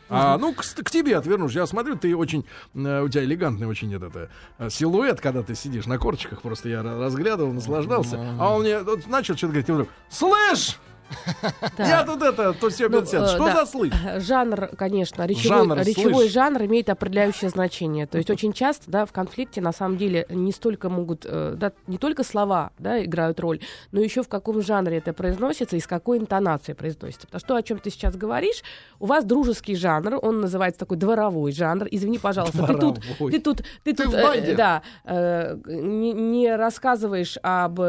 а, 0.10 0.38
ну, 0.38 0.54
к, 0.54 0.62
к 0.62 0.92
тебе 0.92 1.18
отвернусь. 1.18 1.54
Я 1.54 1.66
смотрю, 1.66 1.96
ты 1.96 2.16
очень, 2.16 2.46
э, 2.76 3.02
у 3.02 3.10
тебя 3.10 3.24
элегантный 3.24 3.68
очень 3.68 3.94
этот 3.96 4.16
э, 4.16 4.30
э, 4.60 4.70
силуэт, 4.70 5.20
когда 5.22 5.42
ты 5.42 5.56
сидишь 5.56 5.86
на 5.88 5.98
корчиках. 5.98 6.42
Просто 6.42 6.70
я 6.70 6.82
ра- 6.82 7.00
разглядывал, 7.00 7.52
наслаждался. 7.52 8.20
А 8.40 8.54
он 8.54 8.62
мне 8.62 8.80
вот 8.80 9.08
начал 9.08 9.36
что-то 9.36 9.54
говорить, 9.54 9.70
и 9.70 9.72
вдруг, 9.72 9.90
слышь! 10.10 10.78
Я 11.78 12.04
тут 12.04 12.22
это, 12.22 12.54
то 12.54 12.70
все 12.70 12.90
Ну, 12.90 13.02
50. 13.02 13.22
э, 13.22 13.28
Что 13.28 13.52
за 13.52 13.66
слышь? 13.66 13.94
Жанр, 14.18 14.70
конечно, 14.78 15.26
речевой, 15.26 16.30
Жанр, 16.30 16.64
имеет 16.64 16.90
определяющее 16.90 17.50
значение. 17.50 18.08
То 18.08 18.18
есть 18.18 18.30
очень 18.30 18.54
часто, 18.54 18.90
да, 18.90 19.06
в 19.06 19.12
конфликте 19.12 19.62
на 19.62 19.72
самом 19.72 19.98
деле 19.98 20.26
не 20.30 20.52
столько 20.52 20.90
могут, 20.90 21.26
э, 21.26 21.54
да, 21.58 21.72
не 21.88 21.98
только 21.98 22.24
слова, 22.24 22.72
да, 22.80 23.04
играют 23.04 23.40
роль, 23.40 23.60
но 23.92 24.02
еще 24.02 24.24
в 24.24 24.28
каком 24.28 24.62
жанре 24.62 24.98
это 24.98 25.14
произносится 25.14 25.76
и 25.76 25.80
с 25.80 25.88
какой 25.88 26.18
интонацией 26.18 26.76
произносится. 26.76 27.28
Потому 27.28 27.40
что 27.40 27.56
о 27.56 27.62
чем 27.64 27.80
ты 27.80 27.90
сейчас 27.90 28.16
говоришь, 28.16 28.64
у 29.00 29.06
вас 29.06 29.26
дружеский 29.26 29.76
жанр, 29.76 30.20
он 30.22 30.42
называется 30.42 30.80
такой 30.80 30.98
дворовой 30.98 31.52
жанр. 31.52 31.88
Извини, 31.92 32.18
пожалуйста, 32.18 32.66
ты 32.66 32.76
тут, 32.76 33.00
ты 33.32 33.40
тут, 33.40 33.64
ты 33.84 33.94
тут, 33.94 34.14
э, 34.14 34.56
да, 34.56 34.82
э, 35.06 35.58
не, 35.66 36.56
рассказываешь 36.56 37.38
об, 37.42 37.80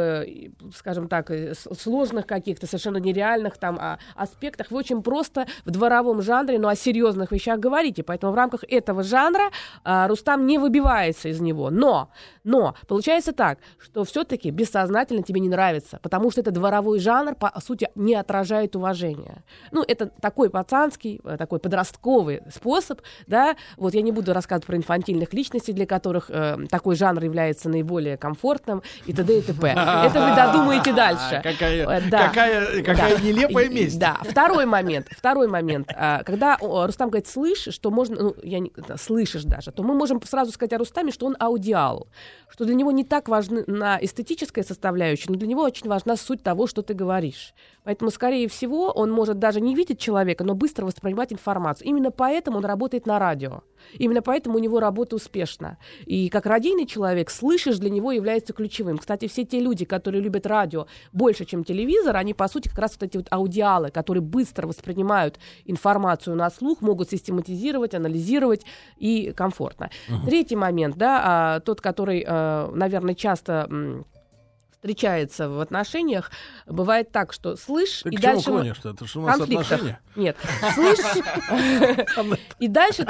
скажем 0.75 1.09
так, 1.09 1.31
сложных 1.79 2.27
каких-то 2.27 2.67
совершенно 2.67 3.01
нереальных 3.05 3.59
там 3.59 3.79
а, 3.81 3.99
аспектах. 4.17 4.71
Вы 4.71 4.79
очень 4.79 5.03
просто 5.03 5.47
в 5.65 5.71
дворовом 5.71 6.23
жанре, 6.23 6.59
но 6.59 6.69
о 6.69 6.75
серьезных 6.75 7.33
вещах 7.33 7.59
говорите. 7.61 8.03
Поэтому 8.03 8.33
в 8.33 8.37
рамках 8.37 8.65
этого 8.69 9.03
жанра 9.03 9.51
а, 9.85 10.09
Рустам 10.09 10.47
не 10.47 10.59
выбивается 10.59 11.29
из 11.29 11.41
него. 11.41 11.71
Но, 11.71 12.11
но 12.43 12.75
получается 12.89 13.33
так, 13.33 13.59
что 13.79 14.05
все-таки 14.05 14.51
бессознательно 14.51 15.23
тебе 15.23 15.41
не 15.41 15.49
нравится, 15.49 15.99
потому 16.03 16.31
что 16.31 16.41
это 16.41 16.51
дворовой 16.51 16.99
жанр, 16.99 17.35
по 17.35 17.53
сути, 17.61 17.89
не 17.95 18.15
отражает 18.15 18.77
уважения. 18.77 19.45
Ну, 19.71 19.85
это 19.87 20.07
такой 20.07 20.51
пацанский, 20.51 21.21
э, 21.25 21.37
такой 21.37 21.59
подростковый 21.59 22.43
способ, 22.53 23.01
да. 23.27 23.57
Вот 23.77 23.95
я 23.95 24.03
не 24.03 24.13
буду 24.13 24.33
рассказывать 24.33 24.67
про 24.67 24.77
инфантильных 24.77 25.33
личностей, 25.33 25.73
для 25.73 25.87
которых 25.87 26.31
э, 26.31 26.57
такой 26.71 26.97
жанр 26.97 27.23
является 27.25 27.69
наиболее 27.69 28.17
комфортным 28.17 28.83
и 29.07 29.13
т.д. 29.13 29.39
и 29.39 29.43
т.п. 29.43 29.69
Это 29.69 30.21
вы 30.21 30.35
додумаете 30.37 30.93
дальше. 30.93 31.41
Какая, 31.43 31.75
Э, 31.75 32.01
да. 32.11 32.29
какая, 32.29 32.83
какая 32.83 32.94
Да. 32.97 33.11
нелепая 33.21 33.69
месть. 33.69 33.99
Да, 33.99 34.21
второй 34.23 34.67
момент, 34.67 35.09
второй 35.11 35.49
момент. 35.49 35.91
А, 35.95 36.23
Когда 36.25 36.57
Рустам 36.61 37.11
говорит 37.11 37.27
«слышишь», 37.27 37.75
что 37.75 37.91
можно, 37.91 38.23
ну, 38.23 38.37
я 38.43 38.59
не, 38.59 38.73
слышишь 38.97 39.45
даже, 39.45 39.73
то 39.73 39.83
мы 39.83 39.95
можем 39.95 40.21
сразу 40.23 40.53
сказать 40.53 40.73
о 40.73 40.79
Рустаме, 40.79 41.13
что 41.13 41.27
он 41.27 41.37
аудиал, 41.39 42.09
что 42.49 42.65
для 42.65 42.75
него 42.75 42.93
не 42.93 43.05
так 43.05 43.29
важна 43.29 43.63
на 43.67 43.99
эстетическая 44.01 44.65
составляющая, 44.65 45.31
но 45.31 45.37
для 45.37 45.49
него 45.49 45.63
очень 45.63 45.89
важна 45.89 46.17
суть 46.17 46.43
того, 46.43 46.67
что 46.67 46.83
ты 46.83 46.95
говоришь. 46.95 47.55
Поэтому, 47.85 48.11
скорее 48.11 48.49
всего, 48.49 48.91
он 48.91 49.11
может 49.11 49.39
даже 49.39 49.61
не 49.61 49.75
видеть 49.75 49.99
человека, 49.99 50.43
но 50.43 50.55
быстро 50.55 50.87
воспринимать 50.87 51.33
информацию. 51.33 51.87
Именно 51.89 52.11
поэтому 52.11 52.59
он 52.59 52.65
работает 52.65 53.07
на 53.07 53.19
радио. 53.19 53.63
Именно 53.99 54.23
поэтому 54.23 54.57
у 54.57 54.59
него 54.59 54.81
работа 54.81 55.17
успешна. 55.17 55.77
И 56.07 56.31
как 56.31 56.47
радийный 56.47 56.87
человек, 56.87 57.31
слышишь, 57.31 57.79
для 57.79 57.91
него 57.91 58.13
является 58.13 58.55
ключевым. 58.55 58.97
Кстати, 58.97 59.29
все 59.29 59.45
те 59.45 59.61
люди, 59.61 59.85
которые 59.85 60.23
любят 60.23 60.47
радио 60.47 60.87
больше, 61.13 61.45
чем 61.45 61.65
телевизор, 61.65 62.17
они, 62.17 62.33
по 62.33 62.49
сути, 62.49 62.69
как 62.69 62.79
раз 62.85 62.93
вот 63.01 63.03
эти 63.03 63.17
вот 63.17 63.27
аудиалы, 63.31 63.91
которые 63.91 64.23
быстро 64.23 64.67
воспринимают 64.67 65.39
информацию 65.65 66.37
на 66.37 66.51
слух, 66.51 66.81
могут 66.83 67.11
систематизировать, 67.11 67.95
анализировать 67.95 68.65
и 68.97 69.33
комфортно. 69.33 69.91
Третий 70.27 70.57
момент, 70.57 70.97
да, 70.97 71.23
а, 71.25 71.61
тот, 71.61 71.81
который, 71.81 72.25
э, 72.27 72.71
наверное, 72.75 73.15
часто... 73.15 73.69
встречается 74.85 75.49
в 75.49 75.61
отношениях, 75.61 76.31
бывает 76.67 77.11
так, 77.11 77.33
что 77.33 77.57
слышь, 77.57 78.03
Ты 78.03 78.11
и 78.11 78.17
к 78.17 78.21
чему 78.21 78.33
дальше... 78.35 78.51
мы- 78.51 78.57
клонишь-то? 78.59 78.91
Это 78.91 79.07
же 79.07 79.19
у 79.19 79.23
нас 79.23 79.39
конфликтах. 79.39 79.73
отношения. 79.73 80.01
Нет. 80.15 80.37
Слышь, 80.75 82.39
и 82.59 82.69
дальше 82.69 83.03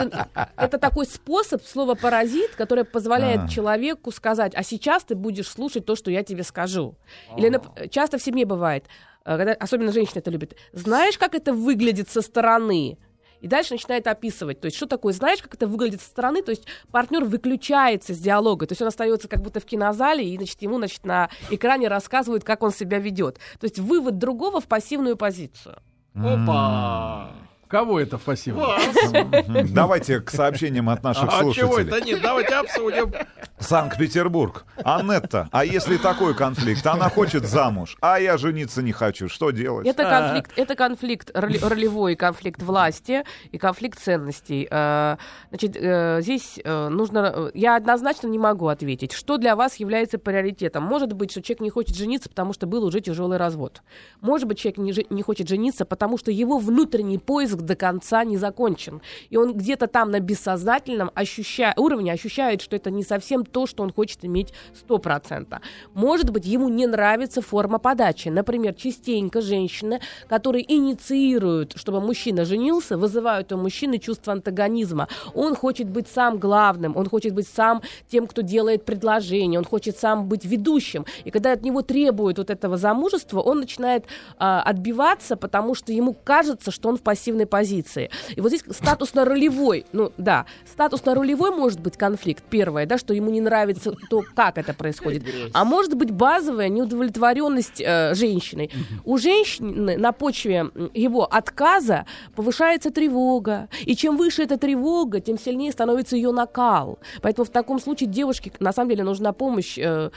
это, 0.56 0.78
такой 0.78 1.06
способ, 1.06 1.64
слово 1.64 1.96
паразит, 1.96 2.54
которое 2.54 2.84
позволяет 2.84 3.40
А. 3.40 3.48
человеку 3.48 4.12
сказать, 4.12 4.52
а 4.54 4.62
сейчас 4.62 5.02
ты 5.02 5.16
будешь 5.16 5.48
слушать 5.48 5.84
то, 5.84 5.96
что 5.96 6.12
я 6.12 6.22
тебе 6.22 6.44
скажу. 6.44 6.94
Или 7.36 7.60
часто 7.90 8.18
в 8.18 8.22
семье 8.22 8.46
бывает, 8.46 8.84
когда, 9.24 9.52
особенно 9.54 9.92
женщины 9.92 10.18
это 10.18 10.30
любят, 10.30 10.54
знаешь, 10.72 11.18
как 11.18 11.34
это 11.34 11.52
выглядит 11.52 12.08
со 12.10 12.22
стороны? 12.22 12.98
И 13.40 13.46
дальше 13.46 13.74
начинает 13.74 14.06
описывать, 14.06 14.60
то 14.60 14.66
есть 14.66 14.76
что 14.76 14.86
такое, 14.86 15.12
знаешь, 15.12 15.42
как 15.42 15.54
это 15.54 15.66
выглядит 15.66 16.00
со 16.00 16.08
стороны, 16.08 16.42
то 16.42 16.50
есть 16.50 16.64
партнер 16.90 17.24
выключается 17.24 18.14
с 18.14 18.18
диалога, 18.18 18.66
то 18.66 18.72
есть 18.72 18.80
он 18.80 18.88
остается 18.88 19.28
как 19.28 19.42
будто 19.42 19.60
в 19.60 19.66
кинозале, 19.66 20.24
и 20.26 20.36
значит, 20.36 20.62
ему 20.62 20.78
значит, 20.78 21.04
на 21.04 21.28
экране 21.50 21.88
рассказывают, 21.88 22.42
как 22.42 22.62
он 22.62 22.72
себя 22.72 22.98
ведет. 22.98 23.38
То 23.60 23.64
есть 23.64 23.78
вывод 23.78 24.16
другого 24.16 24.62
в 24.62 24.66
пассивную 24.66 25.18
позицию. 25.18 25.76
Опа! 26.14 27.32
Кого 27.68 28.00
это? 28.00 28.18
Мгм. 28.18 29.74
Давайте 29.74 30.20
к 30.20 30.30
сообщениям 30.30 30.88
от 30.90 31.02
наших 31.02 31.28
А 31.28 31.40
чего 31.40 31.52
слушателей. 31.52 31.88
это? 31.88 32.00
Нет, 32.06 32.22
давайте 32.22 32.54
обсудим. 32.54 33.12
Санкт-Петербург. 33.58 34.64
Анетта, 34.84 35.48
а 35.50 35.64
если 35.64 35.96
такой 35.96 36.34
конфликт? 36.34 36.86
Она 36.86 37.08
хочет 37.08 37.46
замуж, 37.46 37.96
а 38.00 38.18
я 38.18 38.36
жениться 38.36 38.82
не 38.82 38.92
хочу. 38.92 39.28
Что 39.28 39.50
делать? 39.50 39.86
Это 39.86 40.04
конфликт, 40.04 40.52
это 40.56 40.74
конфликт 40.74 41.30
ролевой, 41.34 42.16
конфликт 42.16 42.62
власти 42.62 43.24
и 43.50 43.58
конфликт 43.58 43.98
ценностей. 43.98 44.68
Э, 44.70 45.16
Значит, 45.50 45.76
э, 45.76 46.20
здесь 46.20 46.60
э, 46.62 46.88
нужно... 46.88 47.50
Я 47.54 47.76
однозначно 47.76 48.26
не 48.26 48.38
могу 48.38 48.68
ответить, 48.68 49.12
что 49.12 49.36
для 49.38 49.56
вас 49.56 49.76
является 49.76 50.18
приоритетом. 50.18 50.82
Может 50.82 51.12
быть, 51.12 51.30
что 51.30 51.42
человек 51.42 51.60
не 51.60 51.70
хочет 51.70 51.96
жениться, 51.96 52.28
потому 52.28 52.52
что 52.52 52.66
был 52.66 52.84
уже 52.84 53.00
тяжелый 53.00 53.38
развод. 53.38 53.82
Может 54.20 54.48
быть, 54.48 54.58
человек 54.58 54.78
не, 54.78 55.06
не 55.14 55.22
хочет 55.22 55.48
жениться, 55.48 55.84
потому 55.84 56.18
что 56.18 56.30
его 56.30 56.58
внутренний 56.58 57.18
поиск 57.18 57.53
до 57.62 57.76
конца 57.76 58.24
не 58.24 58.36
закончен. 58.36 59.00
И 59.30 59.36
он 59.36 59.54
где-то 59.54 59.86
там 59.86 60.10
на 60.10 60.20
бессознательном 60.20 61.10
ощуща... 61.14 61.74
уровне 61.76 62.12
ощущает, 62.12 62.62
что 62.62 62.76
это 62.76 62.90
не 62.90 63.02
совсем 63.02 63.44
то, 63.44 63.66
что 63.66 63.82
он 63.82 63.92
хочет 63.92 64.24
иметь 64.24 64.52
100%. 64.88 65.60
Может 65.94 66.30
быть, 66.30 66.46
ему 66.46 66.68
не 66.68 66.86
нравится 66.86 67.42
форма 67.42 67.78
подачи. 67.78 68.28
Например, 68.28 68.74
частенько 68.74 69.40
женщины, 69.40 70.00
которые 70.28 70.64
инициируют, 70.72 71.74
чтобы 71.76 72.00
мужчина 72.00 72.44
женился, 72.44 72.96
вызывают 72.96 73.52
у 73.52 73.56
мужчины 73.56 73.98
чувство 73.98 74.32
антагонизма. 74.32 75.08
Он 75.34 75.54
хочет 75.54 75.88
быть 75.88 76.08
сам 76.08 76.38
главным, 76.38 76.96
он 76.96 77.08
хочет 77.08 77.34
быть 77.34 77.48
сам 77.48 77.82
тем, 78.08 78.26
кто 78.26 78.42
делает 78.42 78.84
предложение, 78.84 79.58
он 79.58 79.64
хочет 79.64 79.98
сам 79.98 80.28
быть 80.28 80.44
ведущим. 80.44 81.04
И 81.24 81.30
когда 81.30 81.52
от 81.52 81.62
него 81.62 81.82
требуют 81.82 82.38
вот 82.38 82.50
этого 82.50 82.76
замужества, 82.76 83.40
он 83.40 83.60
начинает 83.60 84.06
а, 84.38 84.62
отбиваться, 84.62 85.36
потому 85.36 85.74
что 85.74 85.92
ему 85.92 86.14
кажется, 86.24 86.70
что 86.70 86.88
он 86.88 86.96
в 86.96 87.02
пассивной 87.02 87.43
позиции. 87.46 88.10
И 88.36 88.40
вот 88.40 88.48
здесь 88.48 88.64
статусно-ролевой, 88.70 89.86
ну 89.92 90.12
да, 90.16 90.46
статусно-ролевой 90.70 91.50
может 91.50 91.80
быть 91.80 91.96
конфликт, 91.96 92.42
первое, 92.48 92.86
да, 92.86 92.98
что 92.98 93.14
ему 93.14 93.30
не 93.30 93.40
нравится 93.40 93.94
то, 94.10 94.22
как 94.34 94.58
это 94.58 94.74
происходит. 94.74 95.24
А 95.52 95.64
может 95.64 95.94
быть 95.94 96.10
базовая 96.10 96.68
неудовлетворенность 96.68 97.80
э, 97.80 98.14
женщиной. 98.14 98.70
У 99.04 99.18
женщины 99.18 99.96
на 99.96 100.12
почве 100.12 100.66
его 100.94 101.24
отказа 101.24 102.06
повышается 102.34 102.90
тревога. 102.90 103.68
И 103.84 103.96
чем 103.96 104.16
выше 104.16 104.42
эта 104.42 104.56
тревога, 104.56 105.20
тем 105.20 105.38
сильнее 105.38 105.72
становится 105.72 106.16
ее 106.16 106.32
накал. 106.32 106.98
Поэтому 107.22 107.44
в 107.44 107.50
таком 107.50 107.80
случае 107.80 108.08
девушке 108.08 108.52
на 108.60 108.72
самом 108.72 108.90
деле 108.90 109.04
нужна 109.04 109.32
помощь. 109.32 109.78
э, 109.78 110.10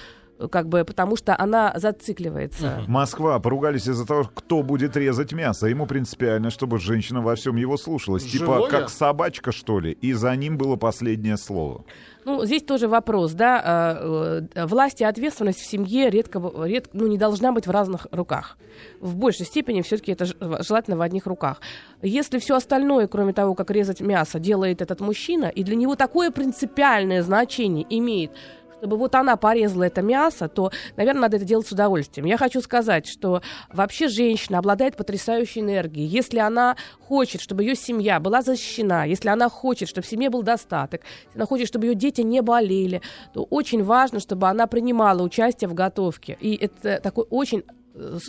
как 0.51 0.67
бы, 0.69 0.83
потому 0.85 1.15
что 1.15 1.35
она 1.38 1.73
зацикливается. 1.75 2.83
Москва. 2.88 3.39
Поругались 3.39 3.88
из-за 3.88 4.05
того, 4.05 4.29
кто 4.33 4.63
будет 4.63 4.95
резать 4.97 5.33
мясо. 5.33 5.67
Ему 5.67 5.85
принципиально, 5.85 6.49
чтобы 6.49 6.79
женщина 6.79 7.21
во 7.21 7.35
всем 7.35 7.55
его 7.55 7.77
слушалась. 7.77 8.23
Типа, 8.23 8.45
Живое? 8.55 8.69
как 8.69 8.89
собачка, 8.89 9.51
что 9.51 9.79
ли. 9.79 9.91
И 9.91 10.13
за 10.13 10.35
ним 10.35 10.57
было 10.57 10.75
последнее 10.75 11.38
слово. 11.38 11.83
Ну, 12.25 12.43
здесь 12.45 12.61
тоже 12.63 12.89
вопрос, 12.89 13.31
да, 13.31 13.97
э, 14.01 14.41
э, 14.53 14.65
власть 14.65 14.99
и 14.99 15.05
ответственность 15.05 15.59
в 15.61 15.65
семье 15.65 16.09
редко, 16.09 16.41
б- 16.41 16.67
ред- 16.67 16.89
ну, 16.91 17.07
не 17.07 17.17
должна 17.17 17.53
быть 17.53 17.67
в 17.67 17.71
разных 17.71 18.05
руках. 18.11 18.57
В 18.99 19.15
большей 19.15 19.45
степени 19.45 19.81
все-таки 19.81 20.11
это 20.11 20.25
желательно 20.61 20.97
в 20.97 21.01
одних 21.01 21.25
руках. 21.25 21.61
Если 22.01 22.39
все 22.39 22.57
остальное, 22.57 23.07
кроме 23.07 23.31
того, 23.31 23.55
как 23.55 23.71
резать 23.71 24.01
мясо, 24.01 24.39
делает 24.39 24.81
этот 24.81 24.99
мужчина, 24.99 25.45
и 25.45 25.63
для 25.63 25.77
него 25.77 25.95
такое 25.95 26.29
принципиальное 26.29 27.23
значение 27.23 27.85
имеет, 27.89 28.31
чтобы 28.78 28.97
вот 28.97 29.15
она 29.15 29.36
порезала 29.38 29.84
это 29.84 30.01
мясо, 30.01 30.47
то, 30.47 30.71
наверное, 30.95 31.23
надо 31.23 31.38
это 31.38 31.45
делать 31.45 31.67
с 31.67 31.71
удовольствием. 31.71 32.25
Я 32.28 32.38
хочу 32.38 32.61
сказать, 32.61 33.07
что 33.07 33.41
вообще 33.71 34.07
женщина 34.07 34.59
обладает 34.59 34.95
потрясающей 34.95 35.61
энергией. 35.61 36.05
Если 36.05 36.39
она 36.39 36.75
хочет, 37.07 37.41
чтобы 37.41 37.63
ее 37.63 37.75
семья 37.75 38.19
была 38.19 38.41
защищена, 38.41 39.05
если 39.05 39.30
она 39.30 39.49
хочет, 39.49 39.89
чтобы 39.89 40.05
в 40.05 40.09
семье 40.09 40.30
был 40.30 40.43
достаток, 40.43 41.01
если 41.25 41.39
она 41.39 41.45
хочет, 41.45 41.67
чтобы 41.67 41.88
ее 41.88 41.95
дети 41.95 42.21
не 42.21 42.41
болели, 42.41 43.01
то 43.34 43.43
очень 43.43 43.84
важно, 43.84 44.19
чтобы 44.19 44.47
она 44.47 44.67
принимала 44.67 45.21
участие 45.21 45.69
в 45.69 45.73
готовке. 45.73 46.38
И 46.39 46.55
это 46.55 46.99
такой 47.01 47.25
очень 47.30 47.63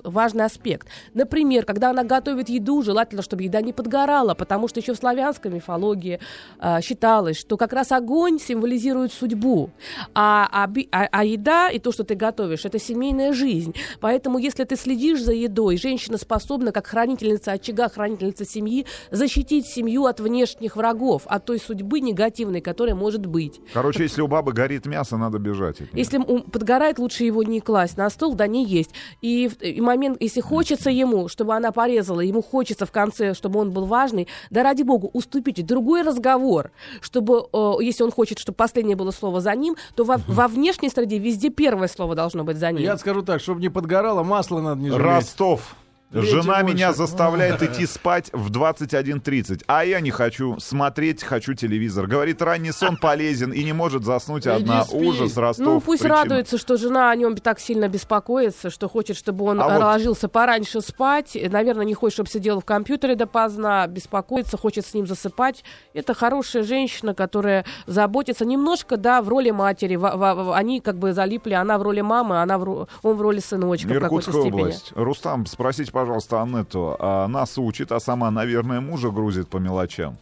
важный 0.05 0.45
аспект. 0.45 0.89
Например, 1.15 1.65
когда 1.65 1.91
она 1.91 2.05
готовит 2.05 2.49
еду, 2.49 2.83
желательно, 2.83 3.23
чтобы 3.23 3.43
еда 3.45 3.61
не 3.61 3.73
подгорала, 3.73 4.35
потому 4.35 4.69
что 4.69 4.81
еще 4.81 4.95
в 4.95 4.97
славянской 4.97 5.51
мифологии 5.51 6.21
а, 6.59 6.81
считалось, 6.81 7.39
что 7.39 7.57
как 7.57 7.73
раз 7.73 7.93
огонь 7.93 8.39
символизирует 8.39 9.13
судьбу, 9.13 9.71
а, 10.15 10.49
а 10.51 10.69
а- 10.93 11.09
а 11.11 11.25
еда 11.25 11.71
и 11.71 11.79
то, 11.79 11.93
что 11.93 12.05
ты 12.05 12.15
готовишь, 12.15 12.65
это 12.65 12.79
семейная 12.79 13.33
жизнь. 13.33 13.75
Поэтому, 14.01 14.39
если 14.39 14.65
ты 14.65 14.77
следишь 14.77 15.23
за 15.23 15.33
едой, 15.33 15.77
женщина 15.77 16.19
способна, 16.19 16.73
как 16.73 16.87
хранительница 16.87 17.53
очага, 17.53 17.89
хранительница 17.89 18.45
семьи, 18.45 18.87
защитить 19.11 19.67
семью 19.67 20.07
от 20.07 20.21
внешних 20.21 20.77
врагов, 20.77 21.23
от 21.27 21.45
той 21.45 21.59
судьбы 21.59 22.01
негативной, 22.01 22.61
которая 22.61 22.95
может 22.95 23.27
быть. 23.27 23.61
Короче, 23.73 24.03
если 24.03 24.23
у 24.23 24.29
бабы 24.29 24.53
горит 24.53 24.87
мясо, 24.87 25.17
надо 25.17 25.39
бежать. 25.39 25.77
Если 25.93 26.19
подгорает, 26.19 26.99
лучше 26.99 27.25
его 27.25 27.43
не 27.43 27.61
класть 27.61 27.97
на 27.97 28.11
стол, 28.11 28.35
да 28.35 28.47
не 28.47 28.65
есть. 28.65 28.91
И, 29.21 29.51
и 29.61 29.81
момент, 29.81 30.19
если 30.21 30.41
хочется 30.41 30.91
ему, 30.91 31.29
чтобы 31.29 31.55
она 31.55 31.73
порезала, 31.73 32.21
ему 32.21 32.43
хочется 32.43 32.87
в 32.87 32.93
конце, 32.93 33.35
чтобы 33.35 33.61
он 33.61 33.71
был 33.71 33.87
важный, 33.87 34.29
да 34.51 34.63
ради 34.63 34.83
бога, 34.83 35.09
уступите. 35.13 35.63
Другой 35.63 36.03
разговор, 36.03 36.71
чтобы, 37.01 37.47
э, 37.53 37.73
если 37.81 38.05
он 38.05 38.11
хочет, 38.11 38.39
чтобы 38.39 38.57
последнее 38.57 38.97
было 38.97 39.11
слово 39.11 39.41
за 39.41 39.55
ним, 39.55 39.77
то 39.95 40.05
во, 40.05 40.17
во 40.27 40.49
внешней 40.49 40.91
среде 40.91 41.19
везде 41.19 41.51
первое 41.51 41.89
слово 41.89 42.15
должно 42.15 42.45
быть 42.45 42.57
за 42.57 42.73
ним. 42.73 42.83
Я 42.83 42.97
скажу 42.97 43.23
так, 43.23 43.41
чтобы 43.41 43.61
не 43.61 43.69
подгорало, 43.69 44.23
масло 44.23 44.61
надо 44.61 44.81
не 44.81 44.91
жалеть. 44.91 45.05
Ростов. 45.05 45.77
Жена 46.11 46.61
больше. 46.63 46.75
меня 46.75 46.93
заставляет 46.95 47.63
идти 47.63 47.85
спать 47.87 48.31
в 48.33 48.51
21.30, 48.51 49.63
а 49.67 49.85
я 49.85 50.01
не 50.01 50.11
хочу 50.11 50.59
смотреть, 50.59 51.23
хочу 51.23 51.53
телевизор. 51.55 52.07
Говорит, 52.07 52.41
ранний 52.41 52.73
сон 52.73 52.97
полезен 52.97 53.53
и 53.53 53.63
не 53.63 53.73
может 53.75 54.05
заснуть 54.05 54.47
одна. 54.47 54.85
спи. 54.85 54.97
Ужас, 54.97 55.37
Ростов. 55.37 55.67
Ну, 55.67 55.81
пусть 55.81 56.03
причина. 56.03 56.23
радуется, 56.23 56.57
что 56.57 56.77
жена 56.79 57.11
о 57.11 57.17
нем 57.17 57.37
так 57.37 57.61
сильно 57.61 57.89
беспокоится, 57.89 58.71
что 58.71 58.89
хочет, 58.89 59.17
чтобы 59.19 59.45
он 59.45 59.61
А 59.61 59.67
э, 59.69 59.75
вот- 59.75 59.83
ложился 59.83 60.29
пораньше 60.29 60.81
спать. 60.81 61.37
Наверное, 61.51 61.85
не 61.85 61.95
хочет, 61.95 62.15
чтобы 62.15 62.31
сидел 62.31 62.61
в 62.61 62.65
компьютере 62.65 63.15
допоздна, 63.15 63.87
беспокоится, 63.87 64.57
хочет 64.57 64.87
с 64.87 64.95
ним 64.95 65.07
засыпать. 65.07 65.63
Это 65.93 66.15
хорошая 66.15 66.63
женщина, 66.63 67.15
которая 67.15 67.67
заботится 67.87 68.45
немножко, 68.47 68.97
да, 68.97 69.21
в 69.21 69.29
роли 69.29 69.51
матери. 69.51 69.97
Во- 69.97 70.17
во- 70.17 70.55
они 70.57 70.81
как 70.81 70.97
бы 70.99 71.13
залипли, 71.13 71.53
она 71.53 71.77
в 71.79 71.83
роли 71.83 72.01
мамы, 72.01 72.41
она 72.41 72.57
в, 72.59 72.89
он 73.03 73.17
в 73.17 73.21
роли 73.21 73.41
сыночка 73.41 73.89
в 73.89 73.93
какой-то 74.01 74.07
Иркутская 74.31 74.41
степени. 74.43 74.61
область. 74.61 74.93
Рустам, 74.95 75.45
спросите, 75.47 75.93
пожалуйста, 76.03 76.41
Аннету. 76.43 76.97
а 76.99 77.27
нас 77.27 77.59
учит, 77.59 77.91
а 77.93 77.99
сама, 78.01 78.31
наверное, 78.31 78.81
мужа 78.81 79.11
грузит 79.11 79.49
по 79.49 79.57
мелочам. 79.57 80.17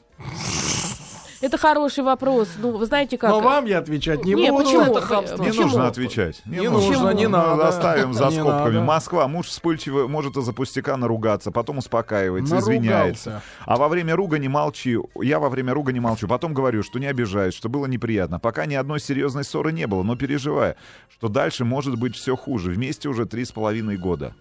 Это 1.42 1.58
хороший 1.58 2.02
вопрос. 2.02 2.48
Ну, 2.58 2.74
вы 2.78 2.86
знаете 2.86 3.18
как... 3.18 3.28
Но 3.30 3.40
вам 3.40 3.66
я 3.66 3.78
отвечать 3.78 4.24
не, 4.24 4.32
Не, 4.32 4.50
буду. 4.50 4.64
почему? 4.64 4.82
Это 4.84 5.00
хамство. 5.02 5.36
Не 5.42 5.48
Почему? 5.50 5.64
нужно 5.64 5.86
отвечать. 5.86 6.40
Не 6.46 6.66
нужно, 6.70 7.10
не 7.10 7.24
Ну, 7.26 7.36
надо. 7.36 7.68
Оставим 7.68 8.14
за 8.14 8.28
Не 8.28 8.40
скобками. 8.40 8.74
надо. 8.76 8.80
Москва. 8.80 9.28
Муж 9.28 9.48
вспыльчивый, 9.48 10.08
может 10.08 10.34
из-за 10.38 10.54
пустяка 10.54 10.96
наругаться, 10.96 11.50
потом 11.52 11.76
успокаивается, 11.78 12.54
Наругался. 12.54 12.78
извиняется. 12.78 13.42
А 13.66 13.76
во 13.76 13.88
время 13.88 14.16
руга 14.16 14.38
не 14.38 14.48
молчи. 14.48 14.96
Я 15.20 15.38
во 15.38 15.50
время 15.50 15.74
руга 15.74 15.92
не 15.92 16.00
молчу. 16.00 16.26
Потом 16.26 16.54
говорю, 16.54 16.82
что 16.82 16.98
не 16.98 17.06
обижаюсь, 17.06 17.52
что 17.54 17.68
было 17.68 17.84
неприятно. 17.84 18.40
Пока 18.40 18.64
ни 18.64 18.74
одной 18.74 18.98
серьезной 18.98 19.44
ссоры 19.44 19.72
не 19.72 19.86
было, 19.86 20.02
но 20.02 20.16
переживаю, 20.16 20.74
что 21.10 21.28
дальше 21.28 21.66
может 21.66 21.98
быть 21.98 22.16
все 22.16 22.34
хуже. 22.34 22.70
Вместе 22.70 23.10
уже 23.10 23.26
три 23.26 23.44
с 23.44 23.52
половиной 23.52 23.98
года. 23.98 24.32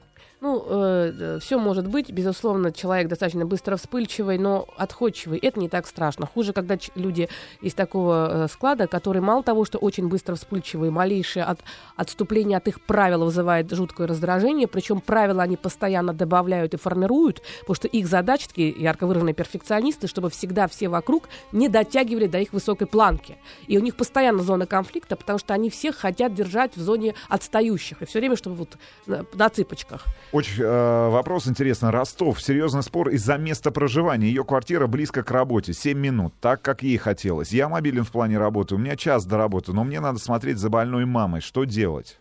Ну, 0.46 1.40
все 1.40 1.58
может 1.58 1.88
быть. 1.88 2.12
Безусловно, 2.12 2.72
человек 2.72 3.08
достаточно 3.08 3.48
быстро 3.48 3.78
вспыльчивый, 3.78 4.38
но 4.38 4.68
отходчивый. 4.78 5.40
Это 5.40 5.60
не 5.60 5.70
так 5.70 5.88
страшно. 5.88 6.28
Хуже, 6.28 6.54
когда 6.54 6.78
люди 6.94 7.30
из 7.62 7.74
такого 7.74 8.46
э, 8.46 8.48
склада, 8.48 8.86
которые 8.86 9.24
мало 9.24 9.42
того, 9.42 9.66
что 9.66 9.80
очень 9.80 10.08
быстро 10.08 10.36
вспыльчивые, 10.36 10.92
малейшее 10.92 11.46
от, 11.46 11.62
отступление 11.96 12.60
от 12.60 12.68
их 12.68 12.80
правил 12.82 13.26
вызывает 13.26 13.72
жуткое 13.72 14.06
раздражение. 14.06 14.68
Причем 14.68 15.02
правила 15.02 15.42
они 15.42 15.58
постоянно 15.58 16.14
добавляют 16.14 16.76
и 16.76 16.78
формируют, 16.78 17.42
потому 17.62 17.76
что 17.76 17.88
их 17.88 18.06
задача, 18.06 18.48
такие 18.48 18.70
ярко 18.70 19.08
выраженные 19.08 19.34
перфекционисты, 19.34 20.08
чтобы 20.08 20.30
всегда 20.30 20.68
все 20.68 20.90
вокруг 20.90 21.28
не 21.54 21.70
дотягивали 21.70 22.28
до 22.28 22.38
их 22.38 22.54
высокой 22.54 22.86
планки. 22.86 23.40
И 23.66 23.80
у 23.80 23.82
них 23.82 23.96
постоянно 23.96 24.44
зона 24.44 24.68
конфликта, 24.68 25.16
потому 25.16 25.40
что 25.40 25.56
они 25.56 25.72
всех 25.72 25.96
хотят 25.96 26.36
держать 26.36 26.78
в 26.78 26.82
зоне 26.82 27.16
отстающих. 27.30 28.04
И 28.04 28.06
все 28.06 28.20
время, 28.20 28.36
чтобы 28.36 28.58
вот 28.58 28.78
на, 29.08 29.26
на 29.34 29.50
цыпочках. 29.50 30.06
Очень 30.36 30.64
э, 30.64 31.10
вопрос 31.12 31.48
интересный. 31.48 31.92
Ростов. 31.92 32.42
Серьезный 32.42 32.84
спор 32.84 33.08
из-за 33.08 33.38
места 33.38 33.72
проживания. 33.72 34.28
Ее 34.28 34.44
квартира 34.44 34.86
близко 34.86 35.24
к 35.24 35.32
работе. 35.32 35.72
7 35.72 35.98
минут. 35.98 36.34
Так, 36.42 36.62
как 36.62 36.84
ей 36.84 36.98
хотелось. 36.98 37.54
Я 37.54 37.70
мобилен 37.70 38.04
в 38.04 38.12
плане 38.12 38.38
работы. 38.38 38.76
У 38.76 38.78
меня 38.78 38.98
час 38.98 39.26
до 39.26 39.38
работы. 39.38 39.72
Но 39.72 39.86
мне 39.86 40.02
надо 40.02 40.20
смотреть 40.20 40.58
за 40.58 40.70
больной 40.70 41.06
мамой. 41.06 41.40
Что 41.40 41.64
делать? 41.64 42.20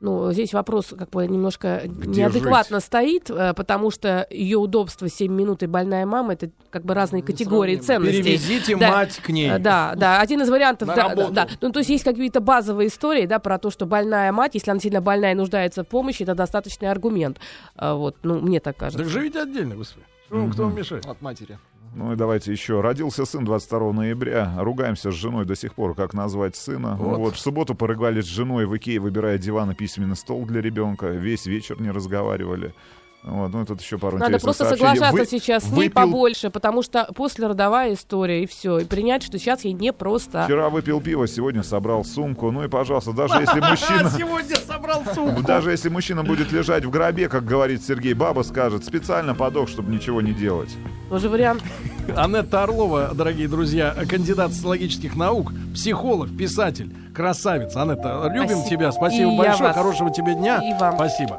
Ну, 0.00 0.32
здесь 0.32 0.54
вопрос 0.54 0.94
как 0.98 1.10
бы 1.10 1.26
немножко 1.26 1.82
неадекватно 1.86 2.80
стоит, 2.80 3.28
э, 3.28 3.52
потому 3.52 3.90
что 3.90 4.26
ее 4.30 4.56
удобство 4.56 5.10
7 5.10 5.30
минут 5.30 5.62
и 5.62 5.66
больная 5.66 6.06
мама 6.06 6.32
это 6.32 6.50
как 6.70 6.84
бы 6.86 6.94
разные 6.94 7.22
категории 7.22 7.76
ценностей. 7.76 8.22
Перевезите 8.22 8.76
Да. 8.76 8.90
мать 8.92 9.16
к 9.16 9.28
ней. 9.28 9.58
Да, 9.58 9.92
да, 9.96 10.20
один 10.20 10.40
из 10.40 10.48
вариантов, 10.48 10.88
На 10.88 10.94
да, 10.94 11.08
работу. 11.08 11.32
да. 11.32 11.48
Ну, 11.60 11.70
то 11.70 11.80
есть 11.80 11.90
есть 11.90 12.04
какие-то 12.04 12.40
базовые 12.40 12.88
истории, 12.88 13.26
да, 13.26 13.38
про 13.40 13.58
то, 13.58 13.70
что 13.70 13.84
больная 13.84 14.32
мать, 14.32 14.54
если 14.54 14.70
она 14.70 14.80
сильно 14.80 15.02
больная 15.02 15.32
и 15.32 15.34
нуждается 15.34 15.84
в 15.84 15.88
помощи, 15.88 16.22
это 16.22 16.34
достаточный 16.34 16.90
аргумент. 16.90 17.38
А, 17.76 17.94
Вот, 17.94 18.16
ну, 18.22 18.40
мне 18.40 18.60
так 18.60 18.78
кажется. 18.78 19.04
Так 19.04 19.08
живите 19.12 19.42
отдельно, 19.42 19.74
господи. 19.74 20.06
Кто 20.28 20.62
вам 20.64 20.74
мешает? 20.76 21.04
От 21.04 21.20
матери. 21.20 21.58
Ну 21.94 22.12
и 22.12 22.16
давайте 22.16 22.52
еще. 22.52 22.80
Родился 22.80 23.24
сын 23.24 23.44
22 23.44 23.92
ноября. 23.92 24.54
Ругаемся 24.58 25.10
с 25.10 25.14
женой 25.14 25.44
до 25.44 25.56
сих 25.56 25.74
пор, 25.74 25.94
как 25.94 26.14
назвать 26.14 26.56
сына. 26.56 26.96
Вот. 26.96 27.18
Вот. 27.18 27.34
В 27.34 27.38
субботу 27.38 27.74
порыгали 27.74 28.20
с 28.20 28.26
женой 28.26 28.66
в 28.66 28.76
Икее, 28.76 29.00
выбирая 29.00 29.38
диван 29.38 29.72
и 29.72 29.74
письменный 29.74 30.16
стол 30.16 30.46
для 30.46 30.60
ребенка. 30.60 31.08
Весь 31.08 31.46
вечер 31.46 31.80
не 31.80 31.90
разговаривали. 31.90 32.74
Вот, 33.22 33.52
ну, 33.52 33.66
тут 33.66 33.82
еще 33.82 33.98
пару 33.98 34.16
Надо 34.16 34.32
интересных 34.32 34.42
просто 34.42 34.64
сообщений. 34.64 34.94
соглашаться 34.94 35.20
Вы- 35.34 35.38
сейчас 35.38 35.62
с 35.64 35.66
ней 35.72 35.88
выпил- 35.88 35.92
побольше, 35.94 36.48
потому 36.48 36.80
что 36.82 37.06
после 37.14 37.46
родовая 37.48 37.92
история, 37.92 38.42
и 38.42 38.46
все. 38.46 38.78
И 38.78 38.84
принять, 38.86 39.22
что 39.22 39.38
сейчас 39.38 39.62
ей 39.64 39.74
непросто. 39.74 40.44
Вчера 40.44 40.70
выпил 40.70 41.02
пиво, 41.02 41.28
сегодня 41.28 41.62
собрал 41.62 42.02
сумку. 42.04 42.50
Ну 42.50 42.64
и, 42.64 42.68
пожалуйста, 42.68 43.12
даже 43.12 43.34
если 43.40 43.60
мужчина... 43.70 44.10
Сегодня 44.10 44.56
собрал 44.56 45.02
сумку. 45.14 45.42
Даже 45.42 45.70
если 45.70 45.90
мужчина 45.90 46.24
будет 46.24 46.50
лежать 46.50 46.86
в 46.86 46.90
гробе, 46.90 47.28
как 47.28 47.44
говорит 47.44 47.84
Сергей, 47.84 48.14
баба 48.14 48.42
скажет, 48.42 48.86
специально 48.86 49.34
подох, 49.34 49.68
чтобы 49.68 49.92
ничего 49.92 50.22
не 50.22 50.32
делать. 50.32 50.70
Тоже 51.10 51.28
вариант. 51.28 51.62
Анетта 52.16 52.62
Орлова, 52.62 53.10
дорогие 53.12 53.48
друзья, 53.48 53.94
кандидат 54.08 54.54
социологических 54.54 55.14
наук, 55.14 55.52
психолог, 55.74 56.34
писатель, 56.34 56.90
красавица. 57.14 57.82
Анетта, 57.82 58.30
любим 58.32 58.56
Спасибо. 58.60 58.68
тебя. 58.70 58.92
Спасибо 58.92 59.32
И 59.34 59.36
большое. 59.36 59.72
Хорошего 59.74 60.10
тебе 60.10 60.34
дня. 60.34 60.58
И 60.66 60.72
вам. 60.80 60.94
Спасибо. 60.94 61.38